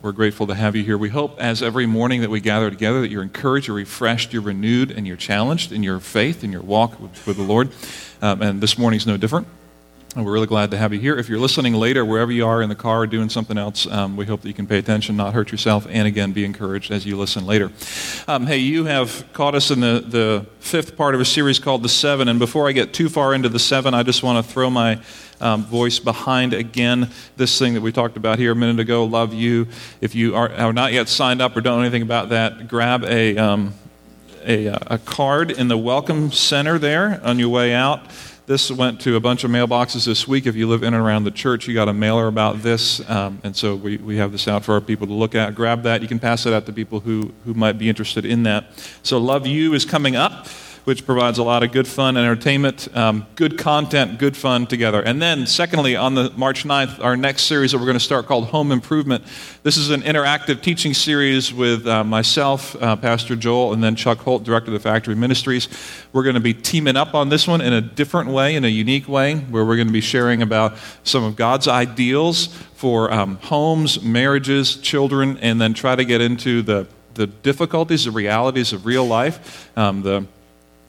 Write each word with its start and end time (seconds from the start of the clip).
We're 0.00 0.12
grateful 0.12 0.46
to 0.46 0.54
have 0.54 0.76
you 0.76 0.84
here. 0.84 0.96
We 0.96 1.08
hope, 1.08 1.40
as 1.40 1.60
every 1.60 1.84
morning 1.84 2.20
that 2.20 2.30
we 2.30 2.38
gather 2.38 2.70
together, 2.70 3.00
that 3.00 3.10
you're 3.10 3.24
encouraged, 3.24 3.66
you're 3.66 3.74
refreshed, 3.74 4.32
you're 4.32 4.42
renewed, 4.42 4.92
and 4.92 5.08
you're 5.08 5.16
challenged 5.16 5.72
in 5.72 5.82
your 5.82 5.98
faith, 5.98 6.44
in 6.44 6.52
your 6.52 6.62
walk 6.62 7.00
with, 7.00 7.26
with 7.26 7.36
the 7.36 7.42
Lord. 7.42 7.70
Um, 8.22 8.40
and 8.40 8.60
this 8.60 8.78
morning's 8.78 9.08
no 9.08 9.16
different. 9.16 9.48
And 10.14 10.24
we're 10.24 10.30
really 10.30 10.46
glad 10.46 10.70
to 10.70 10.76
have 10.76 10.92
you 10.92 11.00
here. 11.00 11.18
If 11.18 11.28
you're 11.28 11.40
listening 11.40 11.74
later, 11.74 12.04
wherever 12.04 12.30
you 12.30 12.46
are 12.46 12.62
in 12.62 12.68
the 12.68 12.76
car 12.76 13.00
or 13.00 13.06
doing 13.08 13.28
something 13.28 13.58
else, 13.58 13.88
um, 13.88 14.16
we 14.16 14.24
hope 14.24 14.42
that 14.42 14.48
you 14.48 14.54
can 14.54 14.68
pay 14.68 14.78
attention, 14.78 15.16
not 15.16 15.34
hurt 15.34 15.50
yourself, 15.50 15.84
and 15.90 16.06
again, 16.06 16.30
be 16.30 16.44
encouraged 16.44 16.92
as 16.92 17.04
you 17.04 17.18
listen 17.18 17.44
later. 17.44 17.72
Um, 18.28 18.46
hey, 18.46 18.58
you 18.58 18.84
have 18.84 19.24
caught 19.32 19.56
us 19.56 19.72
in 19.72 19.80
the, 19.80 20.04
the 20.06 20.46
fifth 20.60 20.96
part 20.96 21.16
of 21.16 21.20
a 21.20 21.24
series 21.24 21.58
called 21.58 21.82
The 21.82 21.88
Seven. 21.88 22.28
And 22.28 22.38
before 22.38 22.68
I 22.68 22.72
get 22.72 22.94
too 22.94 23.08
far 23.08 23.34
into 23.34 23.48
the 23.48 23.58
seven, 23.58 23.94
I 23.94 24.04
just 24.04 24.22
want 24.22 24.46
to 24.46 24.52
throw 24.52 24.70
my 24.70 25.02
um, 25.40 25.64
voice 25.64 25.98
behind 25.98 26.52
again 26.52 27.10
this 27.36 27.58
thing 27.58 27.74
that 27.74 27.80
we 27.80 27.92
talked 27.92 28.16
about 28.16 28.38
here 28.38 28.52
a 28.52 28.56
minute 28.56 28.80
ago 28.80 29.04
love 29.04 29.32
you 29.32 29.66
if 30.00 30.14
you 30.14 30.34
are, 30.34 30.50
are 30.52 30.72
not 30.72 30.92
yet 30.92 31.08
signed 31.08 31.40
up 31.40 31.56
or 31.56 31.60
don't 31.60 31.78
know 31.78 31.82
anything 31.82 32.02
about 32.02 32.30
that 32.30 32.68
grab 32.68 33.04
a, 33.04 33.36
um, 33.36 33.74
a, 34.44 34.66
a 34.66 34.98
card 34.98 35.50
in 35.50 35.68
the 35.68 35.78
welcome 35.78 36.30
center 36.32 36.78
there 36.78 37.20
on 37.24 37.38
your 37.38 37.48
way 37.48 37.74
out 37.74 38.02
this 38.48 38.70
went 38.70 39.02
to 39.02 39.14
a 39.14 39.20
bunch 39.20 39.44
of 39.44 39.50
mailboxes 39.50 40.06
this 40.06 40.26
week. 40.26 40.46
If 40.46 40.56
you 40.56 40.68
live 40.68 40.82
in 40.82 40.94
and 40.94 41.04
around 41.04 41.24
the 41.24 41.30
church, 41.30 41.68
you 41.68 41.74
got 41.74 41.86
a 41.86 41.92
mailer 41.92 42.28
about 42.28 42.62
this. 42.62 43.06
Um, 43.10 43.42
and 43.44 43.54
so 43.54 43.76
we, 43.76 43.98
we 43.98 44.16
have 44.16 44.32
this 44.32 44.48
out 44.48 44.64
for 44.64 44.72
our 44.72 44.80
people 44.80 45.06
to 45.06 45.12
look 45.12 45.34
at. 45.34 45.54
Grab 45.54 45.82
that. 45.82 46.00
You 46.00 46.08
can 46.08 46.18
pass 46.18 46.46
it 46.46 46.54
out 46.54 46.64
to 46.64 46.72
people 46.72 47.00
who, 47.00 47.34
who 47.44 47.52
might 47.52 47.76
be 47.76 47.90
interested 47.90 48.24
in 48.24 48.44
that. 48.44 48.70
So, 49.02 49.18
Love 49.18 49.46
You 49.46 49.74
is 49.74 49.84
coming 49.84 50.16
up 50.16 50.46
which 50.88 51.04
provides 51.04 51.36
a 51.36 51.42
lot 51.42 51.62
of 51.62 51.70
good 51.70 51.86
fun 51.86 52.16
and 52.16 52.24
entertainment, 52.24 52.88
um, 52.96 53.26
good 53.36 53.58
content, 53.58 54.18
good 54.18 54.34
fun 54.34 54.66
together. 54.66 55.02
And 55.02 55.20
then, 55.20 55.46
secondly, 55.46 55.94
on 55.94 56.14
the 56.14 56.32
March 56.34 56.64
9th, 56.64 57.04
our 57.04 57.14
next 57.14 57.42
series 57.42 57.72
that 57.72 57.78
we're 57.78 57.84
going 57.84 57.98
to 57.98 58.00
start 58.02 58.24
called 58.24 58.46
Home 58.46 58.72
Improvement. 58.72 59.22
This 59.64 59.76
is 59.76 59.90
an 59.90 60.00
interactive 60.00 60.62
teaching 60.62 60.94
series 60.94 61.52
with 61.52 61.86
uh, 61.86 62.04
myself, 62.04 62.74
uh, 62.82 62.96
Pastor 62.96 63.36
Joel, 63.36 63.74
and 63.74 63.84
then 63.84 63.96
Chuck 63.96 64.16
Holt, 64.20 64.44
director 64.44 64.70
of 64.70 64.72
the 64.72 64.80
Factory 64.80 65.14
Ministries. 65.14 65.68
We're 66.14 66.22
going 66.22 66.36
to 66.36 66.40
be 66.40 66.54
teaming 66.54 66.96
up 66.96 67.12
on 67.14 67.28
this 67.28 67.46
one 67.46 67.60
in 67.60 67.74
a 67.74 67.82
different 67.82 68.30
way, 68.30 68.56
in 68.56 68.64
a 68.64 68.68
unique 68.68 69.10
way, 69.10 69.34
where 69.34 69.66
we're 69.66 69.76
going 69.76 69.88
to 69.88 69.92
be 69.92 70.00
sharing 70.00 70.40
about 70.40 70.78
some 71.04 71.22
of 71.22 71.36
God's 71.36 71.68
ideals 71.68 72.46
for 72.76 73.12
um, 73.12 73.36
homes, 73.42 74.00
marriages, 74.02 74.76
children, 74.76 75.36
and 75.42 75.60
then 75.60 75.74
try 75.74 75.94
to 75.94 76.06
get 76.06 76.22
into 76.22 76.62
the 76.62 76.86
the 77.12 77.26
difficulties, 77.26 78.04
the 78.04 78.12
realities 78.12 78.72
of 78.72 78.86
real 78.86 79.04
life, 79.04 79.76
um, 79.76 80.02
the 80.02 80.24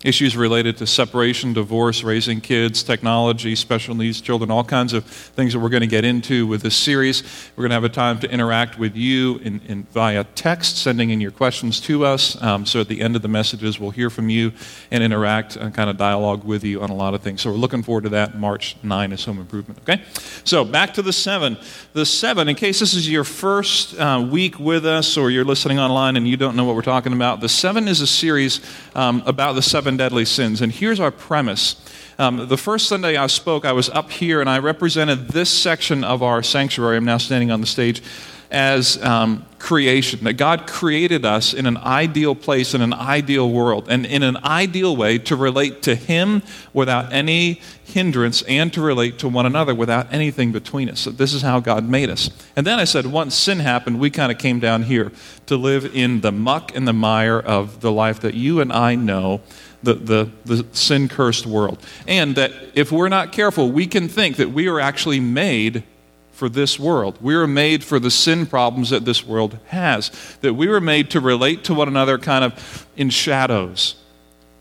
issues 0.03 0.37
related 0.37 0.77
to 0.77 0.87
separation, 0.87 1.53
divorce, 1.53 2.03
raising 2.03 2.39
kids, 2.39 2.83
technology, 2.83 3.55
special 3.55 3.95
needs 3.95 4.21
children, 4.21 4.49
all 4.49 4.63
kinds 4.63 4.93
of 4.93 5.03
things 5.03 5.53
that 5.53 5.59
we're 5.59 5.69
going 5.69 5.81
to 5.81 5.87
get 5.87 6.05
into 6.05 6.47
with 6.47 6.61
this 6.61 6.75
series. 6.75 7.23
We're 7.55 7.63
going 7.63 7.71
to 7.71 7.75
have 7.75 7.83
a 7.83 7.89
time 7.89 8.19
to 8.19 8.31
interact 8.31 8.79
with 8.79 8.95
you 8.95 9.37
in, 9.39 9.59
in 9.67 9.83
via 9.83 10.23
text, 10.35 10.77
sending 10.77 11.09
in 11.09 11.19
your 11.19 11.31
questions 11.31 11.81
to 11.81 12.05
us. 12.05 12.41
Um, 12.41 12.65
so 12.65 12.79
at 12.79 12.87
the 12.87 13.01
end 13.01 13.17
of 13.17 13.21
the 13.21 13.27
messages, 13.27 13.79
we'll 13.79 13.91
hear 13.91 14.09
from 14.09 14.29
you 14.29 14.53
and 14.89 15.03
interact 15.03 15.57
and 15.57 15.73
kind 15.73 15.89
of 15.89 15.97
dialogue 15.97 16.45
with 16.45 16.63
you 16.63 16.81
on 16.81 16.89
a 16.89 16.95
lot 16.95 17.13
of 17.13 17.21
things. 17.21 17.41
So 17.41 17.51
we're 17.51 17.57
looking 17.57 17.83
forward 17.83 18.05
to 18.05 18.09
that. 18.09 18.37
March 18.37 18.77
9 18.81 19.11
is 19.11 19.25
home 19.25 19.39
improvement. 19.39 19.81
Okay? 19.81 20.01
So 20.45 20.63
back 20.63 20.93
to 20.93 21.01
the 21.01 21.13
seven. 21.13 21.57
The 21.91 22.05
seven, 22.05 22.47
in 22.47 22.55
case 22.55 22.79
this 22.79 22.93
is 22.93 23.09
your 23.09 23.25
first 23.25 23.99
uh, 23.99 24.25
week 24.31 24.59
with 24.59 24.85
us 24.85 25.17
or 25.17 25.29
you're 25.29 25.43
listening 25.43 25.77
online 25.77 26.15
and 26.15 26.25
you 26.25 26.37
don't 26.37 26.55
know 26.55 26.63
what 26.63 26.75
we're 26.75 26.81
talking 26.83 27.11
about, 27.11 27.41
the 27.41 27.49
seven 27.49 27.89
is 27.89 27.99
a 27.99 28.07
series 28.07 28.61
um, 28.95 29.21
about 29.25 29.53
the 29.53 29.61
seven 29.61 29.88
seven 29.89 29.97
deadly 29.97 30.25
sins. 30.25 30.61
And 30.61 30.71
here's 30.71 30.99
our 30.99 31.09
premise. 31.09 31.75
Um, 32.19 32.47
the 32.47 32.57
first 32.57 32.87
Sunday 32.87 33.17
I 33.17 33.25
spoke, 33.25 33.65
I 33.65 33.71
was 33.71 33.89
up 33.89 34.11
here 34.11 34.39
and 34.39 34.47
I 34.47 34.59
represented 34.59 35.29
this 35.29 35.49
section 35.49 36.03
of 36.03 36.21
our 36.21 36.43
sanctuary. 36.43 36.97
I'm 36.97 37.05
now 37.05 37.17
standing 37.17 37.49
on 37.49 37.59
the 37.59 37.65
stage 37.65 38.03
as 38.51 39.01
um, 39.03 39.47
creation, 39.57 40.23
that 40.23 40.33
God 40.33 40.67
created 40.67 41.25
us 41.25 41.55
in 41.55 41.65
an 41.65 41.77
ideal 41.77 42.35
place, 42.35 42.75
in 42.75 42.81
an 42.81 42.93
ideal 42.93 43.49
world, 43.49 43.87
and 43.89 44.05
in 44.05 44.21
an 44.21 44.37
ideal 44.43 44.95
way 44.95 45.17
to 45.19 45.35
relate 45.35 45.81
to 45.83 45.95
Him 45.95 46.43
without 46.71 47.11
any 47.11 47.61
hindrance 47.83 48.43
and 48.43 48.71
to 48.73 48.81
relate 48.81 49.17
to 49.19 49.27
one 49.27 49.47
another 49.47 49.73
without 49.73 50.11
anything 50.13 50.51
between 50.51 50.89
us. 50.89 50.99
So 50.99 51.11
this 51.11 51.33
is 51.33 51.41
how 51.41 51.59
God 51.59 51.83
made 51.87 52.09
us. 52.09 52.29
And 52.55 52.65
then 52.65 52.79
I 52.79 52.83
said, 52.83 53.07
once 53.07 53.33
sin 53.33 53.59
happened, 53.59 53.99
we 53.99 54.11
kind 54.11 54.31
of 54.31 54.37
came 54.37 54.59
down 54.59 54.83
here 54.83 55.11
to 55.47 55.57
live 55.57 55.95
in 55.95 56.21
the 56.21 56.31
muck 56.31 56.75
and 56.75 56.87
the 56.87 56.93
mire 56.93 57.39
of 57.39 57.81
the 57.81 57.91
life 57.91 58.19
that 58.21 58.35
you 58.35 58.61
and 58.61 58.71
I 58.71 58.93
know 58.93 59.41
the, 59.83 59.93
the, 59.93 60.31
the 60.45 60.65
sin 60.71 61.07
cursed 61.07 61.45
world. 61.45 61.85
And 62.07 62.35
that 62.35 62.51
if 62.75 62.91
we're 62.91 63.09
not 63.09 63.31
careful, 63.31 63.71
we 63.71 63.87
can 63.87 64.07
think 64.07 64.37
that 64.37 64.51
we 64.51 64.67
are 64.67 64.79
actually 64.79 65.19
made 65.19 65.83
for 66.31 66.49
this 66.49 66.79
world. 66.79 67.17
We 67.21 67.35
are 67.35 67.47
made 67.47 67.83
for 67.83 67.99
the 67.99 68.11
sin 68.11 68.45
problems 68.45 68.89
that 68.91 69.05
this 69.05 69.25
world 69.25 69.59
has. 69.67 70.09
That 70.41 70.53
we 70.53 70.67
were 70.67 70.81
made 70.81 71.09
to 71.11 71.19
relate 71.19 71.65
to 71.65 71.73
one 71.73 71.87
another 71.87 72.17
kind 72.17 72.45
of 72.45 72.87
in 72.95 73.09
shadows 73.09 73.95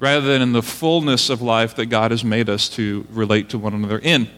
rather 0.00 0.26
than 0.26 0.42
in 0.42 0.52
the 0.52 0.62
fullness 0.62 1.30
of 1.30 1.42
life 1.42 1.74
that 1.76 1.86
God 1.86 2.10
has 2.10 2.24
made 2.24 2.48
us 2.48 2.68
to 2.70 3.06
relate 3.10 3.48
to 3.50 3.58
one 3.58 3.74
another 3.74 3.98
in. 3.98 4.28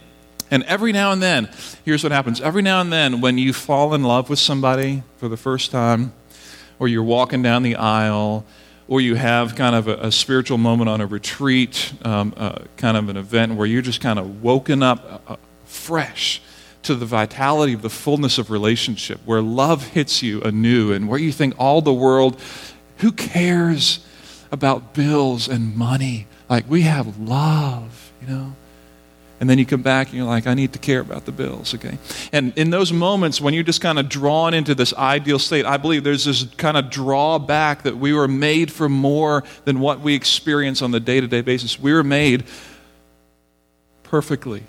And 0.49 0.63
every 0.63 0.91
now 0.91 1.11
and 1.11 1.21
then, 1.21 1.49
here's 1.85 2.03
what 2.03 2.11
happens 2.11 2.41
every 2.41 2.61
now 2.61 2.81
and 2.81 2.91
then, 2.91 3.21
when 3.21 3.37
you 3.37 3.53
fall 3.53 3.93
in 3.93 4.03
love 4.03 4.29
with 4.29 4.39
somebody 4.39 5.03
for 5.17 5.27
the 5.27 5.37
first 5.37 5.71
time, 5.71 6.13
or 6.77 6.87
you're 6.87 7.03
walking 7.03 7.41
down 7.41 7.63
the 7.63 7.75
aisle, 7.75 8.45
or 8.91 8.99
you 8.99 9.15
have 9.15 9.55
kind 9.55 9.73
of 9.73 9.87
a, 9.87 10.07
a 10.07 10.11
spiritual 10.11 10.57
moment 10.57 10.89
on 10.89 10.99
a 10.99 11.05
retreat, 11.05 11.93
um, 12.03 12.33
uh, 12.35 12.59
kind 12.75 12.97
of 12.97 13.07
an 13.07 13.15
event 13.15 13.55
where 13.55 13.65
you're 13.65 13.81
just 13.81 14.01
kind 14.01 14.19
of 14.19 14.43
woken 14.43 14.83
up 14.83 15.23
uh, 15.29 15.37
fresh 15.63 16.41
to 16.83 16.93
the 16.95 17.05
vitality 17.05 17.71
of 17.71 17.81
the 17.83 17.89
fullness 17.89 18.37
of 18.37 18.51
relationship, 18.51 19.21
where 19.23 19.41
love 19.41 19.81
hits 19.87 20.21
you 20.21 20.41
anew, 20.41 20.91
and 20.91 21.07
where 21.07 21.17
you 21.17 21.31
think 21.31 21.53
all 21.57 21.81
the 21.81 21.93
world, 21.93 22.37
who 22.97 23.13
cares 23.13 24.05
about 24.51 24.93
bills 24.93 25.47
and 25.47 25.73
money? 25.73 26.27
Like, 26.49 26.69
we 26.69 26.81
have 26.81 27.17
love, 27.17 28.11
you 28.21 28.27
know? 28.27 28.55
And 29.41 29.49
then 29.49 29.57
you 29.57 29.65
come 29.65 29.81
back 29.81 30.09
and 30.09 30.15
you're 30.15 30.27
like, 30.27 30.45
I 30.45 30.53
need 30.53 30.71
to 30.73 30.79
care 30.79 30.99
about 30.99 31.25
the 31.25 31.31
bills, 31.31 31.73
okay? 31.73 31.97
And 32.31 32.55
in 32.55 32.69
those 32.69 32.93
moments 32.93 33.41
when 33.41 33.55
you're 33.55 33.63
just 33.63 33.81
kind 33.81 33.97
of 33.97 34.07
drawn 34.07 34.53
into 34.53 34.75
this 34.75 34.93
ideal 34.93 35.39
state, 35.39 35.65
I 35.65 35.77
believe 35.77 36.03
there's 36.03 36.25
this 36.25 36.43
kind 36.57 36.77
of 36.77 36.91
drawback 36.91 37.81
that 37.81 37.97
we 37.97 38.13
were 38.13 38.27
made 38.27 38.71
for 38.71 38.87
more 38.87 39.43
than 39.65 39.79
what 39.79 39.99
we 39.99 40.13
experience 40.13 40.83
on 40.83 40.91
the 40.91 40.99
day 40.99 41.19
to 41.19 41.27
day 41.27 41.41
basis. 41.41 41.79
We 41.79 41.91
were 41.91 42.03
made 42.03 42.43
perfectly 44.03 44.63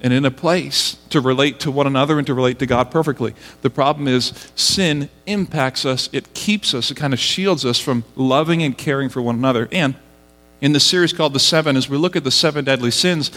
and 0.00 0.12
in 0.12 0.24
a 0.24 0.30
place 0.32 0.96
to 1.10 1.20
relate 1.20 1.60
to 1.60 1.70
one 1.70 1.86
another 1.86 2.18
and 2.18 2.26
to 2.26 2.34
relate 2.34 2.58
to 2.58 2.66
God 2.66 2.90
perfectly. 2.90 3.32
The 3.62 3.70
problem 3.70 4.08
is 4.08 4.32
sin 4.56 5.08
impacts 5.26 5.86
us, 5.86 6.08
it 6.12 6.34
keeps 6.34 6.74
us, 6.74 6.90
it 6.90 6.96
kind 6.96 7.12
of 7.12 7.20
shields 7.20 7.64
us 7.64 7.78
from 7.78 8.02
loving 8.16 8.60
and 8.64 8.76
caring 8.76 9.08
for 9.08 9.22
one 9.22 9.36
another. 9.36 9.68
And 9.70 9.94
in 10.60 10.72
the 10.72 10.80
series 10.80 11.12
called 11.12 11.32
The 11.32 11.38
Seven, 11.38 11.76
as 11.76 11.88
we 11.88 11.96
look 11.96 12.16
at 12.16 12.24
the 12.24 12.32
seven 12.32 12.64
deadly 12.64 12.90
sins, 12.90 13.30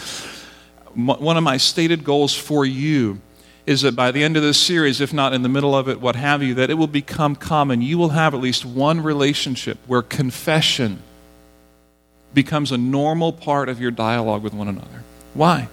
one 0.94 1.36
of 1.36 1.42
my 1.42 1.56
stated 1.56 2.04
goals 2.04 2.34
for 2.34 2.64
you 2.64 3.20
is 3.66 3.82
that 3.82 3.94
by 3.94 4.10
the 4.10 4.22
end 4.24 4.36
of 4.36 4.42
this 4.42 4.58
series, 4.58 5.00
if 5.00 5.12
not 5.12 5.32
in 5.32 5.42
the 5.42 5.48
middle 5.48 5.74
of 5.76 5.88
it, 5.88 6.00
what 6.00 6.16
have 6.16 6.42
you, 6.42 6.54
that 6.54 6.70
it 6.70 6.74
will 6.74 6.86
become 6.86 7.36
common. 7.36 7.82
You 7.82 7.98
will 7.98 8.08
have 8.10 8.34
at 8.34 8.40
least 8.40 8.64
one 8.64 9.00
relationship 9.00 9.78
where 9.86 10.02
confession 10.02 11.02
becomes 12.34 12.72
a 12.72 12.78
normal 12.78 13.32
part 13.32 13.68
of 13.68 13.80
your 13.80 13.90
dialogue 13.90 14.42
with 14.42 14.54
one 14.54 14.68
another. 14.68 15.04
Why? 15.34 15.68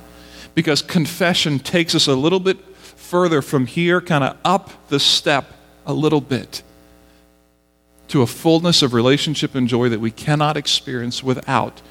Because 0.53 0.81
confession 0.81 1.59
takes 1.59 1.95
us 1.95 2.07
a 2.07 2.13
little 2.13 2.39
bit 2.39 2.59
further 2.75 3.41
from 3.41 3.65
here, 3.65 4.01
kind 4.01 4.23
of 4.23 4.37
up 4.43 4.89
the 4.89 4.99
step 4.99 5.53
a 5.85 5.93
little 5.93 6.21
bit 6.21 6.61
to 8.09 8.21
a 8.21 8.27
fullness 8.27 8.81
of 8.81 8.93
relationship 8.93 9.55
and 9.55 9.67
joy 9.67 9.89
that 9.89 9.99
we 9.99 10.11
cannot 10.11 10.57
experience 10.57 11.23
without 11.23 11.81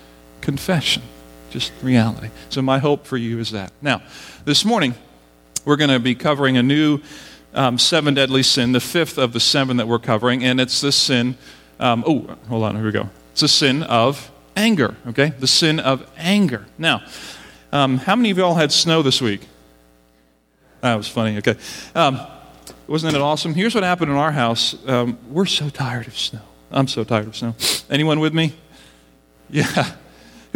confession 0.41 1.03
just 1.51 1.73
reality. 1.83 2.31
So, 2.49 2.63
my 2.63 2.79
hope 2.79 3.07
for 3.07 3.17
you 3.17 3.39
is 3.39 3.51
that. 3.53 3.73
Now, 3.81 4.03
this 4.45 4.65
morning, 4.65 4.95
we're 5.65 5.77
going 5.77 5.91
to 5.91 5.99
be 5.99 6.15
covering 6.15 6.57
a 6.57 6.63
new 6.63 7.01
um, 7.55 7.79
seven 7.79 8.15
deadly 8.15 8.43
sin, 8.43 8.73
the 8.73 8.81
fifth 8.81 9.19
of 9.19 9.33
the 9.33 9.41
seven 9.41 9.79
that 9.79 9.89
we're 9.89 9.99
covering, 9.99 10.45
and 10.45 10.61
it's 10.61 10.81
the 10.81 10.93
sin. 10.93 11.37
Um, 11.81 12.05
oh, 12.07 12.37
hold 12.49 12.65
on, 12.65 12.77
here 12.77 12.85
we 12.85 12.93
go. 12.93 13.09
It's 13.33 13.41
the 13.41 13.49
sin 13.49 13.83
of 13.83 14.31
anger, 14.57 14.97
okay? 15.09 15.31
The 15.39 15.47
sin 15.47 15.81
of 15.81 16.09
anger. 16.17 16.67
Now, 16.79 17.03
um, 17.73 17.99
how 17.99 18.15
many 18.17 18.31
of 18.31 18.39
y'all 18.39 18.55
had 18.55 18.73
snow 18.73 19.03
this 19.03 19.21
week? 19.21 19.41
That 20.83 20.95
was 20.95 21.09
funny, 21.09 21.39
okay. 21.39 21.57
Um, 21.95 22.21
wasn't 22.87 23.15
it 23.15 23.21
awesome? 23.21 23.55
Here's 23.55 23.75
what 23.75 23.85
happened 23.85 24.11
in 24.11 24.17
our 24.17 24.33
house. 24.33 24.77
Um, 24.87 25.19
we're 25.29 25.47
so 25.47 25.69
tired 25.69 26.07
of 26.07 26.17
snow. 26.17 26.43
I'm 26.71 26.87
so 26.87 27.05
tired 27.05 27.27
of 27.27 27.37
snow. 27.37 27.55
Anyone 27.91 28.21
with 28.21 28.35
me? 28.35 28.55
Yeah. 29.51 29.93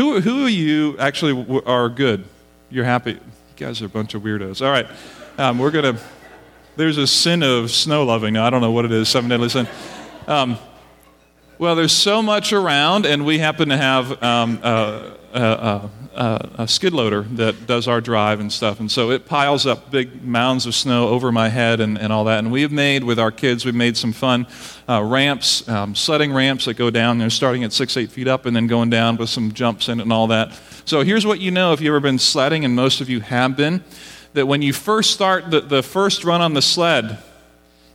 Who, 0.00 0.18
who 0.22 0.44
of 0.44 0.50
you 0.50 0.96
actually 0.98 1.62
are 1.66 1.90
good? 1.90 2.24
You're 2.70 2.86
happy? 2.86 3.10
You 3.10 3.20
guys 3.54 3.82
are 3.82 3.84
a 3.84 3.90
bunch 3.90 4.14
of 4.14 4.22
weirdos. 4.22 4.64
All 4.64 4.72
right. 4.72 4.86
Um, 5.36 5.58
we're 5.58 5.70
going 5.70 5.94
to, 5.94 6.02
there's 6.76 6.96
a 6.96 7.06
sin 7.06 7.42
of 7.42 7.70
snow 7.70 8.04
loving. 8.04 8.32
Now, 8.32 8.46
I 8.46 8.48
don't 8.48 8.62
know 8.62 8.70
what 8.70 8.86
it 8.86 8.92
is, 8.92 9.10
seven 9.10 9.28
deadly 9.28 9.50
sin. 9.50 9.68
Um, 10.26 10.56
Well, 11.58 11.76
there's 11.76 11.92
so 11.92 12.22
much 12.22 12.54
around, 12.54 13.04
and 13.04 13.26
we 13.26 13.40
happen 13.40 13.68
to 13.68 13.76
have 13.76 14.22
um, 14.22 14.60
a, 14.62 15.18
a, 15.32 15.90
a, 16.14 16.50
a, 16.58 16.68
skid 16.68 16.92
loader 16.92 17.22
that 17.22 17.66
does 17.66 17.86
our 17.86 18.00
drive 18.00 18.40
and 18.40 18.52
stuff. 18.52 18.80
And 18.80 18.90
so 18.90 19.10
it 19.10 19.26
piles 19.26 19.66
up 19.66 19.90
big 19.90 20.24
mounds 20.24 20.66
of 20.66 20.74
snow 20.74 21.08
over 21.08 21.30
my 21.30 21.48
head 21.48 21.80
and, 21.80 21.98
and 21.98 22.12
all 22.12 22.24
that. 22.24 22.38
And 22.40 22.50
we've 22.50 22.72
made, 22.72 23.04
with 23.04 23.18
our 23.18 23.30
kids, 23.30 23.64
we've 23.64 23.74
made 23.74 23.96
some 23.96 24.12
fun 24.12 24.46
uh, 24.88 25.02
ramps, 25.02 25.68
um, 25.68 25.94
sledding 25.94 26.32
ramps 26.32 26.64
that 26.64 26.74
go 26.74 26.90
down. 26.90 27.18
They're 27.18 27.30
starting 27.30 27.64
at 27.64 27.72
six, 27.72 27.96
eight 27.96 28.10
feet 28.10 28.28
up 28.28 28.46
and 28.46 28.54
then 28.54 28.66
going 28.66 28.90
down 28.90 29.16
with 29.16 29.30
some 29.30 29.52
jumps 29.52 29.88
in 29.88 30.00
it 30.00 30.02
and 30.02 30.12
all 30.12 30.26
that. 30.28 30.52
So 30.84 31.02
here's 31.02 31.24
what 31.24 31.40
you 31.40 31.50
know 31.50 31.72
if 31.72 31.80
you've 31.80 31.92
ever 31.92 32.00
been 32.00 32.18
sledding, 32.18 32.64
and 32.64 32.74
most 32.74 33.00
of 33.00 33.08
you 33.08 33.20
have 33.20 33.56
been, 33.56 33.84
that 34.32 34.46
when 34.46 34.62
you 34.62 34.72
first 34.72 35.12
start 35.12 35.50
the, 35.50 35.60
the 35.60 35.82
first 35.82 36.24
run 36.24 36.40
on 36.40 36.54
the 36.54 36.62
sled, 36.62 37.18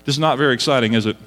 it's 0.06 0.18
not 0.18 0.38
very 0.38 0.54
exciting, 0.54 0.94
is 0.94 1.06
it? 1.06 1.18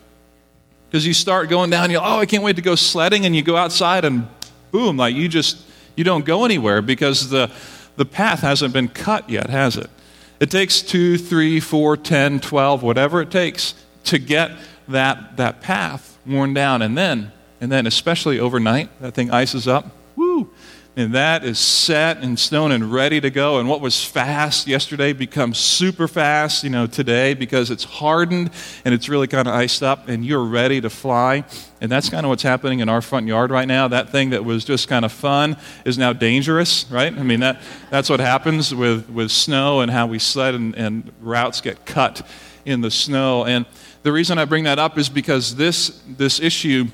Because 0.88 1.06
you 1.06 1.12
start 1.12 1.50
going 1.50 1.68
down, 1.68 1.90
you 1.90 1.98
oh, 1.98 2.18
I 2.18 2.26
can't 2.26 2.42
wait 2.42 2.56
to 2.56 2.62
go 2.62 2.74
sledding, 2.74 3.26
and 3.26 3.36
you 3.36 3.42
go 3.42 3.56
outside 3.56 4.04
and 4.04 4.26
boom, 4.70 4.96
like 4.96 5.14
you 5.14 5.28
just 5.28 5.58
you 5.98 6.04
don't 6.04 6.24
go 6.24 6.44
anywhere 6.44 6.80
because 6.80 7.28
the 7.30 7.50
the 7.96 8.04
path 8.04 8.40
hasn't 8.40 8.72
been 8.72 8.88
cut 8.88 9.28
yet, 9.28 9.50
has 9.50 9.76
it? 9.76 9.90
It 10.38 10.52
takes 10.52 10.80
two, 10.80 11.18
three, 11.18 11.58
four, 11.58 11.96
ten, 11.96 12.38
twelve, 12.38 12.82
whatever 12.82 13.20
it 13.20 13.30
takes 13.30 13.74
to 14.04 14.18
get 14.18 14.52
that 14.86 15.36
that 15.36 15.60
path 15.60 16.16
worn 16.24 16.54
down, 16.54 16.80
and 16.80 16.96
then 16.96 17.32
and 17.60 17.72
then 17.72 17.86
especially 17.86 18.38
overnight, 18.38 18.88
that 19.00 19.14
thing 19.14 19.30
ices 19.30 19.66
up. 19.66 19.90
Woo! 20.14 20.50
And 20.98 21.14
that 21.14 21.44
is 21.44 21.60
set 21.60 22.24
in 22.24 22.36
stone 22.36 22.72
and 22.72 22.92
ready 22.92 23.20
to 23.20 23.30
go. 23.30 23.60
And 23.60 23.68
what 23.68 23.80
was 23.80 24.04
fast 24.04 24.66
yesterday 24.66 25.12
becomes 25.12 25.56
super 25.56 26.08
fast, 26.08 26.64
you 26.64 26.70
know, 26.70 26.88
today 26.88 27.34
because 27.34 27.70
it's 27.70 27.84
hardened 27.84 28.50
and 28.84 28.92
it's 28.92 29.08
really 29.08 29.28
kind 29.28 29.46
of 29.46 29.54
iced 29.54 29.80
up 29.80 30.08
and 30.08 30.26
you're 30.26 30.42
ready 30.42 30.80
to 30.80 30.90
fly. 30.90 31.44
And 31.80 31.88
that's 31.88 32.10
kind 32.10 32.26
of 32.26 32.30
what's 32.30 32.42
happening 32.42 32.80
in 32.80 32.88
our 32.88 33.00
front 33.00 33.28
yard 33.28 33.52
right 33.52 33.68
now. 33.68 33.86
That 33.86 34.10
thing 34.10 34.30
that 34.30 34.44
was 34.44 34.64
just 34.64 34.88
kind 34.88 35.04
of 35.04 35.12
fun 35.12 35.56
is 35.84 35.98
now 35.98 36.12
dangerous, 36.12 36.84
right? 36.90 37.16
I 37.16 37.22
mean, 37.22 37.38
that, 37.40 37.62
that's 37.90 38.10
what 38.10 38.18
happens 38.18 38.74
with, 38.74 39.08
with 39.08 39.30
snow 39.30 39.82
and 39.82 39.92
how 39.92 40.08
we 40.08 40.18
sled 40.18 40.56
and, 40.56 40.74
and 40.74 41.12
routes 41.20 41.60
get 41.60 41.86
cut 41.86 42.26
in 42.64 42.80
the 42.80 42.90
snow. 42.90 43.44
And 43.44 43.66
the 44.02 44.10
reason 44.10 44.36
I 44.36 44.46
bring 44.46 44.64
that 44.64 44.80
up 44.80 44.98
is 44.98 45.08
because 45.08 45.54
this, 45.54 46.02
this 46.08 46.40
issue 46.40 46.86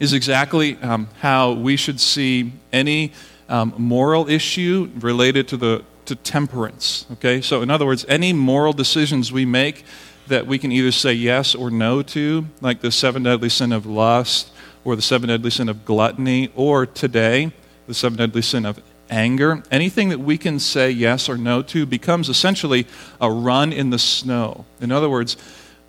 is 0.00 0.12
exactly 0.12 0.76
um, 0.78 1.08
how 1.20 1.52
we 1.52 1.76
should 1.76 2.00
see 2.00 2.52
any 2.72 3.12
um, 3.48 3.74
moral 3.76 4.28
issue 4.28 4.90
related 4.98 5.48
to, 5.48 5.56
the, 5.56 5.84
to 6.06 6.14
temperance. 6.16 7.06
Okay? 7.12 7.40
So, 7.40 7.62
in 7.62 7.70
other 7.70 7.86
words, 7.86 8.04
any 8.08 8.32
moral 8.32 8.72
decisions 8.72 9.32
we 9.32 9.44
make 9.44 9.84
that 10.28 10.46
we 10.46 10.58
can 10.58 10.72
either 10.72 10.92
say 10.92 11.12
yes 11.12 11.54
or 11.54 11.70
no 11.70 12.02
to, 12.02 12.46
like 12.60 12.80
the 12.80 12.90
seven 12.90 13.22
deadly 13.22 13.48
sin 13.48 13.72
of 13.72 13.86
lust, 13.86 14.50
or 14.84 14.96
the 14.96 15.02
seven 15.02 15.28
deadly 15.28 15.50
sin 15.50 15.68
of 15.68 15.84
gluttony, 15.84 16.50
or 16.56 16.86
today, 16.86 17.52
the 17.86 17.94
seven 17.94 18.18
deadly 18.18 18.42
sin 18.42 18.64
of 18.64 18.80
anger, 19.10 19.62
anything 19.70 20.08
that 20.08 20.18
we 20.18 20.38
can 20.38 20.58
say 20.58 20.90
yes 20.90 21.28
or 21.28 21.36
no 21.36 21.62
to 21.62 21.84
becomes 21.84 22.28
essentially 22.28 22.86
a 23.20 23.30
run 23.30 23.72
in 23.72 23.90
the 23.90 23.98
snow. 23.98 24.64
In 24.80 24.90
other 24.90 25.08
words, 25.08 25.36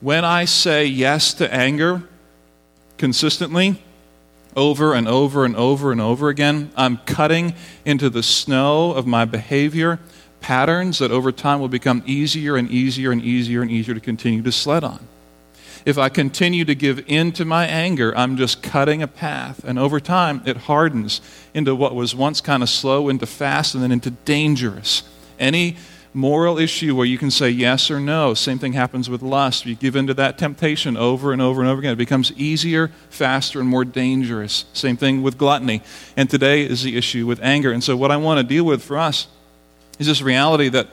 when 0.01 0.25
I 0.25 0.45
say 0.45 0.85
yes 0.85 1.33
to 1.35 1.51
anger 1.51 2.03
consistently, 2.97 3.81
over 4.55 4.93
and 4.93 5.07
over 5.07 5.45
and 5.45 5.55
over 5.55 5.91
and 5.91 6.01
over 6.01 6.29
again. 6.29 6.71
I'm 6.75 6.97
cutting 7.05 7.55
into 7.85 8.09
the 8.09 8.23
snow 8.23 8.91
of 8.91 9.07
my 9.07 9.25
behavior 9.25 9.99
patterns 10.39 10.99
that 10.99 11.11
over 11.11 11.31
time 11.31 11.59
will 11.59 11.69
become 11.69 12.03
easier 12.05 12.55
and 12.55 12.69
easier 12.69 13.11
and 13.11 13.21
easier 13.21 13.61
and 13.61 13.71
easier 13.71 13.93
to 13.93 13.99
continue 14.01 14.41
to 14.43 14.51
sled 14.51 14.83
on. 14.83 15.07
If 15.85 15.97
I 15.97 16.09
continue 16.09 16.63
to 16.65 16.75
give 16.75 17.03
in 17.07 17.31
to 17.33 17.45
my 17.45 17.65
anger, 17.65 18.15
I'm 18.15 18.37
just 18.37 18.63
cutting 18.63 19.01
a 19.01 19.07
path. 19.07 19.63
And 19.65 19.77
over 19.77 19.99
time, 19.99 20.41
it 20.45 20.55
hardens 20.55 21.19
into 21.53 21.75
what 21.75 21.93
was 21.93 22.15
once 22.15 22.39
kind 22.39 22.63
of 22.63 22.69
slow, 22.69 23.09
into 23.09 23.25
fast, 23.25 23.73
and 23.73 23.83
then 23.83 23.91
into 23.91 24.11
dangerous. 24.11 25.03
Any 25.39 25.75
moral 26.13 26.57
issue 26.57 26.95
where 26.95 27.05
you 27.05 27.17
can 27.17 27.31
say 27.31 27.49
yes 27.49 27.89
or 27.89 27.99
no. 27.99 28.33
Same 28.33 28.59
thing 28.59 28.73
happens 28.73 29.09
with 29.09 29.21
lust. 29.21 29.65
You 29.65 29.75
give 29.75 29.95
in 29.95 30.07
to 30.07 30.13
that 30.15 30.37
temptation 30.37 30.95
over 30.95 31.33
and 31.33 31.41
over 31.41 31.61
and 31.61 31.69
over 31.69 31.79
again. 31.79 31.93
It 31.93 31.97
becomes 31.97 32.31
easier, 32.33 32.91
faster, 33.09 33.59
and 33.59 33.67
more 33.67 33.85
dangerous. 33.85 34.65
Same 34.73 34.97
thing 34.97 35.23
with 35.23 35.37
gluttony. 35.37 35.81
And 36.15 36.29
today 36.29 36.61
is 36.61 36.83
the 36.83 36.97
issue 36.97 37.25
with 37.25 37.41
anger. 37.41 37.71
And 37.71 37.83
so, 37.83 37.97
what 37.97 38.11
I 38.11 38.17
want 38.17 38.39
to 38.39 38.43
deal 38.43 38.63
with 38.63 38.83
for 38.83 38.97
us 38.97 39.27
is 39.99 40.07
this 40.07 40.21
reality 40.21 40.69
that 40.69 40.87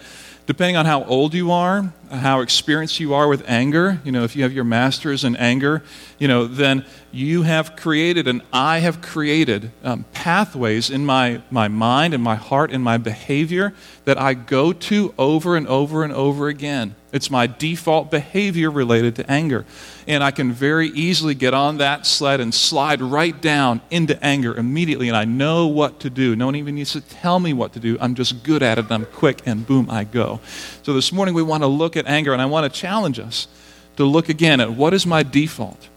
depending 0.47 0.77
on 0.77 0.87
how 0.87 1.05
old 1.05 1.35
you 1.35 1.53
are, 1.53 1.93
how 2.11 2.41
experienced 2.41 2.99
you 3.01 3.15
are 3.15 3.29
with 3.29 3.43
anger, 3.49 4.01
you 4.05 4.13
know, 4.13 4.25
if 4.25 4.35
you 4.35 4.43
have 4.43 4.53
your 4.53 4.65
master's 4.65 5.25
in 5.25 5.37
anger, 5.37 5.83
you 6.19 6.29
know, 6.29 6.47
then 6.47 6.85
you 7.13 7.43
have 7.43 7.77
created 7.77 8.29
and 8.29 8.43
I 8.53 8.79
have 8.81 9.01
created 9.01 9.71
um, 9.83 10.05
pathways 10.13 10.91
in 10.91 11.07
my, 11.07 11.43
my 11.51 11.69
mind 11.69 12.15
and 12.15 12.23
my 12.23 12.37
heart 12.37 12.71
and 12.71 12.83
my 12.83 12.99
behavior 12.99 13.73
that 14.05 14.19
I 14.19 14.35
go 14.35 14.73
to 14.73 15.15
over 15.19 15.57
and 15.57 15.67
over 15.67 16.05
and 16.05 16.13
over 16.13 16.49
again. 16.49 16.95
It's 17.13 17.31
my 17.31 17.47
default 17.49 18.11
behavior 18.11 18.71
related 18.71 19.17
to 19.17 19.31
anger. 19.31 19.65
And 20.07 20.23
I 20.23 20.31
can 20.31 20.53
very 20.53 20.89
easily 20.89 21.35
get 21.35 21.55
on 21.55 21.79
that 21.79 22.07
sled 22.07 22.41
and 22.41 22.55
slide 22.55 23.01
right 23.01 23.39
down 23.41 23.81
into 23.91 24.23
anger 24.25 24.55
immediately. 24.55 25.09
And 25.09 25.17
I 25.17 25.25
know 25.25 25.67
what 25.67 26.01
to 26.01 26.11
do. 26.11 26.37
No 26.37 26.47
one 26.47 26.57
even 26.57 26.77
needs 26.77 26.93
to 26.93 27.01
tell 27.01 27.41
me 27.41 27.53
what 27.53 27.73
to 27.73 27.81
do. 27.81 27.99
I'm 28.01 28.15
just 28.15 28.45
good 28.45 28.63
at 28.63 28.79
it. 28.79 28.91
I'm 28.91 29.07
quick, 29.07 29.43
and 29.45 29.67
boom, 29.67 29.91
I 29.91 30.05
go. 30.05 30.41
So 30.83 30.95
this 30.95 31.13
morning 31.13 31.35
we 31.35 31.43
want 31.43 31.63
to 31.65 31.67
look 31.67 31.97
at 31.97 32.00
anger, 32.07 32.33
and 32.33 32.43
I 32.43 32.47
want 32.47 32.73
to 32.73 32.81
challenge 32.81 33.19
us 33.19 33.49
to 33.97 34.05
look 34.05 34.29
again 34.29 34.61
at 34.61 34.73
what 34.73 34.95
is 34.95 35.07
my 35.07 35.23
default 35.23 35.89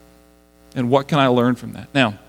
and 0.76 0.90
what 0.90 1.08
can 1.08 1.20
I 1.20 1.28
learn 1.28 1.56
from 1.56 1.74
that. 1.74 1.88
Now, 1.94 2.20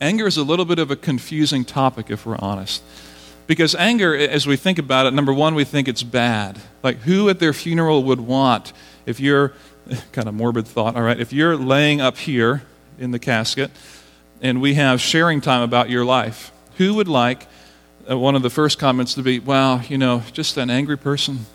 anger 0.00 0.26
is 0.26 0.36
a 0.36 0.42
little 0.42 0.64
bit 0.64 0.78
of 0.78 0.90
a 0.90 0.96
confusing 0.96 1.64
topic 1.64 2.10
if 2.10 2.26
we're 2.26 2.38
honest. 2.38 2.82
Because 3.46 3.74
anger, 3.74 4.16
as 4.16 4.46
we 4.46 4.56
think 4.56 4.78
about 4.78 5.06
it, 5.06 5.12
number 5.12 5.32
one, 5.32 5.54
we 5.54 5.64
think 5.64 5.88
it's 5.88 6.02
bad. 6.02 6.58
Like, 6.82 6.98
who 6.98 7.28
at 7.28 7.40
their 7.40 7.52
funeral 7.52 8.04
would 8.04 8.20
want, 8.20 8.72
if 9.04 9.20
you're, 9.20 9.52
kind 10.12 10.28
of 10.28 10.34
morbid 10.34 10.66
thought, 10.66 10.96
all 10.96 11.02
right, 11.02 11.18
if 11.18 11.32
you're 11.32 11.56
laying 11.56 12.00
up 12.00 12.16
here 12.16 12.62
in 12.98 13.10
the 13.10 13.18
casket 13.18 13.70
and 14.40 14.60
we 14.60 14.74
have 14.74 15.00
sharing 15.00 15.40
time 15.40 15.62
about 15.62 15.90
your 15.90 16.04
life, 16.04 16.52
who 16.76 16.94
would 16.94 17.08
like 17.08 17.46
uh, 18.08 18.16
one 18.16 18.34
of 18.34 18.42
the 18.42 18.50
first 18.50 18.78
comments 18.78 19.14
to 19.14 19.22
be, 19.22 19.38
wow, 19.38 19.80
you 19.80 19.98
know, 19.98 20.22
just 20.32 20.56
an 20.56 20.70
angry 20.70 20.96
person? 20.96 21.46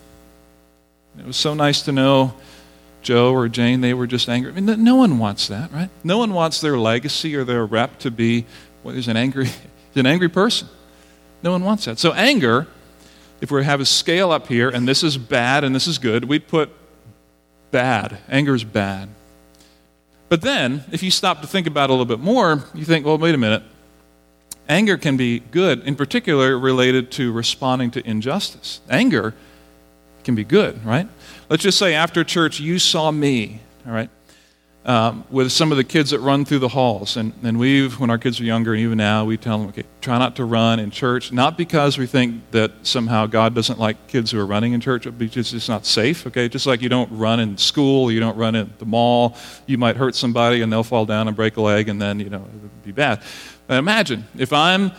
It 1.20 1.26
was 1.26 1.38
so 1.38 1.54
nice 1.54 1.82
to 1.84 1.92
know 1.92 2.34
Joe 3.02 3.34
or 3.34 3.48
Jane, 3.48 3.82
they 3.82 3.94
were 3.94 4.08
just 4.08 4.28
angry. 4.28 4.52
I 4.52 4.60
mean, 4.60 4.84
no 4.84 4.96
one 4.96 5.18
wants 5.18 5.48
that, 5.48 5.72
right? 5.72 5.90
No 6.04 6.18
one 6.18 6.34
wants 6.34 6.60
their 6.60 6.78
legacy 6.78 7.36
or 7.36 7.44
their 7.44 7.66
rep 7.66 8.00
to 8.00 8.12
be, 8.12 8.46
well, 8.84 8.96
he's 8.96 9.08
an 9.08 9.16
angry, 9.16 9.50
an 9.96 10.06
angry 10.06 10.30
person. 10.30 10.68
No 11.42 11.52
one 11.52 11.64
wants 11.64 11.86
that. 11.86 12.00
So, 12.00 12.14
anger, 12.14 12.68
if 13.40 13.52
we 13.52 13.64
have 13.64 13.80
a 13.80 13.86
scale 13.86 14.32
up 14.32 14.48
here, 14.48 14.70
and 14.70 14.88
this 14.88 15.04
is 15.04 15.18
bad 15.18 15.64
and 15.64 15.74
this 15.74 15.88
is 15.88 15.98
good, 16.00 16.26
we'd 16.26 16.48
put 16.48 16.70
bad. 17.72 18.18
Anger 18.28 18.56
is 18.56 18.64
bad. 18.64 19.10
But 20.30 20.42
then, 20.42 20.84
if 20.92 21.02
you 21.02 21.12
stop 21.12 21.42
to 21.42 21.48
think 21.48 21.68
about 21.68 21.90
it 21.90 21.92
a 21.92 21.94
little 21.94 22.06
bit 22.06 22.20
more, 22.20 22.66
you 22.74 22.84
think, 22.84 23.06
well, 23.06 23.18
wait 23.18 23.36
a 23.36 23.38
minute. 23.38 23.64
Anger 24.68 24.98
can 24.98 25.16
be 25.16 25.40
good, 25.40 25.80
in 25.88 25.96
particular 25.96 26.60
related 26.60 27.10
to 27.12 27.32
responding 27.32 27.90
to 27.92 28.06
injustice. 28.06 28.82
Anger 28.90 29.34
can 30.28 30.36
be 30.36 30.44
good, 30.44 30.86
right? 30.86 31.08
Let's 31.50 31.64
just 31.64 31.80
say 31.80 31.94
after 31.94 32.22
church 32.26 32.60
you 32.60 32.80
saw 32.80 33.12
me, 33.12 33.62
all 33.86 33.94
right, 33.94 34.10
um, 34.84 35.24
with 35.30 35.54
some 35.54 35.72
of 35.72 35.78
the 35.78 35.86
kids 35.86 36.10
that 36.10 36.20
run 36.20 36.44
through 36.44 36.60
the 36.60 36.68
halls. 36.68 37.16
And, 37.16 37.32
and 37.44 37.58
we've, 37.58 37.98
when 37.98 38.10
our 38.10 38.18
kids 38.18 38.42
are 38.42 38.44
younger, 38.44 38.74
and 38.74 38.82
even 38.82 38.98
now, 38.98 39.24
we 39.24 39.38
tell 39.38 39.58
them, 39.58 39.70
okay, 39.70 39.86
try 40.02 40.18
not 40.18 40.36
to 40.36 40.44
run 40.44 40.80
in 40.80 40.92
church, 40.92 41.32
not 41.32 41.58
because 41.58 41.98
we 41.98 42.08
think 42.08 42.52
that 42.52 42.72
somehow 42.84 43.26
God 43.26 43.56
doesn't 43.56 43.80
like 43.80 44.08
kids 44.10 44.32
who 44.32 44.40
are 44.42 44.46
running 44.46 44.74
in 44.74 44.82
church, 44.82 45.06
but 45.06 45.18
because 45.18 45.54
it's 45.54 45.70
not 45.70 45.86
safe, 45.86 46.28
okay? 46.28 46.50
Just 46.50 46.68
like 46.68 46.82
you 46.82 46.90
don't 46.90 47.12
run 47.18 47.40
in 47.40 47.58
school, 47.58 48.12
you 48.12 48.20
don't 48.20 48.36
run 48.36 48.54
in 48.54 48.74
the 48.80 48.86
mall, 48.86 49.38
you 49.66 49.78
might 49.78 49.96
hurt 49.96 50.14
somebody 50.14 50.62
and 50.62 50.72
they'll 50.74 50.84
fall 50.84 51.06
down 51.06 51.30
and 51.30 51.38
break 51.38 51.56
a 51.56 51.62
leg, 51.62 51.88
and 51.88 52.02
then, 52.02 52.20
you 52.20 52.30
know, 52.30 52.44
it 52.44 52.62
would 52.62 52.84
be 52.84 52.92
bad. 52.92 53.22
But 53.66 53.78
imagine 53.78 54.26
if 54.38 54.52
I'm 54.52 54.92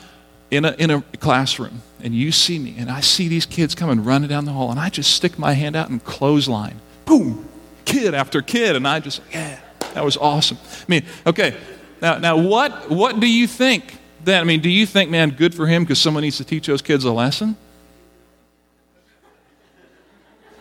in 0.50 0.64
a, 0.64 0.73
in 0.78 0.90
a 0.90 1.02
classroom 1.20 1.82
and 2.02 2.14
you 2.14 2.33
see 2.33 2.59
me 2.59 2.76
and 2.78 2.90
I 2.90 3.00
see 3.00 3.28
these 3.28 3.47
kids 3.47 3.75
coming 3.75 4.05
running 4.05 4.28
down 4.28 4.45
the 4.45 4.52
hall 4.52 4.71
and 4.71 4.78
I 4.78 4.88
just 4.88 5.12
stick 5.12 5.38
my 5.38 5.52
hand 5.52 5.76
out 5.76 5.90
and 5.90 6.02
clothesline. 6.02 6.81
Boom! 7.05 7.49
Kid 7.85 8.14
after 8.14 8.43
kid. 8.43 8.76
And 8.76 8.87
I 8.87 9.00
just, 9.00 9.21
yeah, 9.33 9.59
that 9.95 10.05
was 10.05 10.17
awesome. 10.17 10.59
I 10.62 10.85
mean, 10.88 11.05
okay, 11.26 11.57
now, 12.00 12.19
now 12.19 12.37
what, 12.37 12.90
what 12.90 13.21
do 13.21 13.26
you 13.26 13.47
think 13.47 13.97
then? 14.25 14.40
I 14.40 14.45
mean, 14.45 14.61
do 14.61 14.69
you 14.69 14.87
think, 14.87 15.11
man, 15.11 15.31
good 15.31 15.55
for 15.55 15.67
him 15.67 15.83
because 15.83 16.00
someone 16.00 16.23
needs 16.23 16.37
to 16.37 16.45
teach 16.45 16.67
those 16.67 16.83
kids 16.83 17.05
a 17.05 17.12
lesson? 17.12 17.57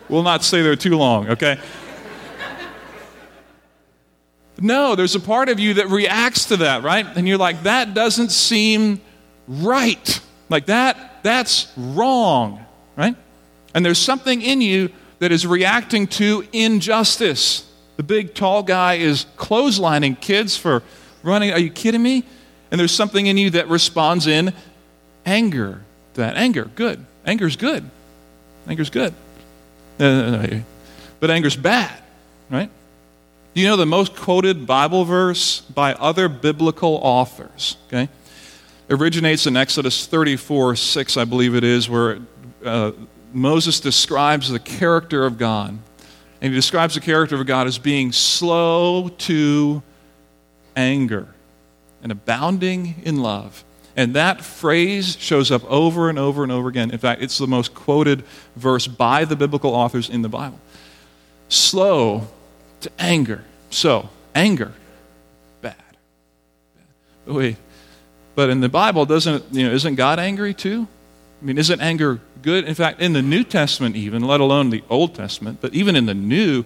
We'll 0.08 0.22
not 0.22 0.42
stay 0.42 0.62
there 0.62 0.76
too 0.76 0.96
long, 0.96 1.28
okay? 1.28 1.58
No, 4.60 4.96
there's 4.96 5.14
a 5.14 5.20
part 5.20 5.48
of 5.48 5.60
you 5.60 5.74
that 5.74 5.88
reacts 5.88 6.46
to 6.46 6.56
that, 6.58 6.82
right? 6.82 7.06
And 7.06 7.28
you're 7.28 7.38
like, 7.38 7.62
that 7.62 7.94
doesn't 7.94 8.30
seem 8.30 9.00
right. 9.46 10.20
Like 10.48 10.66
that, 10.66 11.17
that's 11.28 11.70
wrong, 11.76 12.64
right? 12.96 13.14
And 13.74 13.84
there's 13.84 13.98
something 13.98 14.40
in 14.40 14.60
you 14.60 14.90
that 15.18 15.30
is 15.30 15.46
reacting 15.46 16.06
to 16.06 16.46
injustice. 16.52 17.70
The 17.96 18.02
big 18.02 18.34
tall 18.34 18.62
guy 18.62 18.94
is 18.94 19.26
clotheslining 19.36 20.20
kids 20.20 20.56
for 20.56 20.82
running. 21.22 21.52
Are 21.52 21.58
you 21.58 21.70
kidding 21.70 22.02
me? 22.02 22.24
And 22.70 22.78
there's 22.78 22.92
something 22.92 23.26
in 23.26 23.36
you 23.36 23.50
that 23.50 23.68
responds 23.68 24.26
in 24.26 24.54
anger. 25.26 25.82
To 26.14 26.20
that 26.20 26.36
anger, 26.36 26.70
good. 26.74 27.04
Anger's 27.26 27.56
good. 27.56 27.88
Anger's 28.66 28.90
good. 28.90 29.14
Uh, 29.98 30.60
but 31.20 31.30
anger's 31.30 31.56
bad, 31.56 31.92
right? 32.50 32.70
Do 33.54 33.60
you 33.60 33.66
know 33.66 33.76
the 33.76 33.86
most 33.86 34.14
quoted 34.14 34.66
Bible 34.66 35.04
verse 35.04 35.62
by 35.62 35.94
other 35.94 36.28
biblical 36.28 37.00
authors? 37.02 37.76
Okay, 37.88 38.08
originates 38.90 39.46
in 39.46 39.56
Exodus 39.56 40.06
34 40.06 40.76
6, 40.76 41.16
I 41.16 41.24
believe 41.24 41.54
it 41.54 41.64
is, 41.64 41.88
where 41.88 42.18
uh, 42.64 42.92
Moses 43.32 43.80
describes 43.80 44.50
the 44.50 44.58
character 44.58 45.24
of 45.24 45.38
God. 45.38 45.78
And 46.40 46.52
he 46.52 46.56
describes 46.56 46.94
the 46.94 47.00
character 47.00 47.34
of 47.34 47.46
God 47.46 47.66
as 47.66 47.78
being 47.78 48.12
slow 48.12 49.08
to 49.08 49.82
anger 50.76 51.28
and 52.02 52.12
abounding 52.12 53.02
in 53.04 53.20
love. 53.20 53.64
And 53.96 54.14
that 54.14 54.44
phrase 54.44 55.16
shows 55.18 55.50
up 55.50 55.64
over 55.64 56.08
and 56.08 56.18
over 56.18 56.44
and 56.44 56.52
over 56.52 56.68
again. 56.68 56.92
In 56.92 56.98
fact, 56.98 57.20
it's 57.20 57.38
the 57.38 57.48
most 57.48 57.74
quoted 57.74 58.22
verse 58.54 58.86
by 58.86 59.24
the 59.24 59.34
biblical 59.34 59.74
authors 59.74 60.08
in 60.08 60.22
the 60.22 60.28
Bible. 60.28 60.60
Slow 61.48 62.28
to 62.82 62.90
anger. 63.00 63.44
So, 63.70 64.08
anger, 64.36 64.72
bad. 65.60 65.74
bad. 67.26 67.34
Wait, 67.34 67.56
but 68.38 68.50
in 68.50 68.60
the 68.60 68.68
Bible, 68.68 69.04
doesn't 69.04 69.46
you 69.50 69.66
know? 69.66 69.74
Isn't 69.74 69.96
God 69.96 70.20
angry 70.20 70.54
too? 70.54 70.86
I 71.42 71.44
mean, 71.44 71.58
isn't 71.58 71.80
anger 71.80 72.20
good? 72.40 72.66
In 72.66 72.74
fact, 72.76 73.00
in 73.00 73.12
the 73.12 73.20
New 73.20 73.42
Testament, 73.42 73.96
even 73.96 74.22
let 74.22 74.38
alone 74.38 74.70
the 74.70 74.84
Old 74.88 75.16
Testament, 75.16 75.58
but 75.60 75.74
even 75.74 75.96
in 75.96 76.06
the 76.06 76.14
New, 76.14 76.64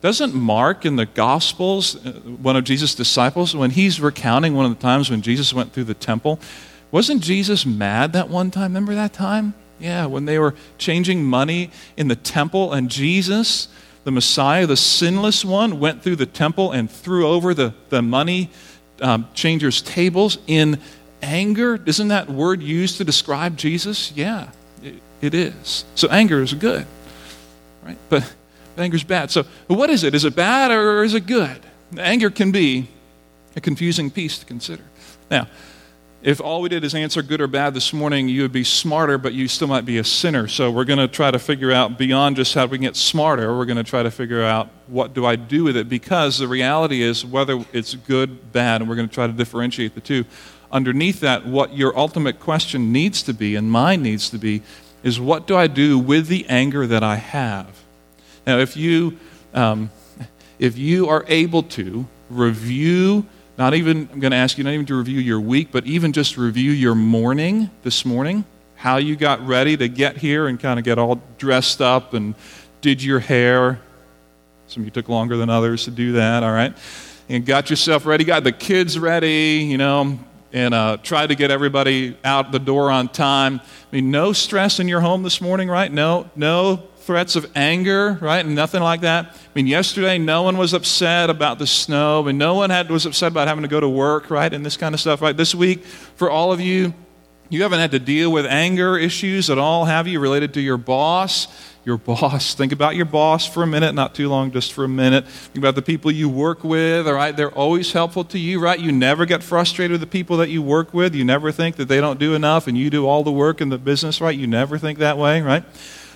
doesn't 0.00 0.32
Mark 0.32 0.86
in 0.86 0.94
the 0.94 1.06
Gospels, 1.06 1.96
uh, 2.06 2.12
one 2.40 2.54
of 2.54 2.62
Jesus' 2.62 2.94
disciples, 2.94 3.56
when 3.56 3.70
he's 3.70 4.00
recounting 4.00 4.54
one 4.54 4.64
of 4.64 4.76
the 4.76 4.80
times 4.80 5.10
when 5.10 5.20
Jesus 5.20 5.52
went 5.52 5.72
through 5.72 5.86
the 5.90 5.94
temple, 5.94 6.38
wasn't 6.92 7.20
Jesus 7.20 7.66
mad 7.66 8.12
that 8.12 8.28
one 8.28 8.52
time? 8.52 8.70
Remember 8.70 8.94
that 8.94 9.12
time? 9.12 9.54
Yeah, 9.80 10.06
when 10.06 10.24
they 10.24 10.38
were 10.38 10.54
changing 10.78 11.24
money 11.24 11.72
in 11.96 12.06
the 12.06 12.14
temple, 12.14 12.72
and 12.72 12.88
Jesus 12.88 13.66
the 14.04 14.12
Messiah, 14.12 14.68
the 14.68 14.76
sinless 14.76 15.44
one, 15.44 15.80
went 15.80 16.00
through 16.00 16.16
the 16.16 16.26
temple 16.26 16.70
and 16.70 16.88
threw 16.88 17.26
over 17.26 17.54
the, 17.54 17.74
the 17.88 18.02
money 18.02 18.50
um, 19.00 19.28
changers' 19.34 19.82
tables 19.82 20.38
in 20.46 20.80
anger. 21.22 21.80
Isn't 21.84 22.08
that 22.08 22.28
word 22.28 22.62
used 22.62 22.98
to 22.98 23.04
describe 23.04 23.56
Jesus? 23.56 24.12
Yeah, 24.12 24.50
it, 24.82 24.94
it 25.20 25.34
is. 25.34 25.84
So 25.94 26.08
anger 26.08 26.42
is 26.42 26.54
good, 26.54 26.86
right? 27.84 27.98
But 28.08 28.32
anger 28.76 28.96
is 28.96 29.04
bad. 29.04 29.30
So 29.30 29.44
what 29.66 29.90
is 29.90 30.04
it? 30.04 30.14
Is 30.14 30.24
it 30.24 30.34
bad 30.34 30.70
or 30.70 31.02
is 31.02 31.14
it 31.14 31.26
good? 31.26 31.60
Anger 31.96 32.30
can 32.30 32.52
be 32.52 32.88
a 33.56 33.60
confusing 33.60 34.10
piece 34.10 34.38
to 34.38 34.46
consider. 34.46 34.84
Now, 35.30 35.48
if 36.20 36.40
all 36.40 36.60
we 36.60 36.68
did 36.68 36.82
is 36.82 36.96
answer 36.96 37.22
good 37.22 37.40
or 37.40 37.46
bad 37.46 37.74
this 37.74 37.92
morning, 37.92 38.28
you 38.28 38.42
would 38.42 38.52
be 38.52 38.64
smarter, 38.64 39.18
but 39.18 39.34
you 39.34 39.46
still 39.46 39.68
might 39.68 39.84
be 39.84 39.98
a 39.98 40.04
sinner. 40.04 40.48
So 40.48 40.68
we're 40.68 40.84
going 40.84 40.98
to 40.98 41.06
try 41.06 41.30
to 41.30 41.38
figure 41.38 41.70
out 41.70 41.96
beyond 41.96 42.34
just 42.34 42.54
how 42.54 42.66
we 42.66 42.78
can 42.78 42.82
get 42.82 42.96
smarter, 42.96 43.56
we're 43.56 43.66
going 43.66 43.76
to 43.76 43.84
try 43.84 44.02
to 44.02 44.10
figure 44.10 44.42
out 44.42 44.68
what 44.88 45.14
do 45.14 45.24
I 45.24 45.36
do 45.36 45.64
with 45.64 45.76
it 45.76 45.88
because 45.88 46.38
the 46.38 46.48
reality 46.48 47.02
is 47.02 47.24
whether 47.24 47.64
it's 47.72 47.94
good, 47.94 48.52
bad, 48.52 48.80
and 48.80 48.90
we're 48.90 48.96
going 48.96 49.08
to 49.08 49.14
try 49.14 49.28
to 49.28 49.32
differentiate 49.32 49.94
the 49.94 50.00
two. 50.00 50.24
Underneath 50.70 51.20
that, 51.20 51.46
what 51.46 51.76
your 51.76 51.96
ultimate 51.96 52.40
question 52.40 52.92
needs 52.92 53.22
to 53.22 53.32
be, 53.32 53.56
and 53.56 53.70
mine 53.70 54.02
needs 54.02 54.28
to 54.30 54.38
be, 54.38 54.62
is 55.02 55.18
what 55.20 55.46
do 55.46 55.56
I 55.56 55.66
do 55.66 55.98
with 55.98 56.26
the 56.26 56.46
anger 56.48 56.86
that 56.86 57.02
I 57.02 57.16
have? 57.16 57.84
Now, 58.46 58.58
if 58.58 58.76
you, 58.76 59.18
um, 59.54 59.90
if 60.58 60.76
you 60.76 61.08
are 61.08 61.24
able 61.28 61.62
to 61.64 62.06
review 62.28 63.26
not 63.58 63.74
even, 63.74 64.08
I'm 64.12 64.20
going 64.20 64.30
to 64.30 64.36
ask 64.36 64.56
you 64.56 64.62
not 64.62 64.72
even 64.72 64.86
to 64.86 64.94
review 64.94 65.18
your 65.18 65.40
week, 65.40 65.72
but 65.72 65.84
even 65.84 66.12
just 66.12 66.36
review 66.36 66.70
your 66.70 66.94
morning 66.94 67.70
this 67.82 68.04
morning, 68.04 68.44
how 68.76 68.98
you 68.98 69.16
got 69.16 69.44
ready 69.44 69.76
to 69.76 69.88
get 69.88 70.16
here 70.16 70.46
and 70.46 70.60
kind 70.60 70.78
of 70.78 70.84
get 70.84 70.96
all 70.96 71.20
dressed 71.38 71.82
up 71.82 72.14
and 72.14 72.36
did 72.80 73.02
your 73.02 73.18
hair. 73.18 73.80
Some 74.68 74.82
of 74.82 74.84
you 74.84 74.92
took 74.92 75.08
longer 75.08 75.36
than 75.36 75.50
others 75.50 75.86
to 75.86 75.90
do 75.90 76.12
that, 76.12 76.44
all 76.44 76.52
right? 76.52 76.72
And 77.28 77.44
got 77.44 77.68
yourself 77.68 78.06
ready, 78.06 78.22
got 78.22 78.44
the 78.44 78.52
kids 78.52 78.96
ready, 78.96 79.66
you 79.68 79.76
know, 79.76 80.20
and 80.52 80.74
uh, 80.74 80.96
tried 81.02 81.28
to 81.28 81.34
get 81.34 81.50
everybody 81.50 82.16
out 82.24 82.52
the 82.52 82.58
door 82.58 82.90
on 82.90 83.08
time. 83.08 83.60
I 83.60 83.96
mean, 83.96 84.10
no 84.10 84.32
stress 84.32 84.80
in 84.80 84.88
your 84.88 85.00
home 85.00 85.22
this 85.22 85.40
morning, 85.40 85.68
right? 85.68 85.92
No, 85.92 86.30
no 86.36 86.88
threats 86.98 87.36
of 87.36 87.50
anger, 87.54 88.18
right? 88.20 88.44
Nothing 88.44 88.82
like 88.82 89.00
that. 89.00 89.26
I 89.26 89.48
mean, 89.54 89.66
yesterday 89.66 90.18
no 90.18 90.42
one 90.42 90.58
was 90.58 90.74
upset 90.74 91.30
about 91.30 91.58
the 91.58 91.66
snow, 91.66 92.26
and 92.28 92.38
no 92.38 92.54
one 92.54 92.70
had, 92.70 92.90
was 92.90 93.06
upset 93.06 93.32
about 93.32 93.48
having 93.48 93.62
to 93.62 93.68
go 93.68 93.80
to 93.80 93.88
work, 93.88 94.30
right? 94.30 94.52
And 94.52 94.64
this 94.64 94.76
kind 94.76 94.94
of 94.94 95.00
stuff, 95.00 95.22
right? 95.22 95.36
This 95.36 95.54
week, 95.54 95.84
for 95.84 96.30
all 96.30 96.52
of 96.52 96.60
you, 96.60 96.92
you 97.48 97.62
haven't 97.62 97.80
had 97.80 97.92
to 97.92 97.98
deal 97.98 98.30
with 98.30 98.44
anger 98.44 98.98
issues 98.98 99.48
at 99.48 99.56
all, 99.56 99.86
have 99.86 100.06
you, 100.06 100.20
related 100.20 100.52
to 100.54 100.60
your 100.60 100.76
boss? 100.76 101.48
Your 101.88 101.96
boss. 101.96 102.52
Think 102.54 102.72
about 102.72 102.96
your 102.96 103.06
boss 103.06 103.46
for 103.46 103.62
a 103.62 103.66
minute, 103.66 103.94
not 103.94 104.14
too 104.14 104.28
long, 104.28 104.52
just 104.52 104.74
for 104.74 104.84
a 104.84 104.88
minute. 104.88 105.26
Think 105.26 105.56
about 105.56 105.74
the 105.74 105.80
people 105.80 106.10
you 106.10 106.28
work 106.28 106.62
with, 106.62 107.08
all 107.08 107.14
right? 107.14 107.34
They're 107.34 107.50
always 107.50 107.92
helpful 107.92 108.24
to 108.24 108.38
you, 108.38 108.60
right? 108.60 108.78
You 108.78 108.92
never 108.92 109.24
get 109.24 109.42
frustrated 109.42 109.92
with 109.92 110.02
the 110.02 110.06
people 110.06 110.36
that 110.36 110.50
you 110.50 110.60
work 110.60 110.92
with. 110.92 111.14
You 111.14 111.24
never 111.24 111.50
think 111.50 111.76
that 111.76 111.88
they 111.88 111.98
don't 111.98 112.20
do 112.20 112.34
enough 112.34 112.66
and 112.66 112.76
you 112.76 112.90
do 112.90 113.06
all 113.06 113.24
the 113.24 113.32
work 113.32 113.62
in 113.62 113.70
the 113.70 113.78
business, 113.78 114.20
right? 114.20 114.36
You 114.36 114.46
never 114.46 114.76
think 114.76 114.98
that 114.98 115.16
way, 115.16 115.40
right? 115.40 115.64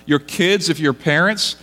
Your 0.05 0.19
kids, 0.19 0.69
if 0.69 0.79
you're 0.79 0.93
parents, 0.93 1.55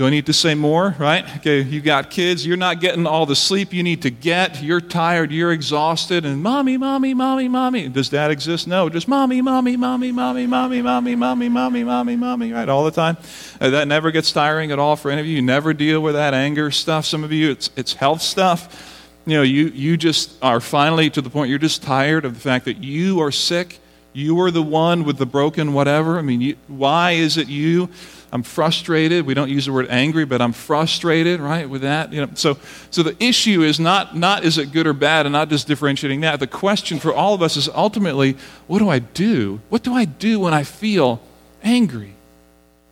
do 0.00 0.06
I 0.06 0.08
need 0.10 0.24
to 0.24 0.32
say 0.32 0.54
more, 0.54 0.96
right? 0.98 1.26
Okay, 1.36 1.60
you 1.60 1.82
got 1.82 2.08
kids, 2.08 2.46
you're 2.46 2.56
not 2.56 2.80
getting 2.80 3.06
all 3.06 3.26
the 3.26 3.36
sleep 3.36 3.74
you 3.74 3.82
need 3.82 4.00
to 4.00 4.10
get, 4.10 4.62
you're 4.62 4.80
tired, 4.80 5.30
you're 5.30 5.52
exhausted, 5.52 6.24
and 6.24 6.42
mommy, 6.42 6.78
mommy, 6.78 7.12
mommy, 7.12 7.48
mommy. 7.48 7.86
Does 7.86 8.08
dad 8.08 8.30
exist? 8.30 8.66
No, 8.66 8.88
just 8.88 9.08
mommy, 9.08 9.42
mommy, 9.42 9.76
mommy, 9.76 10.10
mommy, 10.10 10.46
mommy, 10.46 10.80
mommy, 10.80 11.14
mommy, 11.14 11.50
mommy, 11.50 11.84
mommy, 11.84 12.16
mommy, 12.16 12.50
right, 12.50 12.66
all 12.66 12.82
the 12.82 12.90
time. 12.90 13.18
Uh, 13.60 13.68
that 13.68 13.88
never 13.88 14.10
gets 14.10 14.32
tiring 14.32 14.72
at 14.72 14.78
all 14.78 14.96
for 14.96 15.10
any 15.10 15.20
of 15.20 15.26
you. 15.26 15.36
You 15.36 15.42
never 15.42 15.74
deal 15.74 16.00
with 16.00 16.14
that 16.14 16.32
anger 16.32 16.70
stuff. 16.70 17.04
Some 17.04 17.22
of 17.22 17.30
you, 17.30 17.50
it's, 17.50 17.68
it's 17.76 17.92
health 17.92 18.22
stuff. 18.22 19.12
You 19.26 19.36
know, 19.36 19.42
you, 19.42 19.66
you 19.66 19.98
just 19.98 20.32
are 20.42 20.60
finally 20.60 21.10
to 21.10 21.20
the 21.20 21.28
point 21.28 21.50
you're 21.50 21.58
just 21.58 21.82
tired 21.82 22.24
of 22.24 22.32
the 22.32 22.40
fact 22.40 22.64
that 22.64 22.82
you 22.82 23.20
are 23.20 23.30
sick 23.30 23.80
you 24.12 24.40
are 24.40 24.50
the 24.50 24.62
one 24.62 25.04
with 25.04 25.18
the 25.18 25.26
broken 25.26 25.72
whatever. 25.72 26.18
I 26.18 26.22
mean, 26.22 26.40
you, 26.40 26.56
why 26.66 27.12
is 27.12 27.36
it 27.36 27.48
you? 27.48 27.88
I'm 28.32 28.42
frustrated. 28.44 29.26
We 29.26 29.34
don't 29.34 29.50
use 29.50 29.66
the 29.66 29.72
word 29.72 29.88
angry, 29.90 30.24
but 30.24 30.40
I'm 30.40 30.52
frustrated, 30.52 31.40
right, 31.40 31.68
with 31.68 31.82
that. 31.82 32.12
You 32.12 32.26
know, 32.26 32.30
so, 32.34 32.58
so 32.90 33.02
the 33.02 33.16
issue 33.22 33.62
is 33.62 33.80
not, 33.80 34.16
not 34.16 34.44
is 34.44 34.56
it 34.56 34.70
good 34.72 34.86
or 34.86 34.92
bad 34.92 35.26
and 35.26 35.32
not 35.32 35.48
just 35.48 35.66
differentiating 35.66 36.20
that. 36.20 36.38
The 36.38 36.46
question 36.46 37.00
for 37.00 37.12
all 37.12 37.34
of 37.34 37.42
us 37.42 37.56
is 37.56 37.68
ultimately, 37.68 38.36
what 38.68 38.78
do 38.78 38.88
I 38.88 39.00
do? 39.00 39.60
What 39.68 39.82
do 39.82 39.94
I 39.94 40.04
do 40.04 40.38
when 40.38 40.54
I 40.54 40.62
feel 40.62 41.20
angry? 41.64 42.14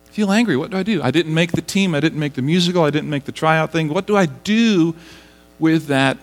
I 0.07 0.11
feel 0.11 0.31
angry. 0.31 0.57
What 0.57 0.71
do 0.71 0.77
I 0.77 0.83
do? 0.83 1.01
I 1.01 1.11
didn't 1.11 1.33
make 1.33 1.53
the 1.53 1.61
team. 1.61 1.95
I 1.95 2.01
didn't 2.01 2.19
make 2.19 2.33
the 2.33 2.41
musical. 2.41 2.83
I 2.83 2.89
didn't 2.89 3.09
make 3.09 3.23
the 3.23 3.31
tryout 3.31 3.71
thing. 3.71 3.87
What 3.87 4.07
do 4.07 4.17
I 4.17 4.25
do 4.25 4.93
with 5.57 5.87
that 5.87 6.17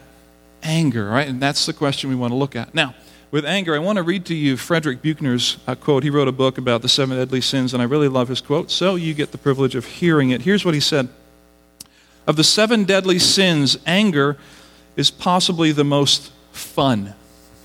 anger, 0.63 1.09
right? 1.09 1.27
And 1.27 1.41
that's 1.41 1.65
the 1.65 1.73
question 1.73 2.11
we 2.11 2.17
want 2.17 2.33
to 2.33 2.37
look 2.37 2.55
at. 2.55 2.75
Now, 2.75 2.95
with 3.37 3.45
anger. 3.45 3.75
I 3.75 3.81
want 3.81 3.97
to 3.97 4.03
read 4.03 4.25
to 4.27 4.35
you 4.35 4.57
Frederick 4.57 5.03
Buechner's 5.03 5.59
uh, 5.67 5.75
quote. 5.75 6.03
He 6.03 6.09
wrote 6.09 6.27
a 6.27 6.33
book 6.33 6.57
about 6.57 6.81
the 6.81 6.89
seven 6.89 7.19
deadly 7.19 7.43
sins, 7.43 7.75
and 7.75 7.83
I 7.83 7.85
really 7.85 8.09
love 8.09 8.29
his 8.29 8.41
quote, 8.41 8.71
so 8.71 8.95
you 8.95 9.13
get 9.13 9.31
the 9.31 9.37
privilege 9.37 9.75
of 9.75 9.85
hearing 9.85 10.31
it. 10.31 10.41
Here's 10.41 10.65
what 10.65 10.73
he 10.73 10.81
said 10.81 11.11
Of 12.27 12.37
the 12.37 12.43
seven 12.43 12.85
deadly 12.85 13.19
sins, 13.19 13.77
anger 13.85 14.39
is 14.97 15.11
possibly 15.11 15.71
the 15.71 15.85
most 15.85 16.33
fun. 16.51 17.13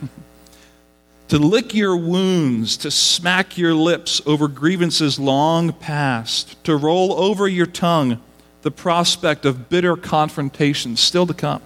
to 1.29 1.37
lick 1.39 1.73
your 1.73 1.95
wounds, 1.95 2.75
to 2.75 2.91
smack 2.91 3.57
your 3.57 3.73
lips 3.73 4.21
over 4.25 4.49
grievances 4.49 5.21
long 5.21 5.71
past, 5.71 6.61
to 6.65 6.75
roll 6.75 7.13
over 7.13 7.47
your 7.47 7.65
tongue 7.65 8.21
the 8.63 8.71
prospect 8.71 9.45
of 9.45 9.69
bitter 9.69 9.95
confrontation 9.95 10.97
still 10.97 11.25
to 11.25 11.33
come 11.33 11.61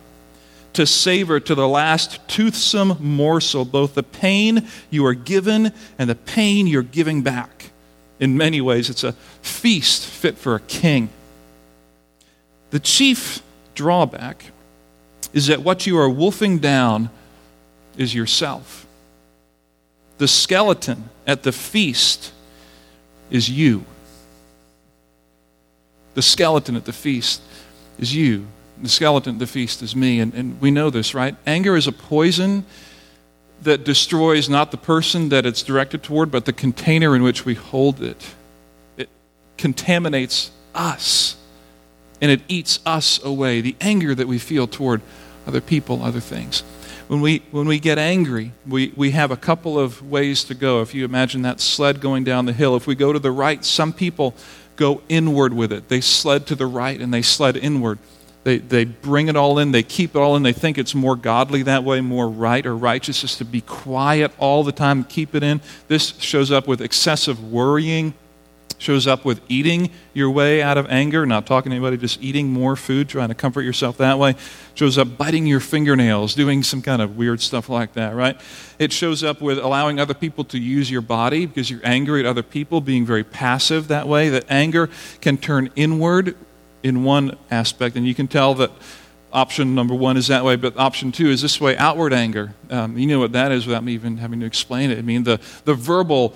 to 0.76 0.86
savor 0.86 1.40
to 1.40 1.56
the 1.56 1.68
last 1.68 2.26
toothsome 2.28 2.98
morsel 3.00 3.66
both 3.66 3.96
the 3.96 4.04
pain 4.04 4.68
you 4.90 5.06
are 5.06 5.14
given 5.14 5.72
and 5.98 6.10
the 6.10 6.16
pain 6.16 6.68
you're 6.68 6.84
giving 6.84 7.22
back. 7.22 7.72
In 8.20 8.38
many 8.38 8.62
ways, 8.62 8.90
it's 8.90 9.04
a 9.04 9.14
feast 9.42 10.06
fit 10.06 10.38
for 10.38 10.56
a 10.56 10.60
king. 10.60 11.10
The 12.70 12.80
chief 12.80 13.42
drawback 13.74 14.46
is 15.34 15.48
that 15.48 15.62
what 15.62 15.86
you 15.86 15.98
are 15.98 16.10
wolfing 16.10 16.60
down 16.60 17.10
is 17.98 18.14
yourself. 18.14 18.86
The 20.18 20.28
skeleton 20.28 21.10
at 21.28 21.44
the 21.44 21.52
feast 21.52 22.32
is 23.30 23.50
you. 23.50 23.86
The 26.14 26.22
skeleton 26.22 26.76
at 26.76 26.86
the 26.86 26.94
feast 26.94 27.42
is 27.98 28.16
you 28.16 28.48
the 28.82 28.90
skeleton 28.90 29.36
of 29.36 29.40
the 29.40 29.48
feast 29.48 29.82
is 29.82 29.96
me. 29.96 30.20
And, 30.20 30.34
and 30.34 30.62
we 30.62 30.72
know 30.72 30.90
this, 30.90 31.14
right? 31.14 31.36
Anger 31.46 31.76
is 31.76 31.88
a 31.88 31.92
poison 31.92 32.66
that 33.62 33.84
destroys 33.84 34.50
not 34.50 34.72
the 34.72 34.78
person 34.78 35.30
that 35.30 35.46
it's 35.46 35.64
directed 35.64 36.04
toward, 36.04 36.32
but 36.32 36.46
the 36.46 36.54
container 36.54 37.16
in 37.16 37.24
which 37.24 37.46
we 37.46 37.56
hold 37.56 38.02
it. 38.02 38.36
It 38.98 39.10
contaminates 39.58 40.52
us 40.74 41.38
and 42.22 42.32
it 42.32 42.42
eats 42.48 42.80
us 42.86 43.24
away. 43.24 43.62
The 43.62 43.76
anger 43.82 44.16
that 44.16 44.28
we 44.28 44.40
feel 44.40 44.68
toward 44.68 45.02
other 45.48 45.62
people, 45.62 46.04
other 46.04 46.20
things. 46.20 46.64
When 47.08 47.22
we, 47.22 47.44
when 47.52 47.68
we 47.68 47.80
get 47.80 48.00
angry, 48.00 48.52
we, 48.68 48.92
we 48.96 49.12
have 49.12 49.30
a 49.30 49.38
couple 49.38 49.78
of 49.80 50.10
ways 50.10 50.44
to 50.46 50.56
go. 50.56 50.82
If 50.82 50.96
you 50.96 51.06
imagine 51.06 51.44
that 51.44 51.60
sled 51.60 52.02
going 52.02 52.24
down 52.24 52.46
the 52.46 52.54
hill, 52.54 52.76
if 52.76 52.88
we 52.88 52.96
go 52.96 53.14
to 53.14 53.20
the 53.20 53.32
right, 53.32 53.64
some 53.64 53.94
people 53.94 54.34
go 54.76 55.02
inward 55.08 55.54
with 55.54 55.72
it. 55.72 55.88
They 55.88 56.02
sled 56.02 56.48
to 56.48 56.56
the 56.56 56.66
right 56.66 57.00
and 57.00 57.14
they 57.14 57.22
sled 57.22 57.58
inward. 57.58 58.00
They, 58.46 58.60
they 58.60 58.86
bring 58.86 59.28
it 59.28 59.36
all 59.36 59.58
in, 59.58 59.72
they 59.72 59.82
keep 59.82 60.16
it 60.16 60.20
all 60.20 60.36
in, 60.36 60.44
they 60.44 60.54
think 60.54 60.78
it's 60.78 60.94
more 60.94 61.16
godly 61.16 61.64
that 61.64 61.84
way, 61.84 62.00
more 62.00 62.30
right 62.30 62.64
or 62.64 62.78
righteous 62.78 63.24
is 63.24 63.38
to 63.38 63.44
be 63.44 63.62
quiet 63.62 64.32
all 64.38 64.64
the 64.64 64.72
time, 64.72 65.04
keep 65.04 65.34
it 65.34 65.42
in. 65.42 65.62
This 65.88 66.14
shows 66.20 66.52
up 66.52 66.68
with 66.68 66.80
excessive 66.80 67.44
worrying, 67.52 68.14
shows 68.78 69.08
up 69.08 69.26
with 69.26 69.42
eating 69.50 69.90
your 70.14 70.30
way 70.30 70.62
out 70.62 70.78
of 70.78 70.86
anger, 70.92 71.26
not 71.26 71.48
talking 71.48 71.72
to 71.72 71.76
anybody, 71.76 71.98
just 71.98 72.22
eating 72.22 72.48
more 72.54 72.76
food, 72.76 73.10
trying 73.10 73.30
to 73.30 73.34
comfort 73.34 73.64
yourself 73.64 73.98
that 73.98 74.20
way. 74.20 74.36
Shows 74.76 75.00
up 75.00 75.18
biting 75.18 75.48
your 75.48 75.60
fingernails, 75.60 76.36
doing 76.36 76.62
some 76.62 76.84
kind 76.84 77.02
of 77.02 77.18
weird 77.18 77.42
stuff 77.42 77.68
like 77.68 77.94
that, 77.94 78.14
right? 78.14 78.40
It 78.78 78.92
shows 78.92 79.24
up 79.24 79.42
with 79.42 79.58
allowing 79.58 80.00
other 80.00 80.14
people 80.14 80.44
to 80.44 80.60
use 80.60 80.92
your 80.92 81.02
body 81.02 81.48
because 81.48 81.72
you're 81.72 81.82
angry 81.84 82.20
at 82.20 82.28
other 82.28 82.44
people, 82.44 82.80
being 82.80 83.08
very 83.08 83.24
passive 83.24 83.88
that 83.88 84.08
way. 84.08 84.30
That 84.30 84.46
anger 84.50 84.92
can 85.20 85.38
turn 85.38 85.72
inward 85.76 86.36
in 86.86 87.04
one 87.04 87.36
aspect, 87.50 87.96
and 87.96 88.06
you 88.06 88.14
can 88.14 88.28
tell 88.28 88.54
that 88.54 88.72
option 89.34 89.74
number 89.74 89.96
one 89.96 90.18
is 90.18 90.28
that 90.28 90.46
way, 90.46 90.56
but 90.56 90.78
option 90.78 91.12
two 91.12 91.30
is 91.30 91.42
this 91.42 91.60
way 91.60 91.76
outward 91.78 92.14
anger. 92.14 92.54
Um, 92.70 92.96
you 92.96 93.08
know 93.08 93.20
what 93.20 93.32
that 93.32 93.52
is 93.52 93.66
without 93.66 93.84
me 93.84 93.94
even 93.94 94.18
having 94.18 94.40
to 94.42 94.46
explain 94.46 94.92
it. 94.92 95.00
I 95.00 95.02
mean, 95.02 95.24
the, 95.24 95.42
the 95.64 95.74
verbal 95.74 96.36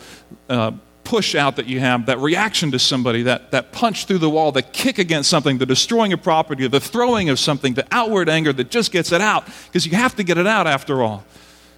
uh, 0.49 0.71
push 1.03 1.35
out 1.35 1.55
that 1.57 1.67
you 1.67 1.79
have, 1.79 2.07
that 2.07 2.17
reaction 2.17 2.71
to 2.71 2.79
somebody, 2.79 3.21
that, 3.23 3.51
that 3.51 3.71
punch 3.71 4.05
through 4.05 4.17
the 4.17 4.29
wall, 4.29 4.51
the 4.51 4.63
kick 4.63 4.97
against 4.97 5.29
something, 5.29 5.59
the 5.59 5.67
destroying 5.67 6.13
of 6.13 6.23
property, 6.23 6.67
the 6.67 6.79
throwing 6.79 7.29
of 7.29 7.37
something, 7.37 7.75
the 7.75 7.85
outward 7.91 8.27
anger 8.27 8.51
that 8.51 8.71
just 8.71 8.91
gets 8.91 9.11
it 9.11 9.21
out, 9.21 9.45
because 9.67 9.85
you 9.85 9.95
have 9.95 10.15
to 10.15 10.23
get 10.23 10.39
it 10.39 10.47
out 10.47 10.65
after 10.65 11.03
all. 11.03 11.23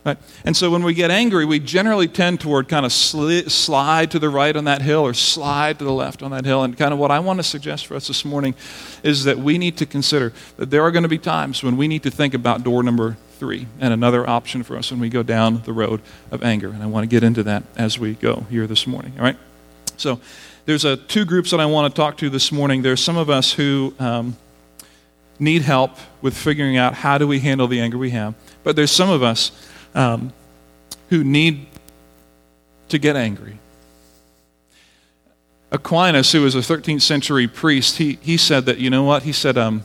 Right? 0.04 0.18
And 0.44 0.58
so 0.58 0.72
when 0.72 0.84
we 0.84 0.96
get 0.96 1.12
angry, 1.12 1.46
we 1.46 1.60
generally 1.60 2.08
tend 2.08 2.40
toward 2.40 2.68
kind 2.68 2.88
of 2.88 2.92
sli- 2.92 3.50
slide 3.52 4.10
to 4.12 4.20
the 4.20 4.30
right 4.30 4.56
on 4.56 4.64
that 4.64 4.82
hill 4.82 5.02
or 5.02 5.14
slide 5.14 5.78
to 5.78 5.86
the 5.86 5.94
left 5.94 6.24
on 6.24 6.32
that 6.32 6.44
hill. 6.44 6.64
And 6.64 6.76
kind 6.76 6.92
of 6.92 6.98
what 6.98 7.12
I 7.12 7.20
want 7.20 7.38
to 7.38 7.44
suggest 7.44 7.86
for 7.86 7.96
us 7.96 8.08
this 8.08 8.26
morning 8.26 8.56
is 9.04 9.26
that 9.26 9.38
we 9.38 9.60
need 9.60 9.78
to 9.78 9.86
consider 9.86 10.34
that 10.58 10.72
there 10.72 10.82
are 10.82 10.90
going 10.90 11.04
to 11.04 11.10
be 11.10 11.20
times 11.20 11.62
when 11.62 11.78
we 11.78 11.88
need 11.88 12.02
to 12.04 12.10
think 12.10 12.34
about 12.34 12.64
door 12.64 12.82
number 12.82 13.16
three 13.38 13.68
and 13.80 13.94
another 13.94 14.28
option 14.28 14.64
for 14.64 14.76
us 14.76 14.90
when 14.90 15.00
we 15.00 15.10
go 15.10 15.22
down 15.22 15.62
the 15.64 15.74
road 15.74 16.02
of 16.32 16.44
anger. 16.44 16.70
And 16.70 16.82
I 16.82 16.88
want 16.88 17.04
to 17.04 17.08
get 17.08 17.24
into 17.24 17.44
that 17.44 17.64
as 17.76 18.00
we 18.00 18.16
go 18.16 18.46
here 18.50 18.66
this 18.66 18.88
morning. 18.88 19.14
All 19.20 19.24
right? 19.24 19.38
So 19.98 20.20
there's 20.66 20.84
a, 20.84 20.98
two 20.98 21.26
groups 21.26 21.52
that 21.52 21.60
I 21.60 21.68
want 21.68 21.94
to 21.94 21.96
talk 21.96 22.18
to 22.18 22.30
this 22.30 22.52
morning. 22.52 22.82
There's 22.82 23.04
some 23.04 23.18
of 23.18 23.30
us 23.30 23.54
who 23.54 23.94
um, 24.00 24.36
need 25.38 25.62
help 25.62 25.98
with 26.24 26.36
figuring 26.36 26.78
out 26.78 26.96
how 26.96 27.20
do 27.20 27.28
we 27.28 27.40
handle 27.40 27.68
the 27.68 27.82
anger 27.82 28.00
we 28.00 28.10
have. 28.12 28.34
But 28.64 28.76
there's 28.76 28.92
some 28.92 29.10
of 29.10 29.22
us 29.22 29.52
um, 29.96 30.34
who 31.10 31.24
need 31.24 31.68
to 32.90 33.00
get 33.00 33.16
angry. 33.16 33.58
Aquinas, 35.72 36.32
who 36.32 36.42
was 36.42 36.56
a 36.56 36.60
13th 36.60 37.02
century 37.02 37.48
priest, 37.48 37.98
he, 37.98 38.20
he 38.22 38.36
said 38.36 38.66
that, 38.66 38.78
you 38.78 38.90
know 38.90 39.04
what? 39.04 39.24
He 39.24 39.32
said, 39.32 39.58
um, 39.58 39.84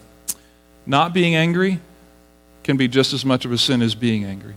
not 0.84 1.12
being 1.12 1.36
angry 1.36 1.80
can 2.64 2.76
be 2.76 2.88
just 2.88 3.12
as 3.12 3.25
much 3.25 3.44
of 3.44 3.52
a 3.52 3.58
sin 3.58 3.82
as 3.82 3.94
being 3.94 4.25
angry. 4.25 4.54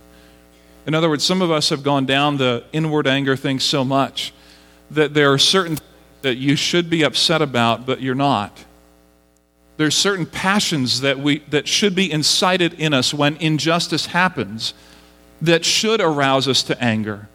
In 0.88 0.96
other 0.96 1.10
words, 1.10 1.24
some 1.24 1.42
of 1.42 1.52
us 1.52 1.70
have 1.70 1.84
gone 1.84 2.08
down 2.08 2.38
the 2.38 2.64
inward 2.74 3.06
anger 3.06 3.36
thing 3.36 3.60
so 3.60 3.86
much 3.86 4.34
that 4.90 5.14
there 5.14 5.32
are 5.32 5.38
certain 5.38 5.76
things 5.76 5.86
that 6.22 6.36
you 6.36 6.56
should 6.56 6.90
be 6.90 7.04
upset 7.04 7.42
about, 7.42 7.86
but 7.86 8.02
you're 8.02 8.16
not. 8.16 8.66
There's 9.78 9.96
certain 9.96 10.26
passions 10.26 11.02
that, 11.02 11.20
we, 11.20 11.40
that 11.50 11.68
should 11.68 11.96
be 11.96 12.12
incited 12.12 12.74
in 12.74 12.94
us 12.94 13.14
when 13.14 13.38
injustice 13.38 14.08
happens 14.08 14.74
that 15.42 15.66
should 15.66 16.02
arouse 16.02 16.48
us 16.48 16.64
to 16.64 16.84
anger. 16.84 17.28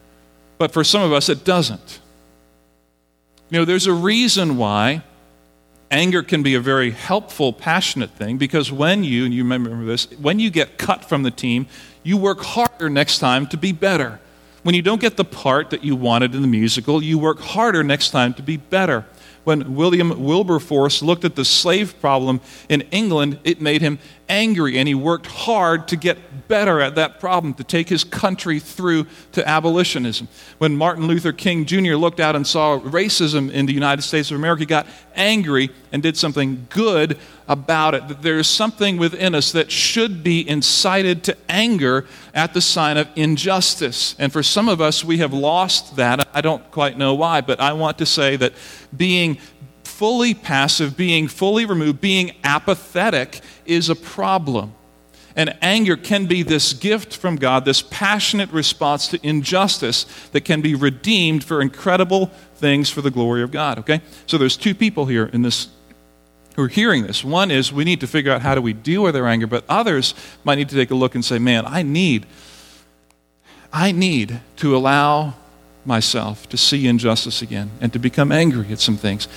But 0.59 0.73
for 0.73 0.85
some 0.85 1.03
of 1.03 1.13
us, 1.13 1.29
it 1.29 1.45
doesn't. 1.45 2.01
You 3.51 3.59
know, 3.59 3.65
there's 3.65 3.87
a 3.87 3.93
reason 3.93 4.57
why 4.57 5.03
anger 5.91 6.23
can 6.23 6.43
be 6.43 6.55
a 6.55 6.61
very 6.61 6.91
helpful, 6.91 7.53
passionate 7.53 8.11
thing 8.11 8.37
because 8.37 8.73
when 8.73 9.05
you, 9.05 9.25
and 9.25 9.35
you 9.35 9.43
remember 9.43 9.85
this, 9.85 10.11
when 10.13 10.39
you 10.39 10.51
get 10.51 10.79
cut 10.79 11.05
from 11.05 11.23
the 11.23 11.31
team, 11.31 11.67
you 12.03 12.17
work 12.17 12.41
harder 12.41 12.91
next 12.91 13.19
time 13.19 13.47
to 13.49 13.57
be 13.57 13.73
better. 13.73 14.21
When 14.63 14.75
you 14.75 14.83
don't 14.83 15.01
get 15.01 15.17
the 15.17 15.25
part 15.25 15.71
that 15.71 15.85
you 15.85 15.95
wanted 15.95 16.35
in 16.35 16.41
the 16.41 16.49
musical, 16.49 17.03
you 17.03 17.19
work 17.19 17.39
harder 17.39 17.85
next 17.85 18.11
time 18.11 18.35
to 18.35 18.43
be 18.43 18.57
better 18.57 19.05
when 19.45 19.75
William 19.75 20.25
Wilberforce 20.25 21.03
looked 21.03 21.25
at 21.25 21.37
the 21.37 21.45
slave 21.45 22.01
problem 22.01 22.41
in 22.69 22.81
England, 22.91 23.39
it 23.45 23.61
made 23.61 23.83
him 23.83 23.99
angry, 24.29 24.79
and 24.79 24.89
he 24.89 24.95
worked 24.95 25.27
hard 25.27 25.87
to 25.89 25.97
get 25.97 26.34
better 26.49 26.81
at 26.81 26.95
that 26.95 27.21
problem, 27.21 27.55
to 27.55 27.65
take 27.65 27.89
his 27.89 28.05
country 28.05 28.59
through 28.59 29.07
to 29.33 29.49
abolitionism. 29.49 30.29
When 30.59 30.77
Martin 30.77 31.07
Luther 31.07 31.33
King 31.33 31.65
Jr. 31.65 31.95
looked 31.95 32.21
out 32.21 32.37
and 32.37 32.47
saw 32.47 32.79
racism 32.79 33.51
in 33.51 33.67
the 33.67 33.73
United 33.73 34.03
States 34.03 34.31
of 34.31 34.37
America, 34.37 34.61
he 34.61 34.67
got 34.67 34.87
angry 35.15 35.71
and 35.93 36.03
did 36.03 36.17
something 36.17 36.67
good 36.71 37.19
about 37.49 37.95
it. 37.95 38.09
That 38.09 38.23
there 38.23 38.39
is 38.39 38.49
something 38.49 38.97
within 38.97 39.35
us 39.35 39.53
that 39.53 39.71
should 39.71 40.23
be 40.23 40.49
incited 40.49 41.25
to 41.25 41.37
anger 41.49 42.07
at 42.33 42.55
the 42.55 42.61
sign 42.61 42.97
of 42.97 43.09
injustice. 43.17 44.15
And 44.19 44.33
for 44.33 44.43
some 44.43 44.69
of 44.69 44.81
us, 44.81 45.05
we 45.05 45.19
have 45.19 45.33
lost 45.33 45.97
that. 45.97 46.29
I 46.35 46.41
don't 46.41 46.71
quite 46.71 46.99
know 46.99 47.15
why, 47.15 47.41
but 47.41 47.61
I 47.61 47.73
want 47.73 47.99
to 47.99 48.07
say 48.07 48.37
that 48.37 48.53
being 48.97 49.39
fully 49.83 50.35
passive, 50.35 50.97
being 50.97 51.29
fully 51.29 51.65
removed, 51.67 52.01
being 52.01 52.35
apathetic 52.43 53.41
is 53.65 53.89
a 53.89 53.95
problem. 53.95 54.75
And 55.37 55.57
anger 55.61 55.97
can 55.97 56.27
be 56.27 56.43
this 56.43 56.73
gift 56.73 57.17
from 57.17 57.37
God, 57.37 57.65
this 57.65 57.83
passionate 57.83 58.51
response 58.51 59.09
to 59.09 59.27
injustice 59.27 60.05
that 60.33 60.43
can 60.43 60.61
be 60.61 60.75
redeemed 60.75 61.43
for 61.43 61.61
incredible 61.61 62.27
things 62.57 62.89
for 62.89 63.03
the 63.03 63.11
glory 63.11 63.43
of 63.43 63.51
God. 63.51 63.79
Okay? 63.81 64.01
So 64.27 64.39
there's 64.39 64.57
two 64.57 64.75
people 64.75 65.07
here 65.07 65.27
in 65.27 65.43
this 65.43 65.69
who 66.55 66.63
are 66.63 66.69
hearing 66.69 67.05
this. 67.05 67.25
One 67.25 67.51
is 67.51 67.73
we 67.73 67.85
need 67.85 68.01
to 68.01 68.07
figure 68.07 68.31
out 68.31 68.43
how 68.43 68.55
do 68.55 68.63
we 68.63 68.73
deal 68.73 69.03
with 69.03 69.17
our 69.17 69.27
anger, 69.27 69.47
but 69.47 69.65
others 69.69 70.15
might 70.45 70.55
need 70.55 70.69
to 70.69 70.77
take 70.77 70.93
a 70.93 70.95
look 70.95 71.15
and 71.15 71.25
say, 71.25 71.39
man, 71.39 71.67
I 71.67 71.83
need, 71.83 72.27
I 73.73 73.91
need 73.91 74.41
to 74.57 74.77
allow 74.77 75.35
myself 75.85 76.49
to 76.51 76.57
see 76.57 76.87
injustice 76.87 77.43
again 77.43 77.71
and 77.81 77.93
to 77.93 77.99
become 77.99 78.31
angry 78.31 78.69
at 78.71 78.79
some 78.79 78.97
things. 78.97 79.29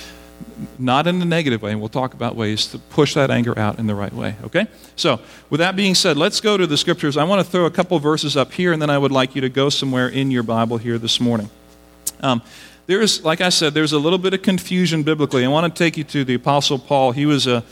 Not 0.78 1.06
in 1.06 1.20
a 1.22 1.24
negative 1.24 1.62
way, 1.62 1.72
and 1.72 1.80
we'll 1.80 1.88
talk 1.88 2.14
about 2.14 2.36
ways 2.36 2.66
to 2.68 2.78
push 2.78 3.14
that 3.14 3.30
anger 3.30 3.56
out 3.58 3.78
in 3.78 3.86
the 3.86 3.94
right 3.94 4.12
way, 4.12 4.36
okay? 4.44 4.66
So, 4.96 5.20
with 5.50 5.58
that 5.58 5.76
being 5.76 5.94
said, 5.94 6.16
let's 6.16 6.40
go 6.40 6.56
to 6.56 6.66
the 6.66 6.76
scriptures. 6.76 7.16
I 7.16 7.24
want 7.24 7.44
to 7.44 7.50
throw 7.50 7.66
a 7.66 7.70
couple 7.70 7.98
verses 7.98 8.36
up 8.36 8.52
here, 8.52 8.72
and 8.72 8.80
then 8.80 8.90
I 8.90 8.98
would 8.98 9.12
like 9.12 9.34
you 9.34 9.40
to 9.40 9.48
go 9.48 9.68
somewhere 9.68 10.08
in 10.08 10.30
your 10.30 10.42
Bible 10.42 10.78
here 10.78 10.98
this 10.98 11.20
morning. 11.20 11.50
Um, 12.20 12.42
there's, 12.86 13.22
like 13.22 13.40
I 13.40 13.50
said, 13.50 13.74
there's 13.74 13.92
a 13.92 13.98
little 13.98 14.18
bit 14.18 14.34
of 14.34 14.42
confusion 14.42 15.02
biblically. 15.02 15.44
I 15.44 15.48
want 15.48 15.72
to 15.72 15.78
take 15.78 15.96
you 15.96 16.04
to 16.04 16.24
the 16.24 16.34
Apostle 16.34 16.78
Paul. 16.78 17.12
He 17.12 17.26
was 17.26 17.46
a, 17.46 17.62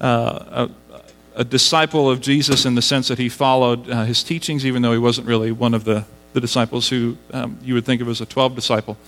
uh, 0.00 0.68
a, 0.84 1.00
a, 1.36 1.44
disciple 1.44 2.10
of 2.10 2.20
Jesus 2.20 2.66
in 2.66 2.74
the 2.74 2.82
sense 2.82 3.08
that 3.08 3.18
he 3.18 3.30
followed 3.30 3.88
uh, 3.88 4.04
his 4.04 4.22
teachings, 4.22 4.66
even 4.66 4.82
though 4.82 4.92
he 4.92 4.98
wasn't 4.98 5.26
really 5.26 5.50
one 5.50 5.72
of 5.72 5.84
the, 5.84 6.04
the 6.34 6.40
disciples 6.42 6.90
who 6.90 7.16
um, 7.32 7.58
you 7.62 7.72
would 7.72 7.86
think 7.86 8.02
of 8.02 8.08
as 8.08 8.20
a 8.20 8.26
12 8.26 8.54
disciple. 8.54 8.98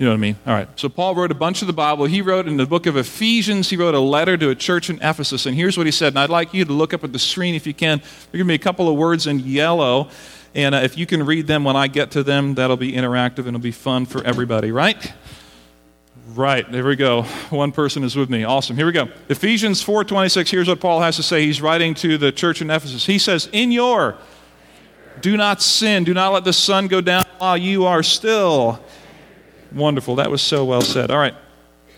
You 0.00 0.06
know 0.06 0.12
what 0.12 0.16
I 0.16 0.20
mean? 0.20 0.36
All 0.46 0.54
right. 0.54 0.66
So 0.76 0.88
Paul 0.88 1.14
wrote 1.14 1.30
a 1.30 1.34
bunch 1.34 1.60
of 1.60 1.66
the 1.66 1.74
Bible. 1.74 2.06
He 2.06 2.22
wrote 2.22 2.48
in 2.48 2.56
the 2.56 2.64
book 2.64 2.86
of 2.86 2.96
Ephesians, 2.96 3.68
he 3.68 3.76
wrote 3.76 3.94
a 3.94 4.00
letter 4.00 4.34
to 4.38 4.48
a 4.48 4.54
church 4.54 4.88
in 4.88 4.96
Ephesus. 5.02 5.44
And 5.44 5.54
here's 5.54 5.76
what 5.76 5.84
he 5.84 5.92
said. 5.92 6.14
And 6.14 6.20
I'd 6.20 6.30
like 6.30 6.54
you 6.54 6.64
to 6.64 6.72
look 6.72 6.94
up 6.94 7.04
at 7.04 7.12
the 7.12 7.18
screen 7.18 7.54
if 7.54 7.66
you 7.66 7.74
can. 7.74 7.98
There's 7.98 8.26
going 8.32 8.46
to 8.46 8.48
be 8.48 8.54
a 8.54 8.58
couple 8.58 8.88
of 8.88 8.96
words 8.96 9.26
in 9.26 9.40
yellow. 9.40 10.08
And 10.54 10.74
uh, 10.74 10.78
if 10.78 10.96
you 10.96 11.04
can 11.04 11.26
read 11.26 11.46
them 11.46 11.64
when 11.64 11.76
I 11.76 11.86
get 11.86 12.12
to 12.12 12.22
them, 12.22 12.54
that'll 12.54 12.78
be 12.78 12.92
interactive 12.92 13.40
and 13.40 13.48
it'll 13.48 13.60
be 13.60 13.72
fun 13.72 14.06
for 14.06 14.24
everybody, 14.24 14.72
right? 14.72 15.12
Right, 16.28 16.64
there 16.72 16.86
we 16.86 16.96
go. 16.96 17.24
One 17.50 17.70
person 17.70 18.02
is 18.02 18.16
with 18.16 18.30
me. 18.30 18.44
Awesome. 18.44 18.76
Here 18.76 18.86
we 18.86 18.92
go. 18.92 19.10
Ephesians 19.28 19.82
4:26. 19.84 20.50
Here's 20.50 20.68
what 20.68 20.80
Paul 20.80 21.02
has 21.02 21.16
to 21.16 21.22
say. 21.22 21.44
He's 21.44 21.60
writing 21.60 21.92
to 21.96 22.16
the 22.16 22.32
church 22.32 22.62
in 22.62 22.70
Ephesus. 22.70 23.04
He 23.04 23.18
says, 23.18 23.50
"In 23.52 23.70
your 23.70 24.16
do 25.20 25.36
not 25.36 25.60
sin. 25.60 26.04
Do 26.04 26.14
not 26.14 26.32
let 26.32 26.44
the 26.44 26.54
sun 26.54 26.86
go 26.86 27.02
down 27.02 27.24
while 27.36 27.58
you 27.58 27.84
are 27.84 28.02
still." 28.02 28.80
Wonderful. 29.72 30.16
That 30.16 30.30
was 30.30 30.42
so 30.42 30.64
well 30.64 30.82
said. 30.82 31.10
All 31.10 31.18
right. 31.18 31.34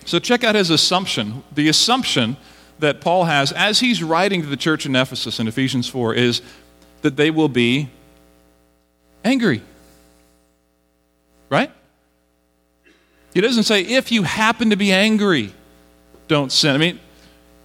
So 0.04 0.18
check 0.18 0.44
out 0.44 0.54
his 0.54 0.70
assumption. 0.70 1.42
The 1.54 1.68
assumption 1.68 2.36
that 2.78 3.00
Paul 3.00 3.24
has 3.24 3.52
as 3.52 3.80
he's 3.80 4.02
writing 4.02 4.42
to 4.42 4.48
the 4.48 4.56
church 4.56 4.86
in 4.86 4.96
Ephesus 4.96 5.38
in 5.38 5.48
Ephesians 5.48 5.88
4 5.88 6.14
is 6.14 6.42
that 7.02 7.16
they 7.16 7.30
will 7.30 7.48
be 7.48 7.88
angry. 9.24 9.62
Right? 11.48 11.70
He 13.34 13.40
doesn't 13.40 13.64
say, 13.64 13.82
if 13.82 14.12
you 14.12 14.24
happen 14.24 14.70
to 14.70 14.76
be 14.76 14.92
angry, 14.92 15.54
don't 16.28 16.50
sin. 16.50 16.74
I 16.74 16.78
mean, 16.78 17.00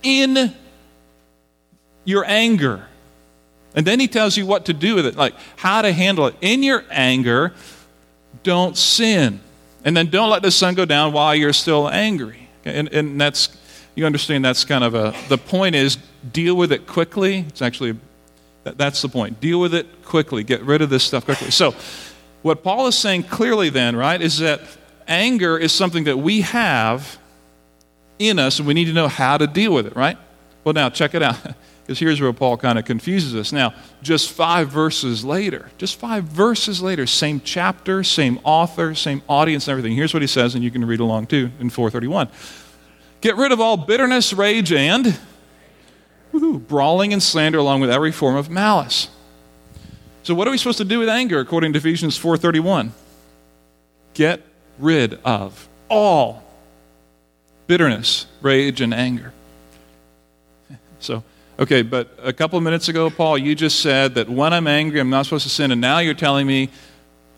in 0.04 0.54
your 2.06 2.24
anger. 2.26 2.88
And 3.76 3.86
then 3.86 4.00
he 4.00 4.08
tells 4.08 4.38
you 4.38 4.46
what 4.46 4.66
to 4.66 4.74
do 4.74 4.96
with 4.96 5.06
it, 5.06 5.16
like 5.16 5.36
how 5.58 5.82
to 5.82 5.92
handle 5.92 6.28
it. 6.28 6.36
In 6.42 6.64
your 6.64 6.86
anger, 6.90 7.54
don't 8.44 8.78
sin. 8.78 9.42
And 9.88 9.96
then 9.96 10.08
don't 10.08 10.30
let 10.30 10.42
the 10.42 10.52
sun 10.52 10.76
go 10.76 10.84
down 10.84 11.14
while 11.14 11.34
you're 11.34 11.54
still 11.54 11.88
angry. 11.88 12.50
And, 12.66 12.94
and 12.94 13.22
that's, 13.22 13.56
you 13.96 14.06
understand 14.06 14.44
that's 14.44 14.66
kind 14.66 14.84
of 14.84 14.94
a, 14.94 15.16
the 15.30 15.38
point 15.38 15.76
is 15.76 15.98
deal 16.34 16.58
with 16.58 16.74
it 16.74 16.86
quickly. 16.86 17.46
It's 17.48 17.62
actually 17.62 17.98
That's 18.66 19.02
the 19.02 19.08
point. 19.08 19.40
Deal 19.40 19.62
with 19.62 19.74
it 19.74 20.04
quickly. 20.04 20.44
Get 20.44 20.62
rid 20.64 20.82
of 20.82 20.90
this 20.90 21.06
stuff 21.06 21.24
quickly. 21.24 21.52
So, 21.52 21.74
what 22.42 22.64
Paul 22.64 22.88
is 22.88 22.98
saying 22.98 23.24
clearly 23.24 23.70
then, 23.70 23.96
right, 23.96 24.22
is 24.22 24.40
that 24.40 24.60
anger 25.08 25.58
is 25.58 25.72
something 25.72 26.04
that 26.04 26.18
we 26.18 26.42
have 26.42 27.18
in 28.20 28.40
us 28.40 28.60
and 28.60 28.68
we 28.68 28.74
need 28.74 28.86
to 28.86 28.94
know 28.94 29.08
how 29.08 29.38
to 29.38 29.48
deal 29.48 29.74
with 29.74 29.88
it, 29.88 29.96
right? 29.96 30.18
Well, 30.66 30.74
now 30.74 30.90
check 30.90 31.16
it 31.16 31.24
out. 31.24 31.38
Because 31.88 32.00
here's 32.00 32.20
where 32.20 32.34
Paul 32.34 32.58
kind 32.58 32.78
of 32.78 32.84
confuses 32.84 33.34
us. 33.34 33.54
Now, 33.54 33.74
just 34.02 34.30
five 34.30 34.68
verses 34.68 35.24
later, 35.24 35.72
just 35.78 35.98
five 35.98 36.26
verses 36.26 36.82
later, 36.82 37.08
same 37.08 37.40
chapter, 37.40 38.04
same 38.04 38.42
author, 38.44 38.94
same 38.94 39.22
audience, 39.30 39.70
and 39.70 39.72
everything. 39.72 39.96
Here's 39.96 40.14
what 40.14 40.22
he 40.22 40.28
says, 40.28 40.54
and 40.54 40.62
you 40.66 40.70
can 40.70 40.84
read 40.84 41.00
along 41.00 41.28
too 41.28 41.50
in 41.62 41.70
431. 41.70 42.28
Get 43.22 43.38
rid 43.38 43.54
of 43.54 43.62
all 43.62 43.78
bitterness, 43.78 44.34
rage, 44.34 44.74
and 44.74 45.18
brawling 46.68 47.14
and 47.14 47.24
slander, 47.24 47.58
along 47.58 47.80
with 47.80 47.90
every 47.90 48.12
form 48.12 48.36
of 48.36 48.50
malice. 48.50 49.08
So, 50.24 50.36
what 50.36 50.46
are 50.46 50.52
we 50.52 50.58
supposed 50.58 50.80
to 50.80 50.86
do 50.86 51.00
with 51.00 51.08
anger, 51.08 51.40
according 51.40 51.72
to 51.72 51.80
Ephesians 51.80 52.18
4:31? 52.18 52.92
Get 54.14 54.42
rid 54.78 55.14
of 55.24 55.70
all 55.88 56.44
bitterness, 57.66 58.26
rage, 58.42 58.82
and 58.82 58.94
anger. 58.94 59.32
So, 61.00 61.24
okay, 61.60 61.82
but 61.82 62.18
a 62.22 62.34
couple 62.34 62.58
of 62.58 62.64
minutes 62.64 62.90
ago, 62.90 63.10
Paul, 63.10 63.38
you 63.38 63.56
just 63.56 63.82
said 63.82 64.16
that 64.16 64.30
when 64.30 64.54
I'm 64.54 64.68
angry, 64.68 65.00
I'm 65.00 65.10
not 65.10 65.26
supposed 65.26 65.44
to 65.44 65.50
sin, 65.50 65.72
and 65.72 65.82
now 65.82 66.00
you're 66.00 66.14
telling 66.14 66.48
me 66.48 66.70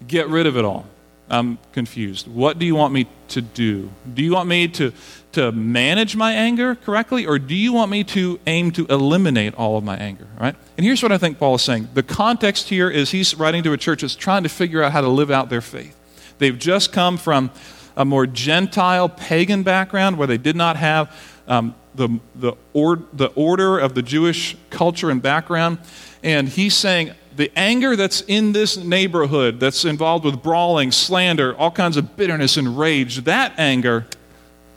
get 0.07 0.27
rid 0.29 0.45
of 0.45 0.57
it 0.57 0.65
all. 0.65 0.85
I'm 1.29 1.59
confused. 1.73 2.27
What 2.27 2.57
do 2.57 2.65
you 2.65 2.75
want 2.75 2.93
me 2.93 3.07
to 3.29 3.41
do? 3.41 3.91
Do 4.13 4.23
you 4.23 4.33
want 4.33 4.49
me 4.49 4.67
to, 4.69 4.91
to 5.33 5.51
manage 5.51 6.15
my 6.15 6.33
anger 6.33 6.75
correctly, 6.75 7.27
or 7.27 7.37
do 7.37 7.53
you 7.55 7.71
want 7.71 7.91
me 7.91 8.03
to 8.05 8.39
aim 8.47 8.71
to 8.71 8.85
eliminate 8.87 9.53
all 9.53 9.77
of 9.77 9.83
my 9.83 9.95
anger? 9.95 10.27
Right? 10.39 10.55
And 10.77 10.85
here's 10.85 11.03
what 11.03 11.11
I 11.11 11.17
think 11.19 11.37
Paul 11.37 11.55
is 11.55 11.61
saying. 11.61 11.89
The 11.93 12.03
context 12.03 12.69
here 12.69 12.89
is 12.89 13.11
he's 13.11 13.35
writing 13.35 13.61
to 13.63 13.73
a 13.73 13.77
church 13.77 14.01
that's 14.01 14.15
trying 14.15 14.43
to 14.43 14.49
figure 14.49 14.81
out 14.81 14.91
how 14.91 15.01
to 15.01 15.07
live 15.07 15.29
out 15.29 15.49
their 15.49 15.61
faith. 15.61 15.95
They've 16.39 16.57
just 16.57 16.91
come 16.91 17.17
from 17.17 17.51
a 17.95 18.05
more 18.05 18.25
Gentile, 18.25 19.09
pagan 19.09 19.61
background 19.61 20.17
where 20.17 20.27
they 20.27 20.37
did 20.37 20.55
not 20.55 20.77
have 20.77 21.15
um, 21.47 21.75
the, 21.99 22.19
the, 22.33 22.53
or, 22.73 23.03
the 23.11 23.27
order 23.35 23.77
of 23.77 23.93
the 23.93 24.01
Jewish 24.01 24.55
culture 24.69 25.11
and 25.11 25.21
background. 25.21 25.79
And 26.23 26.47
he's 26.47 26.73
saying, 26.73 27.11
the 27.35 27.51
anger 27.57 27.95
that's 27.95 28.21
in 28.21 28.53
this 28.53 28.77
neighborhood 28.77 29.59
that's 29.59 29.85
involved 29.85 30.25
with 30.25 30.41
brawling, 30.41 30.91
slander, 30.91 31.55
all 31.55 31.71
kinds 31.71 31.97
of 31.97 32.15
bitterness 32.15 32.57
and 32.57 32.77
rage, 32.77 33.17
that 33.25 33.53
anger, 33.59 34.07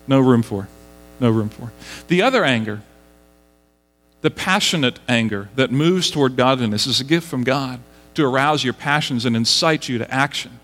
no 0.06 0.20
room 0.20 0.42
for. 0.42 0.68
No 1.20 1.30
room 1.30 1.48
for. 1.48 1.72
The 2.08 2.22
other 2.22 2.44
anger, 2.44 2.82
the 4.20 4.30
passionate 4.30 4.98
anger 5.08 5.48
that 5.54 5.70
moves 5.70 6.10
toward 6.10 6.36
godliness, 6.36 6.86
is 6.86 7.00
a 7.00 7.04
gift 7.04 7.28
from 7.28 7.44
God 7.44 7.80
to 8.14 8.24
arouse 8.24 8.64
your 8.64 8.74
passions 8.74 9.24
and 9.24 9.36
incite 9.36 9.88
you 9.88 9.98
to 9.98 10.12
action. 10.12 10.58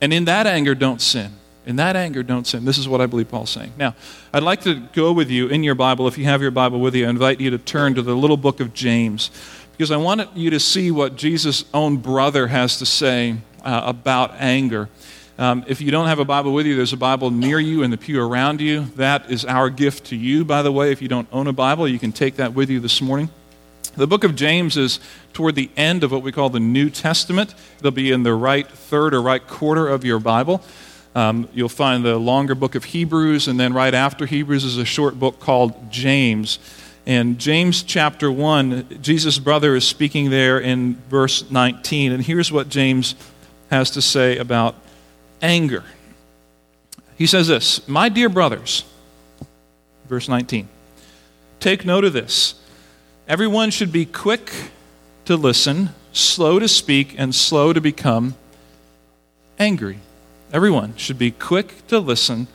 And 0.00 0.12
in 0.12 0.24
that 0.24 0.46
anger, 0.46 0.74
don't 0.74 1.00
sin. 1.00 1.32
In 1.66 1.76
that 1.76 1.94
anger, 1.94 2.22
don't 2.22 2.46
sin. 2.46 2.64
This 2.64 2.78
is 2.78 2.88
what 2.88 3.00
I 3.00 3.06
believe 3.06 3.28
Paul's 3.28 3.50
saying. 3.50 3.72
Now, 3.76 3.94
I'd 4.32 4.42
like 4.42 4.62
to 4.62 4.80
go 4.92 5.12
with 5.12 5.30
you 5.30 5.48
in 5.48 5.62
your 5.62 5.74
Bible, 5.74 6.08
if 6.08 6.16
you 6.16 6.24
have 6.24 6.40
your 6.40 6.50
Bible 6.50 6.80
with 6.80 6.94
you, 6.94 7.06
I 7.06 7.10
invite 7.10 7.40
you 7.40 7.50
to 7.50 7.58
turn 7.58 7.94
to 7.96 8.02
the 8.02 8.14
little 8.14 8.38
book 8.38 8.60
of 8.60 8.72
James 8.72 9.30
because 9.72 9.90
I 9.90 9.96
want 9.96 10.36
you 10.36 10.50
to 10.50 10.60
see 10.60 10.90
what 10.90 11.16
Jesus' 11.16 11.64
own 11.72 11.98
brother 11.98 12.48
has 12.48 12.78
to 12.78 12.86
say 12.86 13.36
uh, 13.62 13.82
about 13.84 14.34
anger. 14.38 14.88
Um, 15.38 15.64
if 15.66 15.80
you 15.80 15.90
don't 15.90 16.06
have 16.06 16.18
a 16.18 16.24
Bible 16.24 16.52
with 16.52 16.66
you, 16.66 16.76
there's 16.76 16.92
a 16.92 16.98
Bible 16.98 17.30
near 17.30 17.58
you 17.58 17.82
in 17.82 17.90
the 17.90 17.96
pew 17.96 18.20
around 18.20 18.60
you. 18.60 18.84
That 18.96 19.30
is 19.30 19.46
our 19.46 19.70
gift 19.70 20.04
to 20.08 20.16
you, 20.16 20.44
by 20.44 20.60
the 20.60 20.70
way. 20.70 20.92
If 20.92 21.00
you 21.00 21.08
don't 21.08 21.28
own 21.32 21.46
a 21.46 21.52
Bible, 21.54 21.88
you 21.88 21.98
can 21.98 22.12
take 22.12 22.36
that 22.36 22.52
with 22.52 22.68
you 22.68 22.78
this 22.78 23.00
morning. 23.00 23.30
The 23.96 24.06
book 24.06 24.22
of 24.22 24.36
James 24.36 24.76
is 24.76 25.00
toward 25.32 25.54
the 25.54 25.70
end 25.76 26.04
of 26.04 26.12
what 26.12 26.22
we 26.22 26.30
call 26.30 26.50
the 26.50 26.60
New 26.60 26.90
Testament. 26.90 27.54
It'll 27.78 27.90
be 27.90 28.12
in 28.12 28.22
the 28.22 28.34
right 28.34 28.68
third 28.68 29.14
or 29.14 29.22
right 29.22 29.44
quarter 29.46 29.88
of 29.88 30.04
your 30.04 30.20
Bible. 30.20 30.62
Um, 31.14 31.48
you'll 31.52 31.68
find 31.68 32.04
the 32.04 32.18
longer 32.18 32.54
book 32.54 32.74
of 32.74 32.84
Hebrews, 32.84 33.48
and 33.48 33.58
then 33.58 33.72
right 33.72 33.94
after 33.94 34.26
Hebrews 34.26 34.64
is 34.64 34.76
a 34.76 34.84
short 34.84 35.18
book 35.18 35.40
called 35.40 35.90
James. 35.90 36.58
And 37.06 37.38
James 37.38 37.82
chapter 37.82 38.30
1, 38.30 38.98
Jesus' 39.02 39.38
brother 39.38 39.74
is 39.74 39.86
speaking 39.86 40.30
there 40.30 40.60
in 40.60 40.96
verse 41.08 41.50
19. 41.50 42.12
And 42.12 42.24
here's 42.24 42.52
what 42.52 42.68
James 42.68 43.16
has 43.70 43.90
to 43.92 44.02
say 44.02 44.36
about 44.36 44.76
anger. 45.42 45.84
He 47.16 47.26
says 47.26 47.48
this 47.48 47.86
My 47.88 48.08
dear 48.08 48.28
brothers, 48.28 48.84
verse 50.08 50.28
19, 50.28 50.68
take 51.58 51.84
note 51.84 52.04
of 52.04 52.12
this. 52.12 52.54
Everyone 53.26 53.70
should 53.70 53.92
be 53.92 54.06
quick 54.06 54.52
to 55.24 55.36
listen, 55.36 55.90
slow 56.12 56.58
to 56.58 56.68
speak, 56.68 57.14
and 57.18 57.34
slow 57.34 57.72
to 57.72 57.80
become 57.80 58.34
angry. 59.58 59.98
Everyone 60.52 60.96
should 60.96 61.18
be 61.18 61.30
quick 61.30 61.86
to 61.88 61.98
listen, 62.00 62.48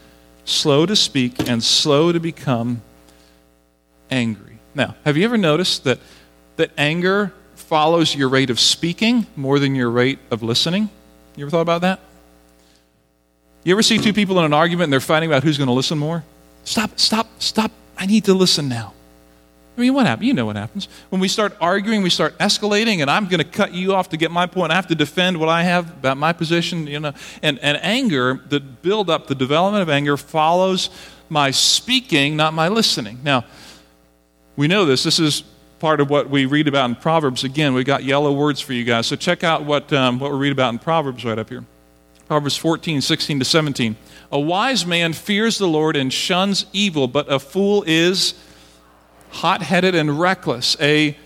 slow 0.43 0.85
to 0.85 0.95
speak, 0.95 1.47
and 1.47 1.63
slow 1.63 2.11
to 2.11 2.19
become 2.19 2.81
angry. 4.11 4.59
Now, 4.73 4.95
have 5.05 5.15
you 5.15 5.23
ever 5.23 5.37
noticed 5.37 5.85
that, 5.85 5.99
that 6.57 6.71
anger 6.77 7.33
follows 7.55 8.15
your 8.15 8.27
rate 8.27 8.49
of 8.49 8.59
speaking 8.59 9.27
more 9.35 9.59
than 9.59 9.75
your 9.75 9.89
rate 9.89 10.19
of 10.29 10.43
listening? 10.43 10.89
You 11.37 11.45
ever 11.45 11.51
thought 11.51 11.61
about 11.61 11.81
that? 11.81 11.99
You 13.63 13.73
ever 13.73 13.81
see 13.81 13.97
two 13.97 14.13
people 14.13 14.37
in 14.39 14.45
an 14.45 14.53
argument 14.53 14.85
and 14.85 14.93
they're 14.93 14.99
fighting 14.99 15.29
about 15.29 15.43
who's 15.43 15.57
going 15.57 15.67
to 15.67 15.73
listen 15.73 15.97
more? 15.97 16.23
Stop, 16.65 16.99
stop, 16.99 17.27
stop. 17.39 17.71
I 17.97 18.05
need 18.05 18.25
to 18.25 18.33
listen 18.33 18.67
now. 18.67 18.93
I 19.77 19.81
mean, 19.81 19.93
what 19.93 20.05
happens? 20.05 20.27
You 20.27 20.33
know 20.33 20.45
what 20.45 20.55
happens. 20.55 20.87
When 21.09 21.19
we 21.19 21.27
start 21.27 21.55
arguing, 21.59 22.01
we 22.01 22.09
start 22.09 22.37
escalating, 22.37 23.01
and 23.01 23.11
I'm 23.11 23.25
going 23.27 23.39
to 23.39 23.43
cut 23.43 23.73
you 23.73 23.93
off 23.93 24.09
to 24.09 24.17
get 24.17 24.31
my 24.31 24.45
point. 24.45 24.71
I 24.71 24.75
have 24.75 24.87
to 24.87 24.95
defend 24.95 25.37
what 25.37 25.49
I 25.49 25.63
have 25.63 25.89
about 25.89 26.17
my 26.17 26.31
position, 26.31 26.87
you 26.87 26.99
know. 26.99 27.13
And, 27.43 27.59
and 27.59 27.77
anger, 27.83 28.41
the 28.47 28.61
build 28.61 29.09
up, 29.09 29.27
the 29.27 29.35
development 29.35 29.81
of 29.81 29.89
anger 29.89 30.15
follows 30.15 30.89
my 31.27 31.51
speaking, 31.51 32.37
not 32.37 32.53
my 32.53 32.69
listening. 32.69 33.19
Now, 33.23 33.43
we 34.55 34.67
know 34.67 34.85
this. 34.85 35.03
This 35.03 35.19
is 35.19 35.43
part 35.79 35.99
of 35.99 36.09
what 36.09 36.29
we 36.29 36.45
read 36.45 36.69
about 36.69 36.89
in 36.89 36.95
Proverbs. 36.95 37.43
Again, 37.43 37.73
we 37.73 37.83
got 37.83 38.03
yellow 38.03 38.31
words 38.31 38.61
for 38.61 38.71
you 38.71 38.85
guys. 38.85 39.07
So 39.07 39.17
check 39.17 39.43
out 39.43 39.65
what, 39.65 39.91
um, 39.91 40.19
what 40.19 40.31
we 40.31 40.37
read 40.37 40.53
about 40.53 40.71
in 40.71 40.79
Proverbs 40.79 41.25
right 41.25 41.37
up 41.37 41.49
here. 41.49 41.65
Proverbs 42.27 42.57
14, 42.57 43.01
16 43.01 43.39
to 43.39 43.45
17. 43.45 43.95
A 44.31 44.39
wise 44.39 44.85
man 44.85 45.13
fears 45.13 45.57
the 45.57 45.67
Lord 45.67 45.95
and 45.95 46.11
shuns 46.11 46.65
evil, 46.73 47.07
but 47.07 47.31
a 47.31 47.39
fool 47.39 47.83
is 47.85 48.33
hot 49.29 49.61
headed 49.61 49.95
and 49.95 50.19
reckless. 50.19 50.77
A 50.79 51.17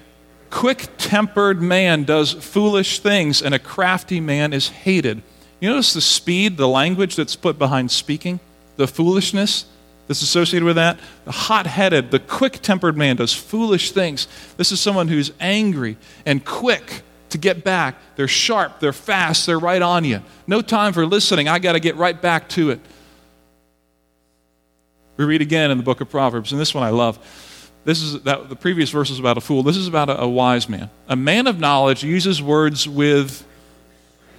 quick 0.50 0.88
tempered 0.98 1.62
man 1.62 2.04
does 2.04 2.34
foolish 2.34 3.00
things, 3.00 3.42
and 3.42 3.54
a 3.54 3.60
crafty 3.60 4.20
man 4.20 4.54
is 4.54 4.70
hated. 4.70 5.22
You 5.60 5.70
notice 5.70 5.94
the 5.94 6.02
speed, 6.02 6.58
the 6.58 6.68
language 6.68 7.16
that's 7.16 7.36
put 7.36 7.60
behind 7.60 7.92
speaking, 7.92 8.40
the 8.78 8.88
foolishness? 8.88 9.66
that's 10.10 10.24
associated 10.24 10.66
with 10.66 10.78
that. 10.78 11.00
The 11.26 11.32
hot 11.32 11.68
headed, 11.68 12.10
the 12.10 12.18
quick 12.18 12.64
tempered 12.64 12.98
man 12.98 13.18
does 13.18 13.32
foolish 13.32 13.92
things. 13.92 14.28
This 14.58 14.72
is 14.72 14.82
someone 14.82 15.08
who's 15.08 15.32
angry 15.40 15.98
and 16.26 16.44
quick 16.44 17.04
to 17.30 17.38
get 17.38 17.64
back. 17.64 17.96
They're 18.16 18.28
sharp, 18.28 18.80
they're 18.80 18.92
fast, 18.92 19.46
they're 19.46 19.60
right 19.60 19.84
on 19.84 20.06
you. 20.06 20.24
No 20.48 20.64
time 20.64 20.94
for 20.94 21.06
listening. 21.06 21.48
I 21.48 21.60
got 21.60 21.74
to 21.74 21.80
get 21.80 21.96
right 21.96 22.20
back 22.20 22.50
to 22.50 22.72
it. 22.72 22.80
We 25.16 25.26
read 25.26 25.44
again 25.44 25.70
in 25.70 25.78
the 25.78 25.84
book 25.84 26.02
of 26.02 26.10
Proverbs, 26.10 26.52
and 26.52 26.60
this 26.60 26.74
one 26.74 26.84
I 26.84 26.90
love. 26.90 27.20
This 27.86 28.02
is 28.02 28.22
that, 28.24 28.50
the 28.50 28.56
previous 28.56 28.90
verse 28.90 29.10
is 29.10 29.20
about 29.20 29.38
a 29.38 29.42
fool. 29.42 29.64
This 29.64 29.78
is 29.78 29.88
about 29.88 30.10
a, 30.10 30.22
a 30.22 30.28
wise 30.28 30.68
man. 30.68 30.90
A 31.08 31.16
man 31.16 31.48
of 31.48 31.60
knowledge 31.60 32.04
uses 32.04 32.42
words 32.42 32.88
with 32.88 33.46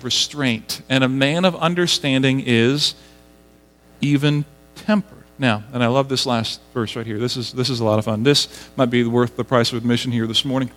restraint, 0.03 0.83
and 0.88 1.03
a 1.05 1.09
man 1.09 1.44
of 1.44 1.57
understanding 1.57 2.42
is 2.44 2.94
even 4.00 4.44
tempered. 4.74 5.24
Now, 5.38 5.64
and 5.72 5.83
I 5.83 5.87
love 5.87 6.09
this 6.09 6.26
last 6.26 6.61
verse 6.74 6.96
right 6.96 7.07
here. 7.07 7.18
This 7.18 7.37
is, 7.37 7.53
this 7.53 7.70
is 7.70 7.81
a 7.81 7.85
lot 7.85 7.98
of 7.98 8.05
fun. 8.05 8.22
This 8.22 8.48
might 8.76 8.90
be 8.90 9.05
worth 9.05 9.37
the 9.37 9.44
price 9.44 9.72
of 9.72 9.79
admission 9.79 10.12
here 10.12 10.26
this 10.26 10.44
morning. 10.44 10.70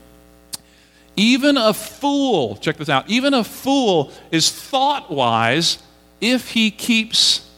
Even 1.15 1.58
a 1.58 1.73
fool, 1.73 2.56
check 2.56 2.78
this 2.78 2.89
out, 2.89 3.10
even 3.10 3.34
a 3.34 3.43
fool 3.43 4.12
is 4.32 4.52
thought 4.52 5.12
wise 5.12 5.80
if 6.21 6.49
he 6.52 6.71
keeps 6.71 7.49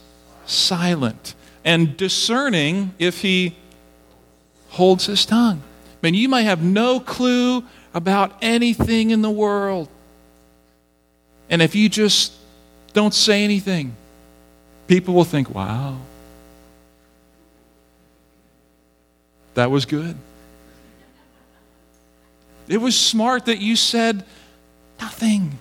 silent, 0.46 1.36
and 1.64 1.96
discerning 1.96 2.94
if 3.00 3.22
he 3.22 3.56
holds 4.76 5.06
his 5.06 5.26
tongue. 5.26 5.62
I 5.62 5.98
mean, 6.02 6.14
you 6.14 6.30
might 6.30 6.44
have 6.44 6.64
no 6.64 7.00
clue 7.00 7.64
about 7.94 8.38
anything 8.42 9.12
in 9.12 9.22
the 9.22 9.30
world. 9.30 9.90
And 11.50 11.62
if 11.62 11.76
you 11.76 11.90
just 11.90 12.34
don't 12.94 13.14
say 13.14 13.44
anything, 13.44 13.96
people 14.88 15.14
will 15.14 15.24
think, 15.24 15.50
wow, 15.50 15.98
That 19.56 19.72
was 19.72 19.86
good. 19.86 20.16
It 22.68 22.78
was 22.78 22.98
smart 22.98 23.46
that 23.46 23.60
you 23.60 23.76
said 23.76 24.24
nothing. 25.00 25.58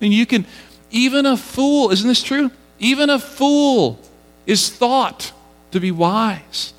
And 0.00 0.12
you 0.12 0.24
can, 0.24 0.46
even 0.90 1.26
a 1.26 1.36
fool, 1.36 1.90
isn't 1.90 2.06
this 2.06 2.22
true? 2.22 2.50
Even 2.78 3.10
a 3.10 3.18
fool 3.18 3.98
is 4.46 4.70
thought 4.70 5.32
to 5.72 5.80
be 5.80 5.90
wise. 5.90 6.72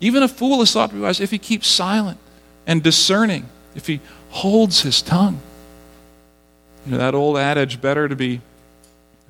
Even 0.00 0.22
a 0.22 0.28
fool 0.28 0.62
is 0.62 0.72
thought 0.72 0.90
to 0.90 0.96
be 0.96 1.00
wise 1.00 1.20
if 1.20 1.30
he 1.30 1.38
keeps 1.38 1.66
silent 1.66 2.18
and 2.66 2.82
discerning 2.82 3.48
if 3.74 3.86
he 3.86 4.00
holds 4.30 4.82
his 4.82 5.02
tongue. 5.02 5.40
You 6.84 6.92
know, 6.92 6.98
that 6.98 7.14
old 7.14 7.36
adage, 7.36 7.80
better 7.80 8.08
to 8.08 8.16
be, 8.16 8.40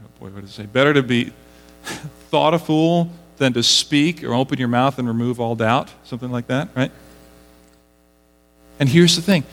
oh 0.02 0.09
boy, 0.20 0.29
what 0.31 0.40
does 0.42 0.50
it 0.50 0.55
say? 0.55 0.66
Better 0.66 0.94
to 0.94 1.02
be 1.02 1.33
thought 2.31 2.55
a 2.55 2.59
fool 2.59 3.11
than 3.38 3.52
to 3.52 3.62
speak 3.62 4.24
or 4.24 4.33
open 4.33 4.59
your 4.59 4.68
mouth 4.68 4.98
and 4.98 5.07
remove 5.07 5.40
all 5.40 5.55
doubt, 5.55 5.90
something 6.05 6.31
like 6.31 6.46
that, 6.46 6.68
right? 6.74 6.90
And 8.79 8.88
here's 8.88 9.16
the 9.16 9.22
thing 9.22 9.44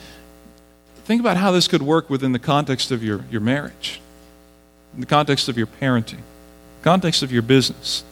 think 1.05 1.19
about 1.19 1.35
how 1.35 1.51
this 1.51 1.67
could 1.67 1.81
work 1.81 2.09
within 2.09 2.31
the 2.31 2.39
context 2.39 2.91
of 2.91 3.03
your, 3.03 3.25
your 3.29 3.41
marriage, 3.41 3.99
in 4.93 5.01
the 5.01 5.05
context 5.05 5.49
of 5.49 5.57
your 5.57 5.67
parenting, 5.67 6.21
context 6.81 7.23
of 7.23 7.31
your 7.31 7.41
business, 7.41 8.03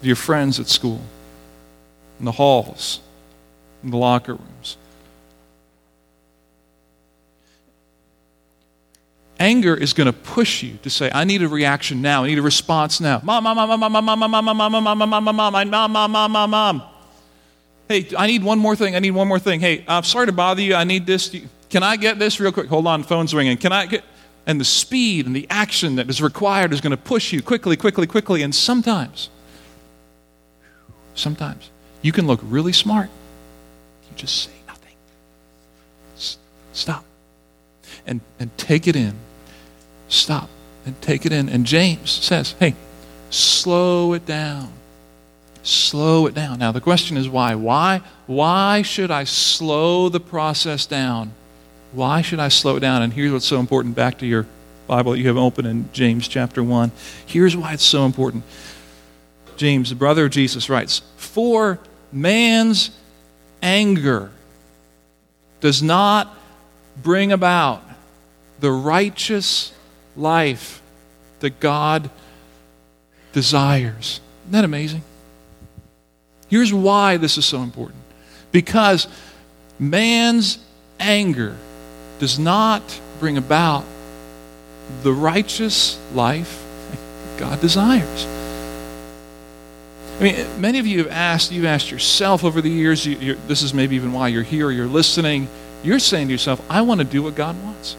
of 0.00 0.06
your 0.06 0.16
friends 0.16 0.60
at 0.60 0.68
school, 0.68 1.00
in 2.18 2.24
the 2.24 2.32
halls, 2.32 3.00
in 3.82 3.90
the 3.90 3.96
locker 3.96 4.34
rooms. 4.34 4.76
Anger 9.38 9.74
is 9.74 9.92
going 9.92 10.06
to 10.06 10.14
push 10.14 10.62
you 10.62 10.78
to 10.82 10.88
say, 10.88 11.10
I 11.12 11.24
need 11.24 11.42
a 11.42 11.48
reaction 11.48 12.00
now. 12.00 12.24
I 12.24 12.28
need 12.28 12.38
a 12.38 12.42
response 12.42 13.00
now. 13.00 13.20
Mom, 13.22 13.44
mom, 13.44 13.56
mom, 13.56 13.68
mom, 13.68 13.92
mom, 13.92 13.92
mom, 13.92 14.18
mom, 14.18 14.30
mom, 14.30 14.56
mom, 14.56 14.56
mom, 14.56 14.72
mom, 14.72 15.10
mom, 15.10 15.10
mom, 15.10 15.36
mom, 15.36 15.70
mom, 15.70 15.92
mom, 15.92 16.10
mom, 16.10 16.32
mom, 16.32 16.50
mom. 16.50 16.82
Hey, 17.88 18.08
I 18.16 18.26
need 18.26 18.42
one 18.42 18.58
more 18.58 18.74
thing. 18.74 18.96
I 18.96 18.98
need 18.98 19.10
one 19.10 19.28
more 19.28 19.38
thing. 19.38 19.60
Hey, 19.60 19.84
I'm 19.86 20.02
sorry 20.02 20.26
to 20.26 20.32
bother 20.32 20.62
you. 20.62 20.74
I 20.74 20.84
need 20.84 21.06
this. 21.06 21.36
Can 21.68 21.82
I 21.82 21.96
get 21.96 22.18
this 22.18 22.40
real 22.40 22.50
quick? 22.50 22.68
Hold 22.68 22.86
on, 22.86 23.02
phone's 23.02 23.34
ringing. 23.34 23.56
Can 23.58 23.72
I 23.72 23.86
get. 23.86 24.04
And 24.46 24.60
the 24.60 24.64
speed 24.64 25.26
and 25.26 25.34
the 25.34 25.46
action 25.50 25.96
that 25.96 26.08
is 26.08 26.22
required 26.22 26.72
is 26.72 26.80
going 26.80 26.92
to 26.92 26.96
push 26.96 27.32
you 27.32 27.42
quickly, 27.42 27.76
quickly, 27.76 28.06
quickly. 28.06 28.42
And 28.42 28.54
sometimes, 28.54 29.28
sometimes, 31.14 31.70
you 32.02 32.12
can 32.12 32.26
look 32.26 32.40
really 32.42 32.72
smart. 32.72 33.08
You 34.10 34.16
just 34.16 34.44
say 34.44 34.52
nothing. 34.66 34.94
Stop. 36.72 37.04
And, 38.06 38.20
and 38.38 38.56
take 38.58 38.86
it 38.86 38.96
in. 38.96 39.14
Stop 40.08 40.48
and 40.84 41.00
take 41.02 41.26
it 41.26 41.32
in. 41.32 41.48
And 41.48 41.66
James 41.66 42.10
says, 42.10 42.54
hey, 42.60 42.74
slow 43.30 44.12
it 44.12 44.24
down. 44.24 44.72
Slow 45.62 46.26
it 46.26 46.34
down. 46.34 46.60
Now, 46.60 46.70
the 46.70 46.80
question 46.80 47.16
is 47.16 47.28
why? 47.28 47.56
Why, 47.56 48.00
why 48.26 48.82
should 48.82 49.10
I 49.10 49.24
slow 49.24 50.08
the 50.08 50.20
process 50.20 50.86
down? 50.86 51.32
Why 51.92 52.22
should 52.22 52.38
I 52.38 52.48
slow 52.48 52.76
it 52.76 52.80
down? 52.80 53.02
And 53.02 53.12
here's 53.12 53.32
what's 53.32 53.46
so 53.46 53.58
important 53.58 53.96
back 53.96 54.18
to 54.18 54.26
your 54.26 54.46
Bible 54.86 55.12
that 55.12 55.18
you 55.18 55.26
have 55.26 55.36
open 55.36 55.66
in 55.66 55.88
James 55.92 56.28
chapter 56.28 56.62
1. 56.62 56.92
Here's 57.26 57.56
why 57.56 57.72
it's 57.72 57.84
so 57.84 58.04
important. 58.04 58.44
James, 59.56 59.88
the 59.88 59.96
brother 59.96 60.26
of 60.26 60.30
Jesus, 60.30 60.70
writes 60.70 61.02
For 61.36 61.78
man's 62.12 62.90
anger 63.60 64.30
does 65.60 65.82
not 65.82 66.34
bring 67.02 67.30
about 67.30 67.82
the 68.60 68.72
righteous 68.72 69.70
life 70.16 70.80
that 71.40 71.60
God 71.60 72.08
desires. 73.34 74.22
Isn't 74.44 74.52
that 74.52 74.64
amazing? 74.64 75.02
Here's 76.48 76.72
why 76.72 77.18
this 77.18 77.36
is 77.36 77.44
so 77.44 77.60
important 77.60 78.00
because 78.50 79.06
man's 79.78 80.56
anger 80.98 81.54
does 82.18 82.38
not 82.38 82.98
bring 83.20 83.36
about 83.36 83.84
the 85.02 85.12
righteous 85.12 86.00
life 86.14 86.64
God 87.36 87.60
desires. 87.60 88.45
I 90.18 90.22
mean, 90.22 90.60
many 90.60 90.78
of 90.78 90.86
you 90.86 90.98
have 90.98 91.08
asked, 91.08 91.52
you've 91.52 91.66
asked 91.66 91.90
yourself 91.90 92.42
over 92.42 92.62
the 92.62 92.70
years, 92.70 93.04
you, 93.04 93.34
this 93.46 93.62
is 93.62 93.74
maybe 93.74 93.96
even 93.96 94.12
why 94.12 94.28
you're 94.28 94.42
here, 94.42 94.70
you're 94.70 94.86
listening. 94.86 95.48
You're 95.82 95.98
saying 95.98 96.28
to 96.28 96.32
yourself, 96.32 96.64
I 96.70 96.80
want 96.80 97.00
to 97.00 97.06
do 97.06 97.22
what 97.22 97.34
God 97.34 97.62
wants. 97.62 97.96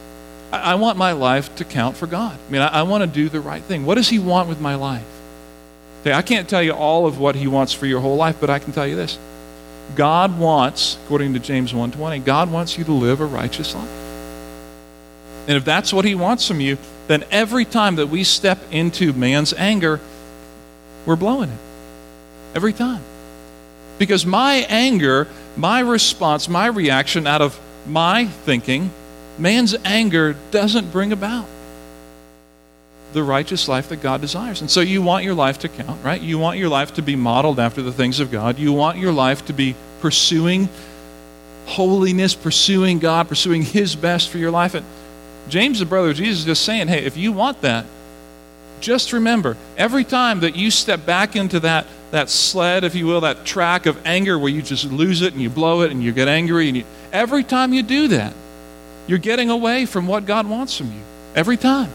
I, 0.51 0.71
I 0.71 0.75
want 0.75 0.97
my 0.97 1.11
life 1.11 1.55
to 1.57 1.63
count 1.63 1.95
for 1.95 2.07
God. 2.07 2.37
I 2.47 2.51
mean, 2.51 2.61
I, 2.61 2.67
I 2.79 2.83
want 2.83 3.03
to 3.03 3.07
do 3.07 3.29
the 3.29 3.39
right 3.39 3.61
thing. 3.61 3.85
What 3.85 3.95
does 3.95 4.09
He 4.09 4.17
want 4.17 4.49
with 4.49 4.59
my 4.59 4.75
life? 4.75 5.05
Okay, 6.01 6.11
I 6.11 6.23
can't 6.23 6.49
tell 6.49 6.63
you 6.63 6.71
all 6.71 7.05
of 7.05 7.19
what 7.19 7.35
He 7.35 7.47
wants 7.47 7.71
for 7.71 7.85
your 7.85 8.01
whole 8.01 8.15
life, 8.15 8.37
but 8.39 8.49
I 8.49 8.57
can 8.57 8.73
tell 8.73 8.87
you 8.87 8.95
this. 8.95 9.19
God 9.95 10.39
wants, 10.39 10.97
according 11.05 11.33
to 11.33 11.39
James 11.39 11.71
1:20, 11.71 12.25
God 12.25 12.51
wants 12.51 12.77
you 12.77 12.83
to 12.85 12.91
live 12.91 13.21
a 13.21 13.25
righteous 13.25 13.75
life. 13.75 13.87
And 15.47 15.55
if 15.55 15.63
that's 15.63 15.93
what 15.93 16.03
he 16.03 16.13
wants 16.13 16.45
from 16.45 16.59
you, 16.59 16.77
then 17.07 17.23
every 17.31 17.63
time 17.63 17.95
that 17.95 18.07
we 18.07 18.25
step 18.25 18.59
into 18.69 19.13
man's 19.13 19.53
anger, 19.53 20.01
we're 21.05 21.15
blowing 21.15 21.49
it. 21.51 21.57
Every 22.57 22.73
time. 22.73 23.03
Because 23.99 24.25
my 24.25 24.65
anger, 24.67 25.27
my 25.55 25.81
response, 25.81 26.49
my 26.49 26.65
reaction 26.65 27.27
out 27.27 27.39
of 27.39 27.59
my 27.85 28.25
thinking, 28.25 28.89
man's 29.37 29.75
anger 29.85 30.35
doesn't 30.49 30.91
bring 30.91 31.11
about 31.11 31.45
the 33.13 33.21
righteous 33.21 33.67
life 33.67 33.89
that 33.89 34.01
God 34.01 34.21
desires. 34.21 34.61
And 34.61 34.71
so 34.71 34.81
you 34.81 35.03
want 35.03 35.23
your 35.23 35.35
life 35.35 35.59
to 35.59 35.69
count, 35.69 36.03
right? 36.03 36.19
You 36.19 36.39
want 36.39 36.57
your 36.57 36.69
life 36.69 36.95
to 36.95 37.03
be 37.03 37.15
modeled 37.15 37.59
after 37.59 37.83
the 37.83 37.91
things 37.91 38.19
of 38.19 38.31
God. 38.31 38.57
You 38.57 38.73
want 38.73 38.97
your 38.97 39.11
life 39.11 39.45
to 39.45 39.53
be 39.53 39.75
pursuing 40.01 40.67
holiness, 41.67 42.33
pursuing 42.33 42.97
God, 42.97 43.27
pursuing 43.27 43.61
His 43.61 43.95
best 43.95 44.29
for 44.29 44.39
your 44.39 44.49
life. 44.49 44.73
And 44.73 44.83
James, 45.47 45.77
the 45.77 45.85
brother 45.85 46.09
of 46.09 46.15
Jesus, 46.15 46.39
is 46.39 46.45
just 46.45 46.63
saying, 46.63 46.87
hey, 46.87 47.05
if 47.05 47.17
you 47.17 47.33
want 47.33 47.61
that, 47.61 47.85
just 48.81 49.13
remember 49.13 49.57
every 49.77 50.03
time 50.03 50.41
that 50.41 50.55
you 50.55 50.71
step 50.71 51.05
back 51.05 51.35
into 51.35 51.59
that, 51.61 51.85
that 52.11 52.29
sled, 52.29 52.83
if 52.83 52.95
you 52.95 53.05
will, 53.05 53.21
that 53.21 53.45
track 53.45 53.85
of 53.85 54.05
anger 54.05 54.37
where 54.37 54.49
you 54.49 54.61
just 54.61 54.85
lose 54.85 55.21
it 55.21 55.33
and 55.33 55.41
you 55.41 55.49
blow 55.49 55.81
it 55.81 55.91
and 55.91 56.03
you 56.03 56.11
get 56.11 56.27
angry, 56.27 56.67
and 56.67 56.77
you, 56.77 56.85
every 57.11 57.43
time 57.43 57.73
you 57.73 57.83
do 57.83 58.07
that, 58.09 58.33
you're 59.07 59.17
getting 59.17 59.49
away 59.49 59.85
from 59.85 60.07
what 60.07 60.25
God 60.25 60.47
wants 60.47 60.77
from 60.77 60.87
you. 60.87 61.01
Every 61.35 61.57
time. 61.57 61.89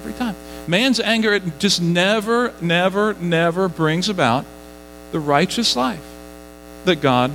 Every 0.00 0.12
time. 0.12 0.36
Man's 0.66 1.00
anger 1.00 1.32
it 1.32 1.58
just 1.58 1.80
never, 1.82 2.52
never, 2.60 3.14
never 3.14 3.68
brings 3.68 4.08
about 4.08 4.44
the 5.12 5.20
righteous 5.20 5.76
life 5.76 6.04
that 6.84 7.00
God 7.00 7.30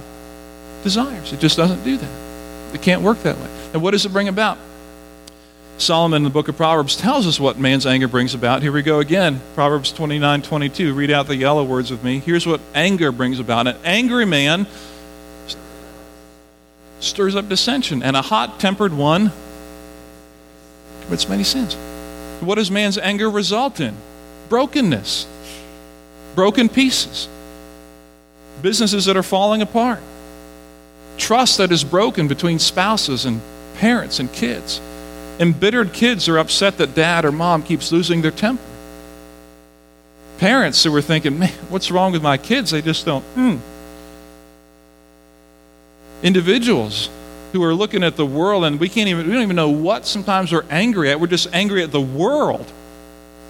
desires. 0.84 1.34
It 1.34 1.40
just 1.40 1.58
doesn't 1.58 1.84
do 1.84 1.98
that. 1.98 2.76
It 2.76 2.82
can't 2.82 3.02
work 3.02 3.22
that 3.24 3.38
way. 3.38 3.50
And 3.74 3.82
what 3.82 3.92
does 3.92 4.06
it 4.06 4.14
bring 4.14 4.28
about? 4.28 4.58
Solomon 5.80 6.18
in 6.18 6.24
the 6.26 6.30
book 6.30 6.50
of 6.50 6.58
Proverbs 6.58 6.98
tells 6.98 7.26
us 7.26 7.40
what 7.40 7.58
man's 7.58 7.86
anger 7.86 8.10
brings 8.10 8.34
about. 8.34 8.62
Here 8.62 8.72
we 8.72 8.82
go 8.82 9.00
again. 9.00 9.40
Proverbs 9.56 9.94
29 9.94 10.42
22. 10.42 10.94
Read 10.94 11.10
out 11.10 11.28
the 11.28 11.38
yellow 11.38 11.64
words 11.64 11.90
with 11.90 12.04
me. 12.04 12.20
Here's 12.20 12.46
what 12.46 12.60
anger 12.76 13.14
brings 13.14 13.40
about. 13.40 13.66
An 13.66 13.78
angry 13.86 14.26
man 14.26 14.68
stirs 17.00 17.34
up 17.34 17.48
dissension, 17.48 18.04
and 18.04 18.18
a 18.18 18.22
hot 18.22 18.60
tempered 18.60 18.94
one 18.94 19.32
commits 21.04 21.30
many 21.30 21.46
sins. 21.46 21.76
What 22.42 22.56
does 22.56 22.70
man's 22.70 22.98
anger 22.98 23.30
result 23.30 23.80
in? 23.80 23.96
Brokenness, 24.50 25.28
broken 26.36 26.68
pieces, 26.68 27.30
businesses 28.62 29.06
that 29.06 29.16
are 29.16 29.24
falling 29.24 29.62
apart, 29.62 30.02
trust 31.18 31.58
that 31.58 31.72
is 31.72 31.86
broken 31.86 32.28
between 32.28 32.60
spouses 32.60 33.24
and 33.24 33.40
parents 33.76 34.20
and 34.20 34.32
kids 34.34 34.82
Embittered 35.40 35.94
kids 35.94 36.28
are 36.28 36.38
upset 36.38 36.78
that 36.78 36.94
dad 36.94 37.24
or 37.24 37.32
mom 37.32 37.64
keeps 37.64 37.92
losing 37.92 38.22
their 38.22 38.32
temper. 38.32 38.62
Parents 40.38 40.84
who 40.84 40.94
are 40.96 41.02
thinking, 41.02 41.40
man, 41.40 41.54
what's 41.70 41.92
wrong 41.92 42.12
with 42.12 42.22
my 42.22 42.38
kids? 42.38 42.72
They 42.72 42.82
just 42.82 43.06
don't, 43.06 43.24
hmm. 43.36 43.58
Individuals 46.22 47.10
who 47.54 47.64
are 47.64 47.74
looking 47.74 48.04
at 48.04 48.18
the 48.18 48.26
world 48.26 48.66
and 48.66 48.80
we 48.80 48.90
can't 48.90 49.08
even, 49.08 49.26
we 49.26 49.34
don't 49.34 49.42
even 49.42 49.56
know 49.56 49.70
what 49.70 50.06
sometimes 50.06 50.52
we're 50.52 50.66
angry 50.70 51.10
at. 51.10 51.20
We're 51.20 51.28
just 51.28 51.48
angry 51.54 51.84
at 51.84 51.92
the 51.92 52.02
world. 52.02 52.70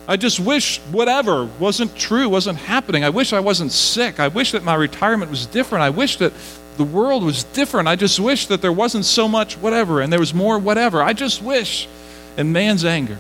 I 0.08 0.17
just 0.17 0.39
wish 0.39 0.80
whatever 0.91 1.45
wasn't 1.60 1.95
true, 1.95 2.30
wasn't 2.30 2.58
happening. 2.58 3.04
I 3.04 3.10
wish 3.10 3.34
I 3.34 3.39
wasn't 3.39 3.71
sick. 3.71 4.19
I 4.19 4.28
wish 4.28 4.54
that 4.54 4.63
my 4.63 4.73
retirement 4.73 5.30
was 5.30 5.45
different. 5.45 5.84
I 5.84 5.91
wish 5.91 6.17
that 6.17 6.34
the 6.80 6.86
world 6.86 7.24
was 7.24 7.44
different. 7.44 7.89
I 7.89 7.98
just 7.98 8.22
wish 8.22 8.48
that 8.48 8.62
there 8.62 8.72
wasn't 8.72 9.04
so 9.04 9.28
much 9.28 9.58
whatever 9.58 10.00
and 10.00 10.13
there 10.13 10.20
was 10.20 10.34
more 10.34 10.58
whatever. 10.58 11.04
I 11.04 11.12
just 11.12 11.42
wish. 11.42 11.89
And 12.38 12.54
man's 12.54 12.86
anger 12.86 13.18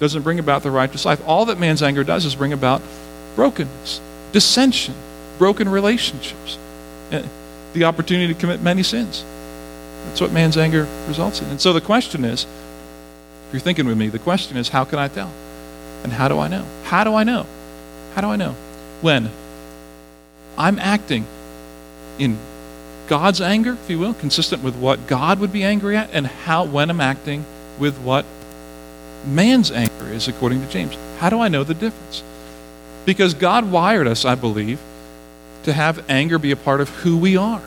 doesn't 0.00 0.22
bring 0.22 0.40
about 0.40 0.64
the 0.64 0.70
righteous 0.72 1.04
life. 1.04 1.22
All 1.24 1.44
that 1.44 1.60
man's 1.60 1.80
anger 1.80 2.02
does 2.02 2.24
is 2.24 2.34
bring 2.34 2.52
about 2.52 2.82
brokenness, 3.36 4.00
dissension, 4.32 4.94
broken 5.38 5.68
relationships, 5.68 6.58
and 7.12 7.30
the 7.72 7.84
opportunity 7.84 8.34
to 8.34 8.40
commit 8.40 8.60
many 8.60 8.82
sins. 8.82 9.24
That's 10.06 10.20
what 10.20 10.32
man's 10.32 10.56
anger 10.56 10.88
results 11.06 11.40
in. 11.40 11.48
And 11.50 11.60
so 11.60 11.72
the 11.72 11.80
question 11.80 12.24
is 12.24 12.42
if 13.46 13.52
you're 13.52 13.60
thinking 13.60 13.86
with 13.86 13.96
me, 13.96 14.08
the 14.08 14.18
question 14.18 14.56
is 14.56 14.70
how 14.70 14.84
can 14.84 14.98
I 14.98 15.06
tell? 15.06 15.30
And 16.02 16.12
how 16.12 16.26
do 16.26 16.40
I 16.40 16.48
know? 16.48 16.66
How 16.82 17.04
do 17.04 17.14
I 17.14 17.22
know? 17.22 17.46
How 18.16 18.22
do 18.22 18.26
I 18.26 18.34
know? 18.34 18.56
When 19.02 19.30
I'm 20.58 20.80
acting 20.80 21.26
in 22.18 22.38
God's 23.12 23.42
anger, 23.42 23.74
if 23.74 23.90
you 23.90 23.98
will, 23.98 24.14
consistent 24.14 24.62
with 24.62 24.74
what 24.74 25.06
God 25.06 25.38
would 25.38 25.52
be 25.52 25.64
angry 25.64 25.98
at, 25.98 26.08
and 26.14 26.26
how 26.26 26.64
when 26.64 26.88
I'm 26.88 27.02
acting 27.02 27.44
with 27.78 27.98
what 27.98 28.24
man's 29.26 29.70
anger 29.70 30.06
is, 30.06 30.28
according 30.28 30.62
to 30.62 30.68
James. 30.70 30.96
How 31.18 31.28
do 31.28 31.38
I 31.38 31.48
know 31.48 31.62
the 31.62 31.74
difference? 31.74 32.22
Because 33.04 33.34
God 33.34 33.70
wired 33.70 34.06
us, 34.06 34.24
I 34.24 34.34
believe, 34.34 34.80
to 35.64 35.74
have 35.74 36.08
anger 36.08 36.38
be 36.38 36.52
a 36.52 36.56
part 36.56 36.80
of 36.80 36.88
who 36.88 37.18
we 37.18 37.36
are. 37.36 37.60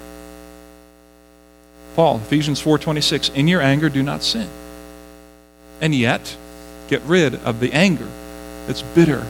Paul, 1.95 2.21
Ephesians 2.25 2.59
4:26, 2.59 3.29
"In 3.29 3.47
your 3.47 3.61
anger 3.61 3.87
do 3.87 4.01
not 4.01 4.23
sin." 4.23 4.47
And 5.79 5.93
yet, 5.93 6.35
get 6.89 7.03
rid 7.05 7.35
of 7.45 7.59
the 7.59 7.71
anger 7.71 8.07
that's 8.65 8.81
bitter, 8.81 9.21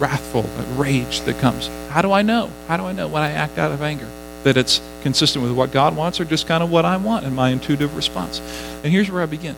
wrathful, 0.00 0.42
that 0.42 0.66
rage 0.76 1.20
that 1.20 1.38
comes. 1.38 1.70
How 1.90 2.02
do 2.02 2.10
I 2.10 2.22
know? 2.22 2.50
How 2.66 2.76
do 2.76 2.86
I 2.86 2.92
know 2.92 3.06
when 3.06 3.22
I 3.22 3.30
act 3.30 3.56
out 3.56 3.70
of 3.70 3.82
anger 3.82 4.08
that 4.44 4.56
it's 4.56 4.80
consistent 5.02 5.44
with 5.44 5.52
what 5.54 5.72
God 5.72 5.96
wants 5.96 6.20
or 6.20 6.24
just 6.24 6.46
kind 6.46 6.62
of 6.62 6.70
what 6.70 6.84
I 6.84 6.96
want 6.96 7.24
in 7.24 7.34
my 7.34 7.50
intuitive 7.50 7.96
response? 7.96 8.40
And 8.82 8.92
here's 8.92 9.10
where 9.10 9.22
I 9.22 9.26
begin. 9.26 9.56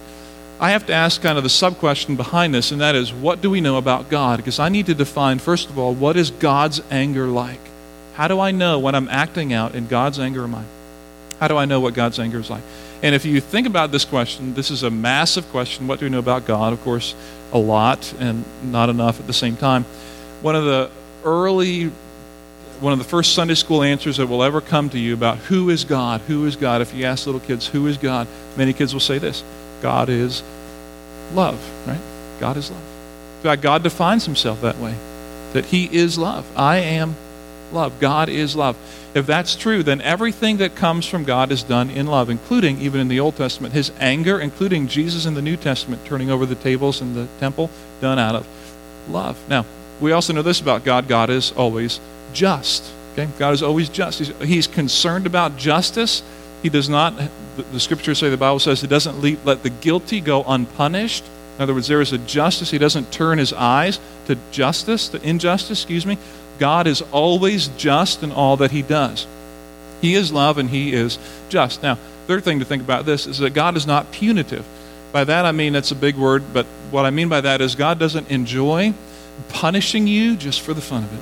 I 0.60 0.70
have 0.70 0.86
to 0.86 0.92
ask 0.92 1.20
kind 1.20 1.36
of 1.36 1.44
the 1.44 1.50
sub 1.50 1.78
question 1.78 2.16
behind 2.16 2.54
this, 2.54 2.70
and 2.70 2.80
that 2.80 2.94
is, 2.94 3.12
what 3.12 3.42
do 3.42 3.50
we 3.50 3.60
know 3.60 3.76
about 3.76 4.08
God? 4.08 4.36
Because 4.36 4.58
I 4.58 4.68
need 4.68 4.86
to 4.86 4.94
define, 4.94 5.38
first 5.38 5.68
of 5.68 5.78
all, 5.78 5.94
what 5.94 6.16
is 6.16 6.30
God's 6.30 6.80
anger 6.90 7.26
like? 7.26 7.60
How 8.14 8.28
do 8.28 8.38
I 8.38 8.52
know 8.52 8.78
when 8.78 8.94
I'm 8.94 9.08
acting 9.08 9.52
out 9.52 9.74
in 9.74 9.88
God's 9.88 10.20
anger 10.20 10.44
or 10.44 10.48
mine? 10.48 10.66
How 11.40 11.48
do 11.48 11.56
I 11.56 11.64
know 11.64 11.80
what 11.80 11.94
God's 11.94 12.20
anger 12.20 12.38
is 12.38 12.50
like? 12.50 12.62
And 13.02 13.14
if 13.14 13.24
you 13.24 13.40
think 13.40 13.66
about 13.66 13.90
this 13.90 14.04
question, 14.04 14.54
this 14.54 14.70
is 14.70 14.84
a 14.84 14.90
massive 14.90 15.46
question. 15.50 15.88
What 15.88 15.98
do 15.98 16.06
we 16.06 16.10
know 16.10 16.20
about 16.20 16.46
God? 16.46 16.72
Of 16.72 16.80
course, 16.82 17.14
a 17.52 17.58
lot 17.58 18.14
and 18.18 18.44
not 18.62 18.88
enough 18.88 19.18
at 19.18 19.26
the 19.26 19.32
same 19.32 19.56
time. 19.56 19.84
One 20.40 20.54
of 20.54 20.64
the 20.64 20.90
early, 21.24 21.90
one 22.80 22.92
of 22.92 22.98
the 22.98 23.04
first 23.04 23.34
Sunday 23.34 23.54
school 23.54 23.82
answers 23.82 24.16
that 24.16 24.26
will 24.26 24.42
ever 24.42 24.60
come 24.60 24.90
to 24.90 24.98
you 24.98 25.14
about 25.14 25.38
who 25.38 25.70
is 25.70 25.84
God, 25.84 26.20
who 26.22 26.46
is 26.46 26.56
God, 26.56 26.80
if 26.80 26.94
you 26.94 27.04
ask 27.04 27.26
little 27.26 27.40
kids, 27.40 27.66
who 27.66 27.86
is 27.86 27.96
God, 27.96 28.26
many 28.56 28.72
kids 28.72 28.92
will 28.92 29.00
say 29.00 29.18
this 29.18 29.42
God 29.80 30.08
is 30.08 30.42
love, 31.32 31.58
right? 31.86 32.00
God 32.40 32.56
is 32.56 32.70
love. 32.70 32.82
In 33.38 33.42
fact, 33.42 33.62
God 33.62 33.82
defines 33.82 34.24
himself 34.24 34.60
that 34.62 34.78
way, 34.78 34.94
that 35.52 35.66
he 35.66 35.84
is 35.94 36.18
love. 36.18 36.46
I 36.56 36.78
am 36.78 37.16
love. 37.72 38.00
God 38.00 38.28
is 38.28 38.56
love. 38.56 38.76
If 39.14 39.26
that's 39.26 39.54
true, 39.54 39.82
then 39.82 40.00
everything 40.00 40.56
that 40.56 40.74
comes 40.74 41.06
from 41.06 41.24
God 41.24 41.52
is 41.52 41.62
done 41.62 41.90
in 41.90 42.06
love, 42.06 42.30
including, 42.30 42.80
even 42.80 43.00
in 43.00 43.08
the 43.08 43.20
Old 43.20 43.36
Testament, 43.36 43.74
his 43.74 43.92
anger, 44.00 44.40
including 44.40 44.88
Jesus 44.88 45.26
in 45.26 45.34
the 45.34 45.42
New 45.42 45.56
Testament 45.56 46.04
turning 46.04 46.30
over 46.30 46.46
the 46.46 46.54
tables 46.54 47.00
in 47.00 47.14
the 47.14 47.28
temple, 47.38 47.70
done 48.00 48.18
out 48.18 48.34
of 48.34 48.46
love. 49.08 49.38
Now, 49.48 49.66
we 50.00 50.12
also 50.12 50.32
know 50.32 50.42
this 50.42 50.60
about 50.60 50.84
God 50.84 51.08
God 51.08 51.30
is 51.30 51.52
always 51.52 52.00
just. 52.32 52.90
Okay? 53.12 53.28
God 53.38 53.54
is 53.54 53.62
always 53.62 53.88
just. 53.88 54.18
He's, 54.18 54.36
he's 54.42 54.66
concerned 54.66 55.26
about 55.26 55.56
justice. 55.56 56.22
He 56.62 56.68
does 56.68 56.88
not, 56.88 57.16
the, 57.56 57.62
the 57.72 57.80
scriptures 57.80 58.18
say, 58.18 58.30
the 58.30 58.36
Bible 58.36 58.58
says, 58.58 58.80
he 58.80 58.86
doesn't 58.86 59.20
leave, 59.20 59.44
let 59.44 59.62
the 59.62 59.70
guilty 59.70 60.20
go 60.20 60.42
unpunished. 60.44 61.24
In 61.56 61.62
other 61.62 61.74
words, 61.74 61.86
there 61.86 62.00
is 62.00 62.12
a 62.12 62.18
justice. 62.18 62.70
He 62.70 62.78
doesn't 62.78 63.12
turn 63.12 63.38
his 63.38 63.52
eyes 63.52 64.00
to 64.26 64.36
justice, 64.50 65.08
to 65.10 65.22
injustice, 65.22 65.82
excuse 65.82 66.04
me. 66.04 66.18
God 66.58 66.86
is 66.86 67.02
always 67.12 67.68
just 67.68 68.22
in 68.22 68.32
all 68.32 68.56
that 68.58 68.70
he 68.70 68.82
does. 68.82 69.26
He 70.00 70.14
is 70.14 70.32
love 70.32 70.58
and 70.58 70.68
he 70.68 70.92
is 70.92 71.18
just. 71.48 71.82
Now, 71.82 71.96
third 72.26 72.44
thing 72.44 72.58
to 72.58 72.64
think 72.64 72.82
about 72.82 73.06
this 73.06 73.26
is 73.26 73.38
that 73.38 73.54
God 73.54 73.76
is 73.76 73.86
not 73.86 74.10
punitive. 74.12 74.64
By 75.12 75.24
that 75.24 75.46
I 75.46 75.52
mean 75.52 75.74
it's 75.76 75.92
a 75.92 75.96
big 75.96 76.16
word, 76.16 76.42
but 76.52 76.66
what 76.90 77.06
I 77.06 77.10
mean 77.10 77.28
by 77.28 77.40
that 77.40 77.60
is 77.60 77.74
God 77.74 77.98
doesn't 77.98 78.30
enjoy 78.30 78.94
punishing 79.48 80.06
you 80.06 80.36
just 80.36 80.60
for 80.60 80.74
the 80.74 80.80
fun 80.80 81.04
of 81.04 81.12
it. 81.12 81.20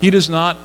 He 0.00 0.10
does 0.10 0.28
not 0.28 0.56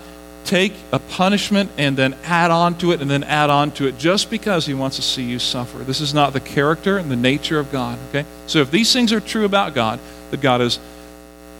take 0.46 0.74
a 0.92 1.00
punishment 1.00 1.72
and 1.78 1.96
then 1.96 2.16
add 2.24 2.52
on 2.52 2.78
to 2.78 2.92
it 2.92 3.02
and 3.02 3.10
then 3.10 3.24
add 3.24 3.50
on 3.50 3.72
to 3.72 3.88
it 3.88 3.98
just 3.98 4.30
because 4.30 4.66
he 4.66 4.74
wants 4.74 4.98
to 4.98 5.02
see 5.02 5.24
you 5.24 5.40
suffer. 5.40 5.80
This 5.80 6.02
is 6.02 6.14
not 6.14 6.34
the 6.34 6.40
character 6.40 6.98
and 6.98 7.10
the 7.10 7.16
nature 7.16 7.60
of 7.60 7.72
God, 7.72 7.98
okay? 8.10 8.26
So 8.48 8.60
if 8.60 8.70
these 8.70 8.92
things 8.92 9.14
are 9.14 9.20
true 9.20 9.46
about 9.46 9.74
God, 9.74 10.00
that 10.32 10.42
God 10.42 10.62
is 10.62 10.80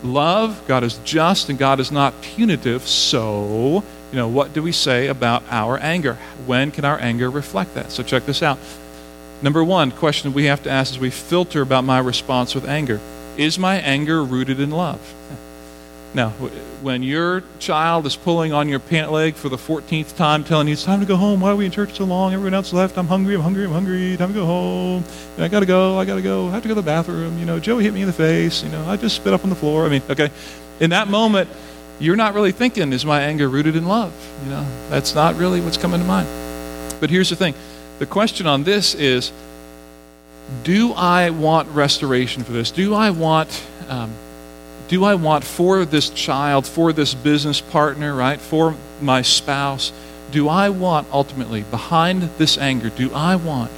love, 0.02 0.62
God 0.68 0.84
is 0.84 0.98
just, 1.04 1.48
and 1.48 1.58
God 1.58 1.80
is 1.80 1.90
not 1.90 2.20
punitive. 2.20 2.82
So, 2.82 3.82
you 4.12 4.18
know, 4.18 4.28
what 4.28 4.52
do 4.52 4.62
we 4.62 4.72
say 4.72 5.06
about 5.06 5.42
our 5.50 5.78
anger? 5.78 6.18
When 6.46 6.70
can 6.70 6.84
our 6.84 6.98
anger 7.00 7.30
reflect 7.30 7.74
that? 7.74 7.90
So, 7.90 8.02
check 8.02 8.26
this 8.26 8.42
out. 8.42 8.58
Number 9.42 9.64
one 9.64 9.90
question 9.90 10.32
we 10.32 10.44
have 10.44 10.62
to 10.64 10.70
ask 10.70 10.92
as 10.92 10.98
we 10.98 11.10
filter 11.10 11.62
about 11.62 11.84
my 11.84 11.98
response 11.98 12.54
with 12.54 12.68
anger 12.68 13.00
Is 13.36 13.58
my 13.58 13.76
anger 13.76 14.22
rooted 14.22 14.60
in 14.60 14.70
love? 14.70 15.00
Now, 16.14 16.30
when 16.80 17.02
your 17.02 17.42
child 17.58 18.06
is 18.06 18.14
pulling 18.14 18.52
on 18.52 18.68
your 18.68 18.78
pant 18.78 19.10
leg 19.10 19.34
for 19.34 19.48
the 19.48 19.56
14th 19.56 20.16
time, 20.16 20.44
telling 20.44 20.68
you 20.68 20.74
it's 20.74 20.84
time 20.84 21.00
to 21.00 21.06
go 21.06 21.16
home, 21.16 21.40
why 21.40 21.50
are 21.50 21.56
we 21.56 21.66
in 21.66 21.72
church 21.72 21.94
so 21.94 22.04
long? 22.04 22.32
Everyone 22.32 22.54
else 22.54 22.72
left. 22.72 22.96
I'm 22.96 23.08
hungry, 23.08 23.34
I'm 23.34 23.40
hungry, 23.40 23.64
I'm 23.64 23.72
hungry. 23.72 24.16
Time 24.16 24.28
to 24.28 24.34
go 24.34 24.46
home. 24.46 25.04
I 25.38 25.48
got 25.48 25.60
to 25.60 25.66
go, 25.66 25.98
I 25.98 26.04
got 26.04 26.14
to 26.14 26.22
go. 26.22 26.46
I 26.46 26.52
have 26.52 26.62
to 26.62 26.68
go 26.68 26.74
to 26.74 26.80
the 26.80 26.86
bathroom. 26.86 27.36
You 27.38 27.46
know, 27.46 27.58
Joey 27.58 27.82
hit 27.82 27.92
me 27.92 28.02
in 28.02 28.06
the 28.06 28.12
face. 28.12 28.62
You 28.62 28.68
know, 28.68 28.84
I 28.86 28.96
just 28.96 29.16
spit 29.16 29.34
up 29.34 29.42
on 29.42 29.50
the 29.50 29.56
floor. 29.56 29.86
I 29.86 29.88
mean, 29.88 30.02
okay. 30.08 30.30
In 30.78 30.90
that 30.90 31.08
moment, 31.08 31.50
you're 31.98 32.16
not 32.16 32.34
really 32.34 32.52
thinking, 32.52 32.92
is 32.92 33.04
my 33.04 33.20
anger 33.20 33.48
rooted 33.48 33.74
in 33.74 33.86
love? 33.86 34.12
You 34.44 34.50
know, 34.50 34.66
that's 34.90 35.16
not 35.16 35.34
really 35.34 35.60
what's 35.60 35.76
coming 35.76 36.00
to 36.00 36.06
mind. 36.06 36.28
But 37.00 37.10
here's 37.10 37.30
the 37.30 37.36
thing 37.36 37.54
the 37.98 38.06
question 38.06 38.46
on 38.46 38.62
this 38.62 38.94
is 38.94 39.32
do 40.62 40.92
I 40.92 41.30
want 41.30 41.68
restoration 41.70 42.44
for 42.44 42.52
this? 42.52 42.70
Do 42.70 42.94
I 42.94 43.10
want. 43.10 43.64
Um, 43.88 44.12
do 44.88 45.04
I 45.04 45.14
want 45.14 45.44
for 45.44 45.84
this 45.84 46.10
child, 46.10 46.66
for 46.66 46.92
this 46.92 47.14
business 47.14 47.60
partner, 47.60 48.14
right, 48.14 48.38
for 48.38 48.76
my 49.00 49.22
spouse, 49.22 49.92
do 50.30 50.48
I 50.48 50.68
want 50.68 51.06
ultimately, 51.10 51.62
behind 51.62 52.22
this 52.38 52.58
anger, 52.58 52.90
do 52.90 53.12
I 53.14 53.36
want 53.36 53.70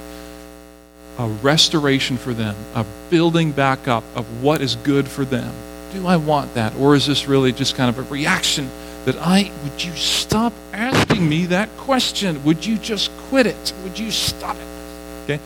a 1.17 1.27
restoration 1.27 2.17
for 2.17 2.33
them, 2.33 2.55
a 2.75 2.85
building 3.09 3.51
back 3.51 3.87
up 3.87 4.03
of 4.15 4.43
what 4.43 4.61
is 4.61 4.75
good 4.75 5.07
for 5.07 5.23
them? 5.23 5.53
Do 5.93 6.05
I 6.05 6.17
want 6.17 6.53
that? 6.55 6.75
Or 6.75 6.93
is 6.93 7.07
this 7.07 7.27
really 7.27 7.51
just 7.51 7.75
kind 7.75 7.89
of 7.89 7.97
a 7.97 8.13
reaction 8.13 8.69
that 9.05 9.15
I, 9.17 9.49
would 9.63 9.83
you 9.83 9.93
stop 9.93 10.51
asking 10.73 11.27
me 11.27 11.45
that 11.47 11.69
question? 11.77 12.43
Would 12.43 12.65
you 12.65 12.77
just 12.77 13.11
quit 13.29 13.47
it? 13.47 13.73
Would 13.83 13.97
you 13.97 14.11
stop 14.11 14.57
it? 14.57 14.67
Okay? 15.23 15.39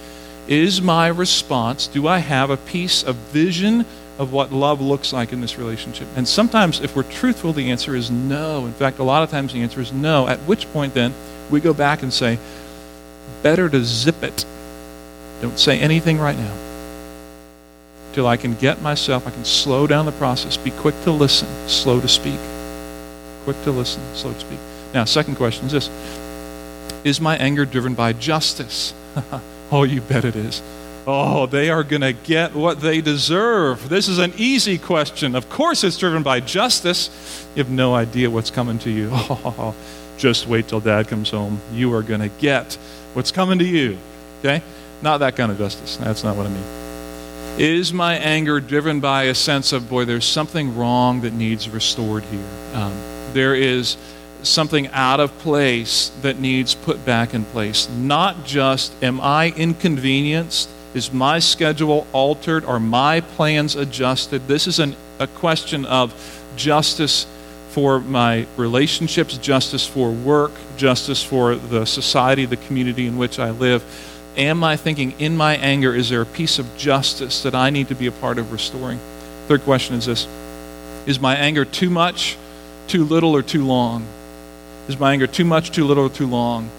Is 0.52 0.82
my 0.82 1.08
response, 1.08 1.88
do 1.88 2.10
I 2.10 2.18
have 2.18 2.50
a 2.50 2.58
piece 2.58 3.04
of 3.04 3.16
vision 3.16 3.86
of 4.20 4.34
what 4.34 4.52
love 4.52 4.82
looks 4.82 5.14
like 5.14 5.32
in 5.32 5.40
this 5.40 5.58
relationship? 5.58 6.10
And 6.18 6.28
sometimes, 6.28 6.82
if 6.82 6.94
we're 6.94 7.04
truthful, 7.04 7.54
the 7.54 7.72
answer 7.72 7.96
is 7.96 8.12
no. 8.12 8.66
In 8.66 8.74
fact, 8.74 9.00
a 9.00 9.04
lot 9.04 9.24
of 9.24 9.30
times 9.30 9.54
the 9.54 9.62
answer 9.62 9.80
is 9.80 9.94
no, 9.94 10.28
at 10.28 10.40
which 10.40 10.70
point 10.74 10.94
then 10.94 11.14
we 11.50 11.62
go 11.62 11.74
back 11.74 12.04
and 12.04 12.12
say, 12.12 12.38
better 13.42 13.70
to 13.70 13.82
zip 13.86 14.24
it. 14.24 14.46
Don't 15.42 15.58
say 15.58 15.80
anything 15.80 16.20
right 16.20 16.38
now. 16.38 16.54
Till 18.12 18.28
I 18.28 18.36
can 18.36 18.56
get 18.56 18.82
myself, 18.82 19.26
I 19.26 19.32
can 19.32 19.46
slow 19.46 19.88
down 19.88 20.06
the 20.06 20.12
process, 20.12 20.58
be 20.58 20.72
quick 20.72 21.02
to 21.04 21.12
listen, 21.12 21.48
slow 21.70 22.02
to 22.02 22.10
speak. 22.10 22.42
Quick 23.46 23.64
to 23.64 23.72
listen, 23.72 24.04
slow 24.16 24.34
to 24.34 24.40
speak. 24.42 24.60
Now, 24.94 25.06
second 25.06 25.36
question 25.36 25.68
is 25.68 25.72
this 25.72 25.90
Is 27.06 27.22
my 27.22 27.38
anger 27.38 27.64
driven 27.64 27.94
by 27.94 28.12
justice? 28.12 28.94
oh, 29.74 29.84
you 29.84 30.02
bet 30.02 30.26
it 30.26 30.36
is. 30.36 30.62
Oh, 31.08 31.48
they 31.48 31.70
are 31.70 31.84
going 31.84 32.02
to 32.02 32.14
get 32.14 32.54
what 32.54 32.80
they 32.80 33.02
deserve. 33.02 33.90
This 33.90 34.08
is 34.08 34.20
an 34.20 34.34
easy 34.38 34.78
question. 34.78 35.36
Of 35.36 35.50
course, 35.50 35.84
it's 35.84 35.98
driven 35.98 36.22
by 36.22 36.42
justice. 36.42 37.48
You 37.56 37.64
have 37.64 37.72
no 37.72 37.96
idea 37.96 38.30
what's 38.30 38.52
coming 38.52 38.78
to 38.80 38.90
you. 38.92 39.10
Oh, 39.12 39.76
just 40.18 40.48
wait 40.48 40.68
till 40.68 40.80
dad 40.80 41.08
comes 41.08 41.32
home. 41.32 41.60
You 41.72 41.94
are 41.94 42.04
going 42.04 42.22
to 42.22 42.30
get 42.30 42.78
what's 43.14 43.32
coming 43.32 43.58
to 43.60 43.66
you. 43.66 43.98
Okay? 44.40 44.62
Not 45.02 45.20
that 45.20 45.36
kind 45.36 45.52
of 45.52 45.58
justice. 45.58 45.98
That's 45.98 46.24
not 46.24 46.38
what 46.38 46.46
I 46.46 46.50
mean. 46.50 47.60
Is 47.60 47.92
my 47.92 48.16
anger 48.16 48.60
driven 48.60 49.00
by 49.00 49.24
a 49.24 49.36
sense 49.36 49.74
of, 49.74 49.90
boy, 49.90 50.06
there's 50.06 50.26
something 50.26 50.78
wrong 50.78 51.22
that 51.22 51.34
needs 51.34 51.68
restored 51.68 52.24
here? 52.24 52.46
Um, 52.74 52.94
there 53.34 53.56
is 53.56 53.98
something 54.43 54.88
out 54.88 55.19
of 55.19 55.38
place 55.39 56.12
that 56.21 56.39
needs 56.39 56.75
put 56.75 57.04
back 57.06 57.34
in 57.34 57.45
place. 57.45 57.89
Not 57.89 58.45
just, 58.45 58.91
am 59.04 59.19
I 59.21 59.54
inconvenienced? 59.56 60.69
Is 60.93 61.13
my 61.13 61.39
schedule 61.39 62.06
altered? 62.12 62.65
Are 62.65 62.80
my 62.80 63.21
plans 63.21 63.75
adjusted? 63.75 64.47
This 64.47 64.67
is 64.67 64.80
an, 64.80 64.95
a 65.19 65.27
question 65.27 65.86
of 65.86 66.13
justice 66.56 67.25
for 67.69 68.01
my 68.01 68.45
relationships, 68.58 69.38
justice 69.38 69.88
for 69.88 70.12
work, 70.12 70.51
justice 70.75 71.23
for 71.23 71.56
the 71.56 71.86
society, 71.86 72.45
the 72.45 72.58
community 72.58 73.08
in 73.08 73.17
which 73.17 73.39
I 73.39 73.51
live. 73.51 73.84
Am 74.36 74.63
I 74.63 74.75
thinking 74.75 75.13
in 75.19 75.38
my 75.38 75.56
anger, 75.56 75.95
is 75.95 76.10
there 76.10 76.21
a 76.21 76.25
piece 76.25 76.60
of 76.60 76.77
justice 76.77 77.43
that 77.43 77.56
I 77.56 77.69
need 77.69 77.88
to 77.88 77.95
be 77.95 78.08
a 78.08 78.12
part 78.12 78.38
of 78.38 78.51
restoring? 78.51 78.99
Third 79.48 79.62
question 79.62 79.96
is 79.96 80.06
this 80.06 80.27
Is 81.06 81.19
my 81.19 81.35
anger 81.35 81.63
too 81.63 81.89
much, 81.89 82.37
too 82.87 83.06
little, 83.06 83.35
or 83.35 83.42
too 83.42 83.65
long? 83.65 84.06
Is 84.88 85.00
my 85.00 85.13
anger 85.13 85.27
too 85.27 85.46
much, 85.46 85.71
too 85.71 85.86
little, 85.86 86.06
or 86.06 86.10
too 86.10 86.27
long? 86.27 86.69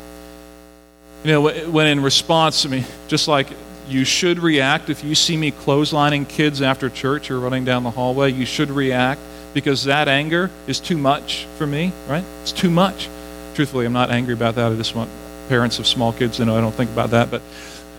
You 1.24 1.32
know, 1.32 1.50
when 1.70 1.86
in 1.86 2.02
response, 2.02 2.66
I 2.66 2.68
mean, 2.68 2.84
just 3.08 3.28
like 3.28 3.48
you 3.88 4.04
should 4.04 4.38
react 4.38 4.90
if 4.90 5.04
you 5.04 5.14
see 5.14 5.36
me 5.36 5.52
clotheslining 5.52 6.28
kids 6.28 6.62
after 6.62 6.88
church 6.88 7.30
or 7.30 7.38
running 7.38 7.64
down 7.64 7.84
the 7.84 7.90
hallway. 7.90 8.32
You 8.32 8.46
should 8.46 8.70
react 8.70 9.20
because 9.54 9.84
that 9.84 10.08
anger 10.08 10.50
is 10.66 10.80
too 10.80 10.96
much 10.96 11.44
for 11.58 11.66
me, 11.66 11.92
right? 12.08 12.24
It's 12.42 12.52
too 12.52 12.70
much. 12.70 13.08
Truthfully, 13.54 13.86
I'm 13.86 13.92
not 13.92 14.10
angry 14.10 14.34
about 14.34 14.54
that. 14.56 14.72
I 14.72 14.74
just 14.76 14.94
want 14.94 15.10
parents 15.48 15.78
of 15.78 15.86
small 15.86 16.12
kids 16.12 16.38
to 16.38 16.44
know 16.44 16.56
I 16.56 16.60
don't 16.60 16.74
think 16.74 16.90
about 16.90 17.10
that. 17.10 17.30
But 17.30 17.42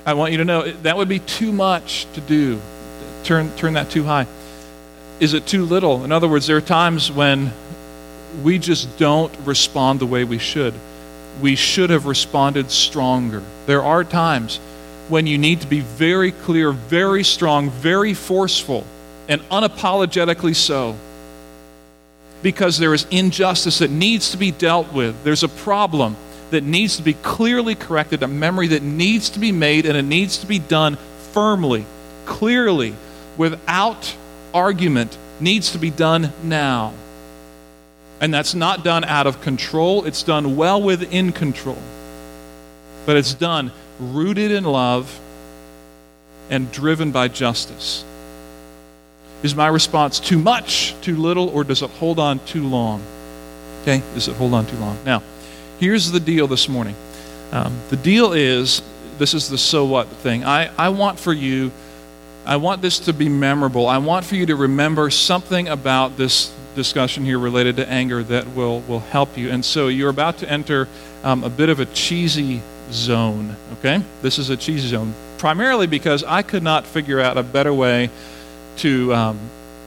I 0.05 0.15
want 0.15 0.31
you 0.31 0.39
to 0.39 0.45
know 0.45 0.69
that 0.69 0.97
would 0.97 1.09
be 1.09 1.19
too 1.19 1.51
much 1.51 2.07
to 2.13 2.21
do. 2.21 2.59
Turn, 3.23 3.55
turn 3.55 3.73
that 3.73 3.89
too 3.89 4.03
high. 4.03 4.27
Is 5.19 5.33
it 5.33 5.45
too 5.45 5.63
little? 5.63 6.03
In 6.03 6.11
other 6.11 6.27
words, 6.27 6.47
there 6.47 6.57
are 6.57 6.61
times 6.61 7.11
when 7.11 7.53
we 8.41 8.57
just 8.57 8.97
don't 8.97 9.33
respond 9.45 9.99
the 9.99 10.05
way 10.05 10.23
we 10.23 10.39
should. 10.39 10.73
we 11.41 11.55
should 11.55 11.89
have 11.89 12.05
responded 12.05 12.69
stronger. 12.71 13.41
There 13.65 13.83
are 13.83 14.03
times 14.03 14.57
when 15.09 15.27
you 15.27 15.37
need 15.37 15.61
to 15.61 15.67
be 15.67 15.79
very 15.81 16.31
clear, 16.31 16.71
very 16.71 17.23
strong, 17.23 17.69
very 17.69 18.13
forceful, 18.13 18.85
and 19.27 19.41
unapologetically 19.49 20.55
so. 20.55 20.95
Because 22.41 22.77
there 22.77 22.93
is 22.93 23.07
injustice 23.09 23.79
that 23.79 23.89
needs 23.89 24.31
to 24.31 24.37
be 24.37 24.51
dealt 24.51 24.91
with. 24.93 25.23
There's 25.23 25.43
a 25.43 25.49
problem 25.49 26.15
that 26.51 26.63
needs 26.63 26.97
to 26.97 27.03
be 27.03 27.13
clearly 27.13 27.73
corrected, 27.73 28.21
a 28.21 28.27
memory 28.27 28.67
that 28.67 28.83
needs 28.83 29.29
to 29.31 29.39
be 29.39 29.51
made, 29.51 29.85
and 29.85 29.97
it 29.97 30.03
needs 30.03 30.37
to 30.39 30.45
be 30.45 30.59
done 30.59 30.97
firmly, 31.31 31.85
clearly, 32.25 32.93
without 33.37 34.15
argument, 34.53 35.17
needs 35.39 35.71
to 35.71 35.79
be 35.79 35.89
done 35.89 36.31
now. 36.43 36.93
And 38.23 38.33
that's 38.33 38.55
not 38.55 38.85
done 38.85 39.03
out 39.03 39.27
of 39.27 39.41
control, 39.41 40.05
it's 40.05 40.23
done 40.23 40.55
well 40.55 40.81
within 40.81 41.33
control. 41.33 41.77
But 43.05 43.17
it's 43.17 43.33
done 43.33 43.73
rooted 43.99 44.49
in 44.49 44.63
love 44.63 45.19
and 46.49 46.71
driven 46.71 47.11
by 47.11 47.27
justice. 47.27 48.05
Is 49.43 49.55
my 49.55 49.67
response 49.67 50.21
too 50.21 50.39
much, 50.39 50.95
too 51.01 51.17
little, 51.17 51.49
or 51.49 51.65
does 51.65 51.81
it 51.81 51.89
hold 51.89 52.17
on 52.17 52.39
too 52.45 52.63
long? 52.63 53.03
Okay, 53.81 54.01
does 54.13 54.29
it 54.29 54.37
hold 54.37 54.53
on 54.53 54.67
too 54.67 54.77
long? 54.77 54.97
Now, 55.03 55.21
here's 55.81 56.09
the 56.09 56.21
deal 56.21 56.47
this 56.47 56.69
morning. 56.69 56.95
Um, 57.51 57.77
the 57.89 57.97
deal 57.97 58.31
is 58.31 58.81
this 59.17 59.33
is 59.33 59.49
the 59.49 59.57
so 59.57 59.83
what 59.83 60.07
thing. 60.07 60.45
I, 60.45 60.71
I 60.77 60.87
want 60.87 61.19
for 61.19 61.33
you, 61.33 61.73
I 62.45 62.57
want 62.57 62.81
this 62.81 62.99
to 62.99 63.13
be 63.13 63.29
memorable. 63.29 63.87
I 63.87 63.99
want 63.99 64.25
for 64.25 64.35
you 64.35 64.45
to 64.47 64.55
remember 64.55 65.09
something 65.09 65.69
about 65.69 66.17
this 66.17 66.53
discussion 66.75 67.23
here 67.23 67.39
related 67.39 67.77
to 67.77 67.89
anger 67.89 68.21
that 68.23 68.47
will, 68.53 68.81
will 68.81 68.99
help 68.99 69.37
you. 69.37 69.49
And 69.49 69.63
so 69.63 69.87
you're 69.87 70.09
about 70.09 70.39
to 70.39 70.49
enter 70.49 70.87
um, 71.23 71.43
a 71.43 71.49
bit 71.49 71.69
of 71.69 71.79
a 71.79 71.85
cheesy 71.85 72.61
zone, 72.91 73.55
okay? 73.79 74.03
This 74.21 74.39
is 74.39 74.49
a 74.49 74.57
cheesy 74.57 74.89
zone, 74.89 75.13
primarily 75.37 75.87
because 75.87 76.23
I 76.23 76.41
could 76.41 76.63
not 76.63 76.85
figure 76.85 77.19
out 77.19 77.37
a 77.37 77.43
better 77.43 77.73
way 77.73 78.09
to. 78.77 79.13
Um, 79.13 79.39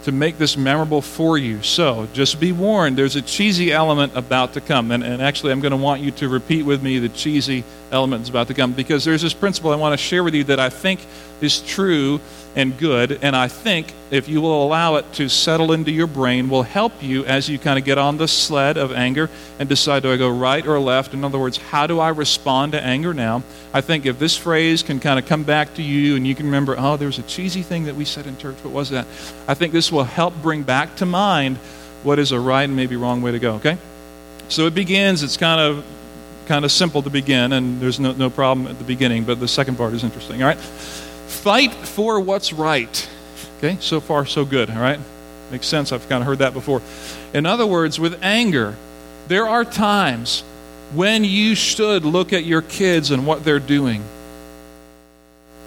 to 0.04 0.12
make 0.12 0.38
this 0.38 0.56
memorable 0.56 1.02
for 1.02 1.36
you. 1.36 1.60
So 1.64 2.06
just 2.12 2.38
be 2.38 2.52
warned, 2.52 2.96
there's 2.96 3.16
a 3.16 3.22
cheesy 3.22 3.72
element 3.72 4.12
about 4.14 4.52
to 4.52 4.60
come. 4.60 4.92
And, 4.92 5.02
and 5.02 5.20
actually, 5.20 5.50
I'm 5.50 5.58
going 5.58 5.72
to 5.72 5.76
want 5.76 6.00
you 6.00 6.12
to 6.12 6.28
repeat 6.28 6.62
with 6.62 6.80
me 6.80 7.00
the 7.00 7.08
cheesy 7.08 7.64
element 7.90 8.22
is 8.22 8.28
about 8.28 8.48
to 8.48 8.54
come 8.54 8.72
because 8.72 9.04
there's 9.04 9.22
this 9.22 9.34
principle 9.34 9.70
I 9.70 9.76
want 9.76 9.92
to 9.92 9.96
share 9.96 10.24
with 10.24 10.34
you 10.34 10.44
that 10.44 10.60
I 10.60 10.70
think 10.70 11.00
is 11.40 11.60
true 11.60 12.20
and 12.56 12.76
good. 12.78 13.18
And 13.22 13.36
I 13.36 13.48
think 13.48 13.92
if 14.10 14.28
you 14.28 14.40
will 14.40 14.64
allow 14.64 14.96
it 14.96 15.12
to 15.14 15.28
settle 15.28 15.72
into 15.72 15.90
your 15.90 16.06
brain, 16.06 16.48
will 16.48 16.62
help 16.62 17.02
you 17.02 17.24
as 17.26 17.48
you 17.48 17.58
kind 17.58 17.78
of 17.78 17.84
get 17.84 17.98
on 17.98 18.16
the 18.16 18.26
sled 18.26 18.78
of 18.78 18.92
anger 18.92 19.28
and 19.58 19.68
decide 19.68 20.02
do 20.02 20.12
I 20.12 20.16
go 20.16 20.30
right 20.30 20.66
or 20.66 20.80
left? 20.80 21.12
In 21.12 21.22
other 21.22 21.38
words, 21.38 21.58
how 21.58 21.86
do 21.86 22.00
I 22.00 22.08
respond 22.08 22.72
to 22.72 22.82
anger 22.82 23.12
now? 23.12 23.42
I 23.74 23.82
think 23.82 24.06
if 24.06 24.18
this 24.18 24.36
phrase 24.36 24.82
can 24.82 25.00
kind 25.00 25.18
of 25.18 25.26
come 25.26 25.42
back 25.42 25.74
to 25.74 25.82
you 25.82 26.16
and 26.16 26.26
you 26.26 26.34
can 26.34 26.46
remember, 26.46 26.74
oh, 26.78 26.96
there 26.96 27.08
was 27.08 27.18
a 27.18 27.24
cheesy 27.24 27.62
thing 27.62 27.84
that 27.84 27.94
we 27.94 28.06
said 28.06 28.26
in 28.26 28.38
church. 28.38 28.56
What 28.62 28.72
was 28.72 28.90
that? 28.90 29.06
I 29.46 29.54
think 29.54 29.72
this 29.72 29.92
will 29.92 30.04
help 30.04 30.34
bring 30.40 30.62
back 30.62 30.96
to 30.96 31.06
mind 31.06 31.58
what 32.02 32.18
is 32.18 32.32
a 32.32 32.40
right 32.40 32.64
and 32.64 32.74
maybe 32.74 32.96
wrong 32.96 33.20
way 33.20 33.32
to 33.32 33.38
go, 33.38 33.54
okay? 33.54 33.76
So 34.48 34.66
it 34.66 34.74
begins, 34.74 35.22
it's 35.22 35.36
kind 35.36 35.60
of 35.60 35.84
kind 36.46 36.64
of 36.64 36.72
simple 36.72 37.02
to 37.02 37.10
begin, 37.10 37.52
and 37.52 37.80
there's 37.80 38.00
no, 38.00 38.12
no 38.12 38.30
problem 38.30 38.66
at 38.66 38.78
the 38.78 38.84
beginning, 38.84 39.24
but 39.24 39.40
the 39.40 39.48
second 39.48 39.76
part 39.76 39.92
is 39.92 40.04
interesting, 40.04 40.42
all 40.42 40.48
right? 40.48 40.58
Fight 40.58 41.72
for 41.72 42.20
what's 42.20 42.52
right. 42.52 43.08
Okay, 43.58 43.76
so 43.80 44.00
far 44.00 44.26
so 44.26 44.44
good, 44.44 44.70
all 44.70 44.80
right? 44.80 45.00
Makes 45.50 45.66
sense. 45.66 45.92
I've 45.92 46.08
kind 46.08 46.22
of 46.22 46.26
heard 46.26 46.38
that 46.38 46.52
before. 46.52 46.82
In 47.32 47.46
other 47.46 47.66
words, 47.66 48.00
with 48.00 48.22
anger, 48.22 48.76
there 49.28 49.46
are 49.46 49.64
times 49.64 50.42
when 50.94 51.24
you 51.24 51.54
should 51.54 52.04
look 52.04 52.32
at 52.32 52.44
your 52.44 52.62
kids 52.62 53.10
and 53.10 53.26
what 53.26 53.44
they're 53.44 53.58
doing 53.60 54.02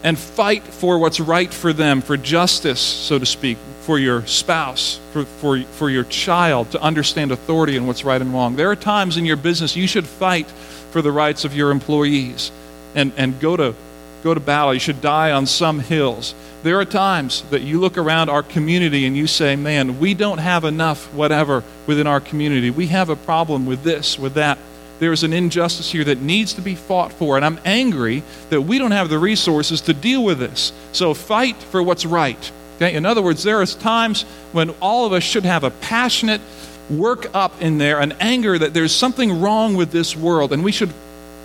and 0.04 0.18
fight 0.18 0.64
for 0.64 0.98
what's 1.00 1.20
right 1.20 1.54
for 1.54 1.74
them, 1.74 2.02
for 2.02 2.18
justice, 2.18 2.80
so 2.80 3.20
to 3.20 3.26
speak, 3.26 3.58
for 3.82 4.00
your 4.00 4.26
spouse, 4.26 5.00
for, 5.12 5.26
for, 5.26 5.62
for 5.62 5.90
your 5.90 6.06
child 6.06 6.72
to 6.72 6.82
understand 6.82 7.32
authority 7.32 7.76
and 7.76 7.88
what's 7.88 8.06
right 8.06 8.22
and 8.22 8.34
wrong. 8.34 8.56
There 8.56 8.72
are 8.72 8.76
times 8.76 9.18
in 9.18 9.26
your 9.26 9.36
business 9.36 9.76
you 9.76 9.88
should 9.88 10.08
fight 10.08 10.48
for 10.48 11.02
the 11.02 11.12
rights 11.12 11.44
of 11.44 11.56
your 11.56 11.72
employees 11.72 12.52
and, 12.96 13.12
and 13.18 13.40
go, 13.40 13.58
to, 13.58 13.76
go 14.24 14.34
to 14.34 14.40
battle. 14.40 14.74
You 14.74 14.80
should 14.80 15.02
die 15.02 15.32
on 15.32 15.46
some 15.46 15.80
hills. 15.80 16.34
There 16.64 16.80
are 16.80 16.86
times 16.86 17.42
that 17.52 17.62
you 17.62 17.80
look 17.80 17.98
around 17.98 18.30
our 18.30 18.44
community 18.44 19.06
and 19.06 19.16
you 19.16 19.28
say, 19.28 19.56
man, 19.56 20.00
we 20.00 20.14
don't 20.14 20.40
have 20.40 20.66
enough 20.66 21.14
whatever 21.14 21.64
within 21.88 22.08
our 22.08 22.20
community. 22.20 22.70
We 22.70 22.88
have 22.88 23.10
a 23.10 23.16
problem 23.16 23.66
with 23.66 23.84
this, 23.84 24.20
with 24.20 24.34
that 24.36 24.58
there's 25.00 25.24
an 25.24 25.34
injustice 25.34 25.92
here 25.92 26.04
that 26.04 26.22
needs 26.22 26.54
to 26.54 26.62
be 26.62 26.76
fought 26.76 27.12
for. 27.14 27.38
And 27.38 27.46
I'm 27.46 27.60
angry 27.66 28.24
that 28.50 28.62
we 28.62 28.78
don't 28.78 28.92
have 28.92 29.10
the 29.10 29.20
resources 29.20 29.82
to 29.82 29.94
deal 29.94 30.24
with 30.24 30.40
this. 30.40 30.72
So 30.92 31.14
fight 31.14 31.56
for 31.56 31.82
what's 31.82 32.06
right. 32.06 32.52
Okay? 32.76 32.94
In 32.96 33.06
other 33.06 33.22
words, 33.22 33.44
there 33.44 33.62
is 33.62 33.76
times 33.76 34.24
when 34.52 34.70
all 34.82 35.06
of 35.06 35.14
us 35.14 35.24
should 35.24 35.46
have 35.46 35.64
a 35.64 35.72
passionate 35.72 36.42
work 36.90 37.34
up 37.34 37.62
in 37.62 37.78
there, 37.78 38.00
an 38.00 38.14
anger 38.20 38.58
that 38.58 38.74
there's 38.74 38.94
something 38.94 39.42
wrong 39.42 39.76
with 39.76 39.92
this 39.92 40.16
world, 40.16 40.52
and 40.52 40.64
we 40.64 40.72
should 40.72 40.92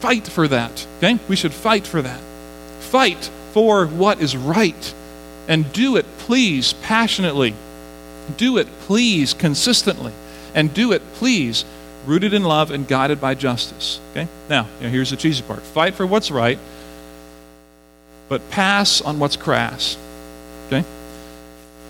fight 0.00 0.26
for 0.26 0.48
that. 0.48 0.86
Okay? 0.98 1.18
We 1.28 1.36
should 1.36 1.52
fight 1.52 1.86
for 1.86 2.02
that. 2.02 2.20
Fight 2.80 3.30
for 3.52 3.86
what 3.86 4.20
is 4.20 4.36
right. 4.36 4.94
And 5.46 5.72
do 5.72 5.96
it, 5.96 6.07
please, 6.18 6.72
passionately. 6.72 7.55
Do 8.36 8.59
it, 8.59 8.66
please, 8.80 9.34
consistently. 9.34 10.12
And 10.55 10.72
do 10.72 10.92
it, 10.92 11.02
please, 11.14 11.64
rooted 12.07 12.34
in 12.34 12.44
love 12.44 12.70
and 12.70 12.86
guided 12.86 13.20
by 13.20 13.34
justice. 13.34 14.00
Okay? 14.11 14.28
Now, 14.48 14.64
here's 14.80 15.11
the 15.11 15.16
cheesy 15.16 15.42
part 15.42 15.61
fight 15.61 15.94
for 15.94 16.07
what's 16.07 16.30
right, 16.30 16.59
but 18.28 18.50
pass 18.50 19.00
on 19.00 19.18
what's 19.18 19.36
crass. 19.36 19.96
Okay? 20.66 20.84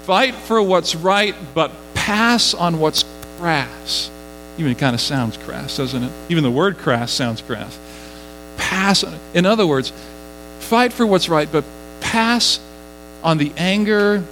Fight 0.02 0.34
for 0.34 0.62
what's 0.62 0.94
right, 0.94 1.34
but 1.54 1.70
pass 1.94 2.54
on 2.54 2.78
what's 2.78 3.04
crass. 3.38 4.10
Even 4.58 4.70
it 4.70 4.78
kind 4.78 4.94
of 4.94 5.00
sounds 5.00 5.36
crass, 5.36 5.76
doesn't 5.76 6.02
it? 6.02 6.12
Even 6.28 6.44
the 6.44 6.50
word 6.50 6.78
crass 6.78 7.10
sounds 7.10 7.40
crass. 7.40 7.78
Pass 8.56 9.02
on, 9.02 9.18
in 9.32 9.46
other 9.46 9.66
words, 9.66 9.92
fight 10.60 10.92
for 10.92 11.06
what's 11.06 11.28
right, 11.28 11.50
but 11.50 11.64
pass 12.00 12.60
on 13.22 13.38
the 13.38 13.52
anger. 13.56 14.22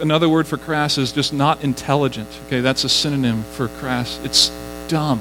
Another 0.00 0.28
word 0.28 0.46
for 0.46 0.56
crass 0.56 0.98
is 0.98 1.12
just 1.12 1.32
not 1.32 1.62
intelligent. 1.62 2.28
Okay, 2.46 2.60
that's 2.60 2.84
a 2.84 2.88
synonym 2.88 3.42
for 3.42 3.68
crass. 3.68 4.18
It's 4.24 4.50
dumb. 4.90 5.20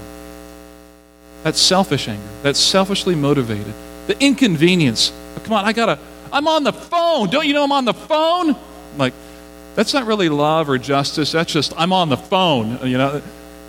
That's 1.44 1.62
selfish 1.62 2.08
anger. 2.10 2.28
That's 2.42 2.60
selfishly 2.60 3.16
motivated. 3.16 3.74
The 4.08 4.22
inconvenience. 4.22 5.14
Oh, 5.38 5.42
come 5.44 5.54
on, 5.54 5.64
I 5.64 5.72
gotta, 5.72 6.00
I'm 6.34 6.48
on 6.48 6.64
the 6.64 6.74
phone. 6.74 7.30
Don't 7.30 7.48
you 7.48 7.54
know 7.54 7.64
I'm 7.64 7.72
on 7.72 7.86
the 7.86 7.94
phone? 7.94 8.56
like, 8.98 9.14
that's 9.76 9.94
not 9.94 10.08
really 10.08 10.28
love 10.28 10.70
or 10.70 10.78
justice. 10.78 11.32
That's 11.32 11.54
just, 11.54 11.74
I'm 11.78 11.94
on 11.94 12.10
the 12.10 12.18
phone. 12.18 12.86
You 12.86 12.98
know, 12.98 13.22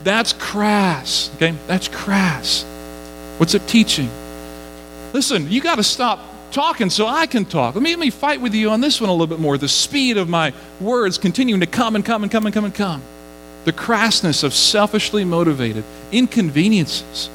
that's 0.03 0.32
crass. 0.32 1.30
Okay? 1.36 1.55
That's 1.66 1.86
crass. 1.86 2.64
What's 3.36 3.55
it 3.55 3.68
teaching? 3.68 4.09
Listen, 5.12 5.48
you 5.51 5.61
got 5.61 5.76
to 5.76 5.84
stop 5.84 6.20
talking 6.51 6.90
so 6.90 7.07
I 7.07 7.26
can 7.26 7.44
talk. 7.44 7.74
Let 7.74 7.84
me, 7.84 7.90
let 7.90 8.01
me 8.01 8.11
fight 8.11 8.40
with 8.40 8.55
you 8.55 8.70
on 8.70 8.80
this 8.80 9.01
one 9.01 9.11
a 9.11 9.12
little 9.12 9.26
bit 9.28 9.38
more. 9.38 9.59
The 9.59 9.68
speed 9.68 10.16
of 10.16 10.28
my 10.28 10.53
words 10.80 11.18
continuing 11.18 11.61
to 11.61 11.66
come 11.66 11.94
and 11.94 12.05
come 12.05 12.22
and 12.22 12.32
come 12.32 12.46
and 12.46 12.55
come 12.55 12.64
and 12.64 12.74
come 12.74 13.03
the 13.64 13.72
crassness 13.72 14.42
of 14.42 14.54
selfishly 14.54 15.24
motivated 15.24 15.84
inconveniences 16.12 17.28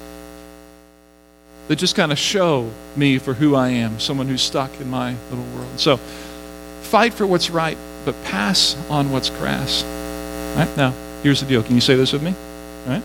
that 1.67 1.77
just 1.77 1.95
kind 1.95 2.11
of 2.11 2.19
show 2.19 2.69
me 2.95 3.17
for 3.17 3.33
who 3.33 3.55
I 3.55 3.69
am, 3.69 3.99
someone 3.99 4.27
who's 4.27 4.41
stuck 4.41 4.79
in 4.79 4.89
my 4.89 5.15
little 5.29 5.45
world. 5.55 5.79
So, 5.79 5.97
fight 5.97 7.13
for 7.13 7.25
what's 7.25 7.49
right, 7.49 7.77
but 8.05 8.15
pass 8.25 8.75
on 8.89 9.11
what's 9.11 9.29
crass. 9.29 9.83
All 9.83 10.65
right? 10.65 10.77
Now, 10.77 10.93
here's 11.23 11.41
the 11.41 11.47
deal. 11.47 11.63
Can 11.63 11.75
you 11.75 11.81
say 11.81 11.95
this 11.95 12.13
with 12.13 12.21
me? 12.21 12.33
All 12.85 12.93
right? 12.93 13.03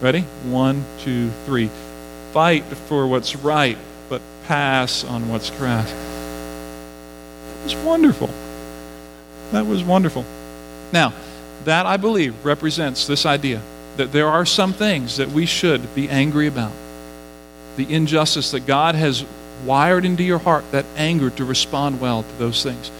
Ready? 0.00 0.20
One, 0.44 0.84
two, 0.98 1.30
three. 1.46 1.70
Fight 2.32 2.64
for 2.64 3.06
what's 3.06 3.36
right, 3.36 3.78
but 4.08 4.20
pass 4.44 5.04
on 5.04 5.28
what's 5.28 5.50
crass. 5.50 5.90
That 5.92 7.64
was 7.64 7.76
wonderful. 7.76 8.30
That 9.52 9.66
was 9.66 9.84
wonderful. 9.84 10.24
Now, 10.92 11.12
that, 11.64 11.86
I 11.86 11.96
believe, 11.96 12.44
represents 12.44 13.06
this 13.06 13.26
idea 13.26 13.60
that 13.96 14.12
there 14.12 14.28
are 14.28 14.46
some 14.46 14.72
things 14.72 15.18
that 15.18 15.28
we 15.28 15.46
should 15.46 15.94
be 15.94 16.08
angry 16.08 16.46
about. 16.46 16.72
The 17.76 17.92
injustice 17.92 18.50
that 18.52 18.66
God 18.66 18.94
has 18.94 19.24
wired 19.64 20.04
into 20.04 20.22
your 20.22 20.38
heart, 20.38 20.70
that 20.72 20.86
anger 20.96 21.30
to 21.30 21.44
respond 21.44 22.00
well 22.00 22.22
to 22.22 22.32
those 22.38 22.62
things. 22.62 22.90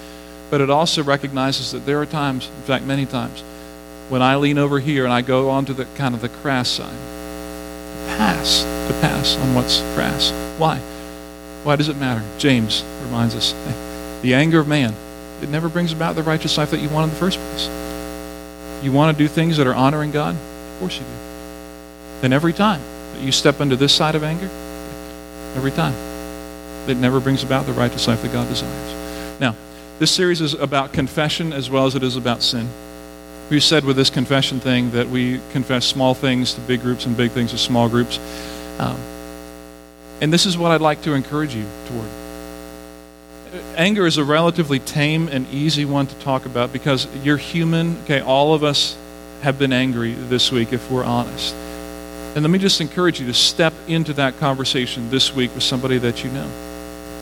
But 0.51 0.61
it 0.61 0.71
also 0.71 1.03
recognizes 1.03 1.73
that 1.73 1.87
there 1.87 2.01
are 2.01 2.07
times, 2.07 2.47
in 2.47 2.63
fact, 2.63 2.85
many 2.85 3.07
times, 3.07 3.41
when 4.09 4.23
I 4.23 4.37
lean 4.37 4.59
over 4.59 4.79
here 4.81 5.05
and 5.05 5.13
I 5.13 5.23
go 5.23 5.49
onto 5.49 5.73
the 5.73 5.87
kind 5.97 6.15
of 6.15 6.21
the 6.21 6.29
crass 6.29 6.69
side. 6.69 6.93
Pass, 8.19 8.63
to 8.63 8.99
pass 9.01 9.37
on 9.37 9.55
what's 9.55 9.81
crass. 9.95 10.31
Why? 10.59 10.79
Why 11.65 11.77
does 11.77 11.89
it 11.89 11.97
matter? 11.97 12.23
James 12.39 12.85
reminds 13.05 13.35
us 13.35 13.53
the 14.23 14.35
anger 14.35 14.61
of 14.61 14.69
man, 14.69 14.95
it 15.41 15.49
never 15.49 15.69
brings 15.69 15.93
about 15.93 16.15
the 16.15 16.23
righteous 16.23 16.59
life 16.59 16.71
that 16.71 16.81
you 16.81 16.89
want 16.89 17.05
in 17.05 17.11
the 17.11 17.21
first 17.21 17.39
place. 17.39 17.69
You 18.83 18.93
want 18.93 19.17
to 19.17 19.23
do 19.23 19.29
things 19.29 19.57
that 19.57 19.67
are 19.67 19.75
honoring 19.75 20.11
God? 20.11 20.35
Of 20.35 20.77
course 20.81 20.99
you 20.99 21.05
do. 21.05 22.25
And 22.25 22.33
every 22.33 22.53
time 22.53 22.81
that 23.15 23.21
you 23.21 23.33
step 23.33 23.61
into 23.61 23.77
this 23.77 23.95
side 23.95 24.15
of 24.15 24.25
anger, 24.25 24.51
every 25.57 25.71
time. 25.71 25.95
It 26.89 26.97
never 26.97 27.21
brings 27.21 27.43
about 27.43 27.67
the 27.67 27.73
righteous 27.73 28.09
life 28.09 28.23
that 28.23 28.33
God 28.33 28.49
desires. 28.49 29.41
Now, 29.41 29.55
this 29.99 30.11
series 30.11 30.41
is 30.41 30.55
about 30.55 30.93
confession 30.93 31.53
as 31.53 31.71
well 31.71 31.87
as 31.87 31.95
it 31.95 32.03
is 32.03 32.17
about 32.17 32.43
sin. 32.43 32.69
We 33.51 33.61
said 33.61 33.85
with 33.85 33.97
this 33.97 34.11
confession 34.11 34.61
thing 34.61 34.91
that 34.93 35.09
we 35.09 35.41
confess 35.53 35.85
small 35.85 36.15
things 36.15 36.55
to 36.55 36.61
big 36.63 36.81
groups 36.81 37.07
and 37.07 37.17
big 37.17 37.33
things 37.33 37.51
to 37.51 37.59
small 37.59 37.89
groups. 37.89 38.19
Um, 38.79 38.97
and 40.21 40.33
this 40.33 40.47
is 40.47 40.57
what 40.57 40.73
I'd 40.73 40.81
like 40.81 41.03
to 41.03 41.13
encourage 41.13 41.55
you 41.55 41.67
toward. 41.87 42.22
Anger 43.77 44.07
is 44.07 44.17
a 44.17 44.25
relatively 44.25 44.79
tame 44.79 45.29
and 45.29 45.47
easy 45.49 45.85
one 45.85 46.07
to 46.07 46.15
talk 46.21 46.47
about 46.47 46.73
because 46.73 47.07
you're 47.23 47.37
human. 47.37 47.99
Okay, 48.05 48.21
all 48.21 48.55
of 48.55 48.65
us 48.65 48.97
have 49.43 49.59
been 49.59 49.75
angry 49.75 50.15
this 50.15 50.51
week 50.51 50.73
if 50.73 50.91
we're 50.91 51.05
honest. 51.05 51.55
And 52.35 52.43
let 52.43 52.51
me 52.51 52.59
just 52.59 52.81
encourage 52.81 53.21
you 53.21 53.27
to 53.27 53.35
step 53.35 53.75
into 53.89 54.15
that 54.15 54.39
conversation 54.39 55.11
this 55.11 55.35
week 55.35 55.53
with 55.53 55.63
somebody 55.63 55.99
that 55.99 56.25
you 56.25 56.31
know. 56.31 56.47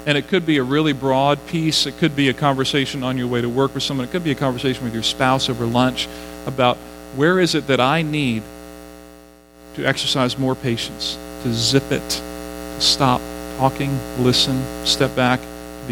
And 0.07 0.17
it 0.17 0.29
could 0.29 0.47
be 0.47 0.59
a 0.59 0.63
really 0.63 0.93
broad 0.93 1.45
piece. 1.49 1.87
It 1.87 1.99
could 1.99 2.15
be 2.15 2.29
a 2.29 2.35
conversation 2.35 3.03
on 3.03 3.19
your 3.19 3.27
way 3.27 3.41
to 3.41 3.49
work 3.49 3.75
with 3.75 3.83
someone. 3.83 4.07
It 4.07 4.13
could 4.13 4.23
be 4.23 4.31
a 4.31 4.37
conversation 4.37 4.85
with 4.85 4.95
your 4.95 5.03
spouse 5.03 5.49
over 5.49 5.67
lunch 5.67 6.09
about 6.47 6.77
where 7.17 7.41
is 7.41 7.57
it 7.57 7.67
that 7.67 7.81
I 7.81 8.03
need 8.03 8.45
to 9.75 9.85
exercise 9.85 10.39
more 10.39 10.55
patience, 10.55 11.19
to 11.43 11.53
zip 11.53 11.91
it, 11.91 12.09
to 12.09 12.81
stop 12.81 13.21
talking, 13.59 13.91
listen, 14.23 14.63
step 14.87 15.15
back, 15.17 15.41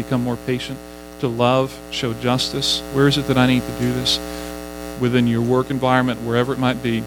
become 0.03 0.23
more 0.23 0.37
patient, 0.45 0.79
to 1.19 1.27
love, 1.27 1.77
show 1.91 2.13
justice. 2.15 2.81
Where 2.93 3.07
is 3.07 3.17
it 3.17 3.27
that 3.27 3.37
I 3.37 3.47
need 3.47 3.63
to 3.63 3.79
do 3.79 3.91
this? 3.93 4.17
Within 5.01 5.27
your 5.27 5.41
work 5.41 5.69
environment, 5.69 6.21
wherever 6.21 6.53
it 6.53 6.59
might 6.59 6.81
be, 6.81 7.01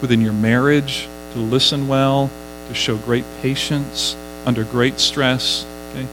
within 0.00 0.20
your 0.20 0.32
marriage, 0.32 1.08
to 1.32 1.38
listen 1.38 1.88
well, 1.88 2.30
to 2.68 2.74
show 2.74 2.96
great 2.98 3.24
patience 3.40 4.16
under 4.46 4.64
great 4.64 5.00
stress. 5.00 5.66
Okay? 5.90 6.04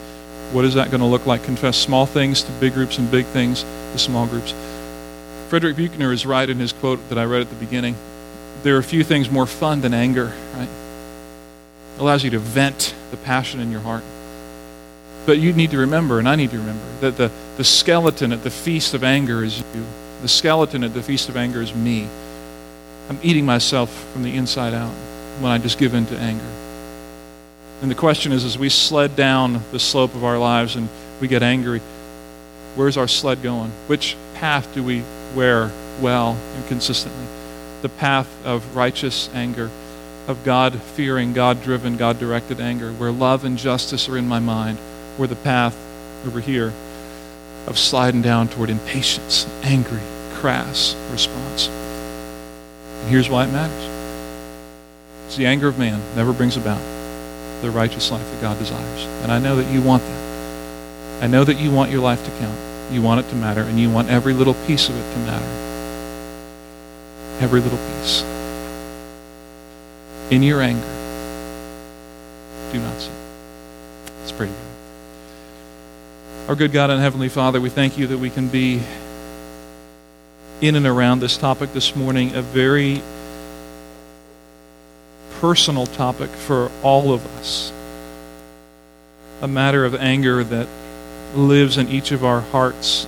What 0.52 0.66
is 0.66 0.74
that 0.74 0.90
going 0.90 1.02
to 1.02 1.08
look 1.08 1.26
like? 1.26 1.44
Confess 1.44 1.78
small 1.78 2.06
things 2.06 2.44
to 2.44 2.52
big 2.54 2.74
groups 2.74 2.98
and 2.98 3.10
big 3.12 3.26
things 3.26 3.64
to 3.64 4.00
small 4.00 4.26
groups. 4.28 4.54
Frederick 5.50 5.76
Buechner 5.76 6.12
is 6.12 6.26
right 6.26 6.50
in 6.50 6.58
his 6.58 6.74
quote 6.74 7.08
that 7.10 7.18
I 7.18 7.26
read 7.26 7.42
at 7.42 7.50
the 7.50 7.56
beginning. 7.56 7.96
There 8.64 8.78
are 8.78 8.84
few 8.84 9.04
things 9.04 9.30
more 9.30 9.46
fun 9.46 9.82
than 9.82 9.94
anger, 9.94 10.34
right? 10.56 10.70
It 11.96 12.02
allows 12.02 12.24
you 12.24 12.30
to 12.32 12.40
vent 12.40 12.94
the 13.12 13.18
passion 13.18 13.60
in 13.60 13.72
your 13.72 13.82
heart. 13.82 14.04
But 15.26 15.40
you 15.40 15.54
need 15.54 15.72
to 15.72 15.78
remember, 15.78 16.20
and 16.20 16.28
I 16.28 16.36
need 16.36 16.52
to 16.52 16.58
remember, 16.58 16.86
that 17.02 17.18
the, 17.18 17.32
the 17.58 17.64
skeleton 17.64 18.32
at 18.32 18.44
the 18.44 18.50
feast 18.50 18.94
of 18.94 19.04
anger 19.04 19.44
is 19.44 19.60
you. 19.60 19.86
The 20.22 20.28
skeleton 20.28 20.84
at 20.84 20.94
the 20.94 21.04
feast 21.04 21.30
of 21.30 21.38
anger 21.38 21.62
is 21.62 21.74
me. 21.74 22.08
I'm 23.10 23.20
eating 23.24 23.46
myself 23.46 23.90
from 24.12 24.24
the 24.24 24.36
inside 24.36 24.74
out 24.74 24.94
when 25.40 25.52
I 25.52 25.58
just 25.58 25.78
give 25.78 25.94
in 25.94 26.06
to 26.08 26.18
anger. 26.18 26.46
And 27.82 27.90
the 27.90 27.96
question 27.96 28.32
is 28.32 28.44
as 28.44 28.58
we 28.58 28.70
sled 28.70 29.16
down 29.16 29.62
the 29.72 29.80
slope 29.80 30.14
of 30.14 30.24
our 30.24 30.38
lives 30.38 30.76
and 30.76 30.90
we 31.22 31.28
get 31.28 31.42
angry, 31.42 31.80
where's 32.76 32.98
our 32.98 33.08
sled 33.08 33.42
going? 33.42 33.72
Which 33.88 34.18
path 34.36 34.74
do 34.74 34.84
we 34.84 35.04
wear 35.34 35.72
well 36.02 36.34
and 36.56 36.68
consistently? 36.68 37.26
The 37.82 37.90
path 37.90 38.28
of 38.46 38.76
righteous 38.76 39.30
anger, 39.34 39.72
of 40.28 40.44
God 40.44 40.80
fearing, 40.82 41.34
God 41.34 41.64
driven, 41.64 41.96
God 41.96 42.20
directed 42.20 42.60
anger, 42.60 42.92
where 42.92 43.12
love 43.12 43.46
and 43.46 43.58
justice 43.58 44.10
are 44.10 44.18
in 44.18 44.28
my 44.28 44.40
mind, 44.40 44.78
or 45.20 45.28
the 45.28 45.36
path 45.36 45.78
over 46.26 46.40
here 46.40 46.74
of 47.68 47.78
sliding 47.78 48.22
down 48.22 48.48
toward 48.48 48.70
impatience, 48.70 49.46
angry, 49.64 50.02
crass 50.36 50.96
response. 51.12 51.68
And 51.68 53.10
here's 53.10 53.30
why 53.30 53.44
it 53.44 53.52
matters. 53.52 54.00
It's 55.28 55.36
the 55.36 55.46
anger 55.46 55.68
of 55.68 55.78
man 55.78 56.02
never 56.16 56.34
brings 56.34 56.58
about 56.58 56.82
the 57.62 57.70
righteous 57.70 58.10
life 58.10 58.24
that 58.32 58.42
God 58.42 58.58
desires. 58.58 59.04
And 59.22 59.32
I 59.32 59.40
know 59.40 59.58
that 59.58 59.72
you 59.72 59.82
want 59.82 60.02
that. 60.04 61.24
I 61.24 61.28
know 61.28 61.44
that 61.44 61.60
you 61.60 61.72
want 61.72 61.92
your 61.92 62.02
life 62.02 62.24
to 62.24 62.32
count. 62.40 62.58
You 62.92 63.02
want 63.02 63.20
it 63.20 63.30
to 63.30 63.36
matter, 63.36 63.62
and 63.62 63.80
you 63.80 63.92
want 63.92 64.10
every 64.10 64.34
little 64.34 64.56
piece 64.66 64.90
of 64.90 64.96
it 64.96 65.14
to 65.14 65.20
matter. 65.20 65.46
Every 67.40 67.60
little 67.62 67.78
piece. 67.78 68.24
In 70.32 70.42
your 70.42 70.62
anger, 70.62 70.82
do 72.72 72.80
not 72.80 73.00
sin. 73.00 73.14
Let's 74.20 74.32
pray. 74.32 74.69
Our 76.50 76.56
good 76.56 76.72
God 76.72 76.90
and 76.90 77.00
Heavenly 77.00 77.30
Father, 77.30 77.62
we 77.62 77.70
thank 77.70 78.00
you 78.00 78.08
that 78.08 78.18
we 78.18 78.32
can 78.32 78.48
be 78.48 78.82
in 80.62 80.76
and 80.76 80.88
around 80.88 81.20
this 81.20 81.38
topic 81.38 81.74
this 81.74 81.96
morning, 81.96 82.34
a 82.34 82.42
very 82.42 83.04
personal 85.42 85.86
topic 85.86 86.32
for 86.32 86.72
all 86.82 87.14
of 87.14 87.24
us. 87.38 87.72
A 89.44 89.48
matter 89.48 89.86
of 89.86 89.94
anger 89.94 90.44
that 90.44 90.68
lives 91.36 91.78
in 91.78 91.88
each 91.88 92.12
of 92.12 92.26
our 92.26 92.42
hearts. 92.42 93.06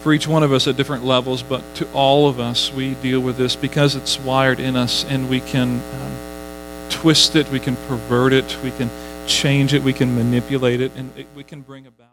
For 0.00 0.14
each 0.14 0.26
one 0.26 0.42
of 0.42 0.54
us 0.54 0.66
at 0.68 0.78
different 0.78 1.04
levels, 1.04 1.42
but 1.42 1.62
to 1.74 1.92
all 1.92 2.30
of 2.30 2.40
us, 2.40 2.72
we 2.72 2.94
deal 2.94 3.20
with 3.20 3.36
this 3.36 3.56
because 3.56 3.94
it's 3.94 4.18
wired 4.18 4.58
in 4.58 4.74
us 4.74 5.04
and 5.04 5.28
we 5.28 5.40
can 5.40 5.82
um, 5.82 6.88
twist 6.88 7.36
it, 7.36 7.46
we 7.50 7.60
can 7.60 7.76
pervert 7.76 8.32
it, 8.32 8.56
we 8.64 8.70
can 8.70 8.88
change 9.28 9.74
it, 9.74 9.82
we 9.82 9.92
can 9.92 10.14
manipulate 10.14 10.80
it, 10.80 10.92
and 10.96 11.16
it, 11.16 11.26
we 11.34 11.44
can 11.44 11.60
bring 11.60 11.86
about. 11.86 12.07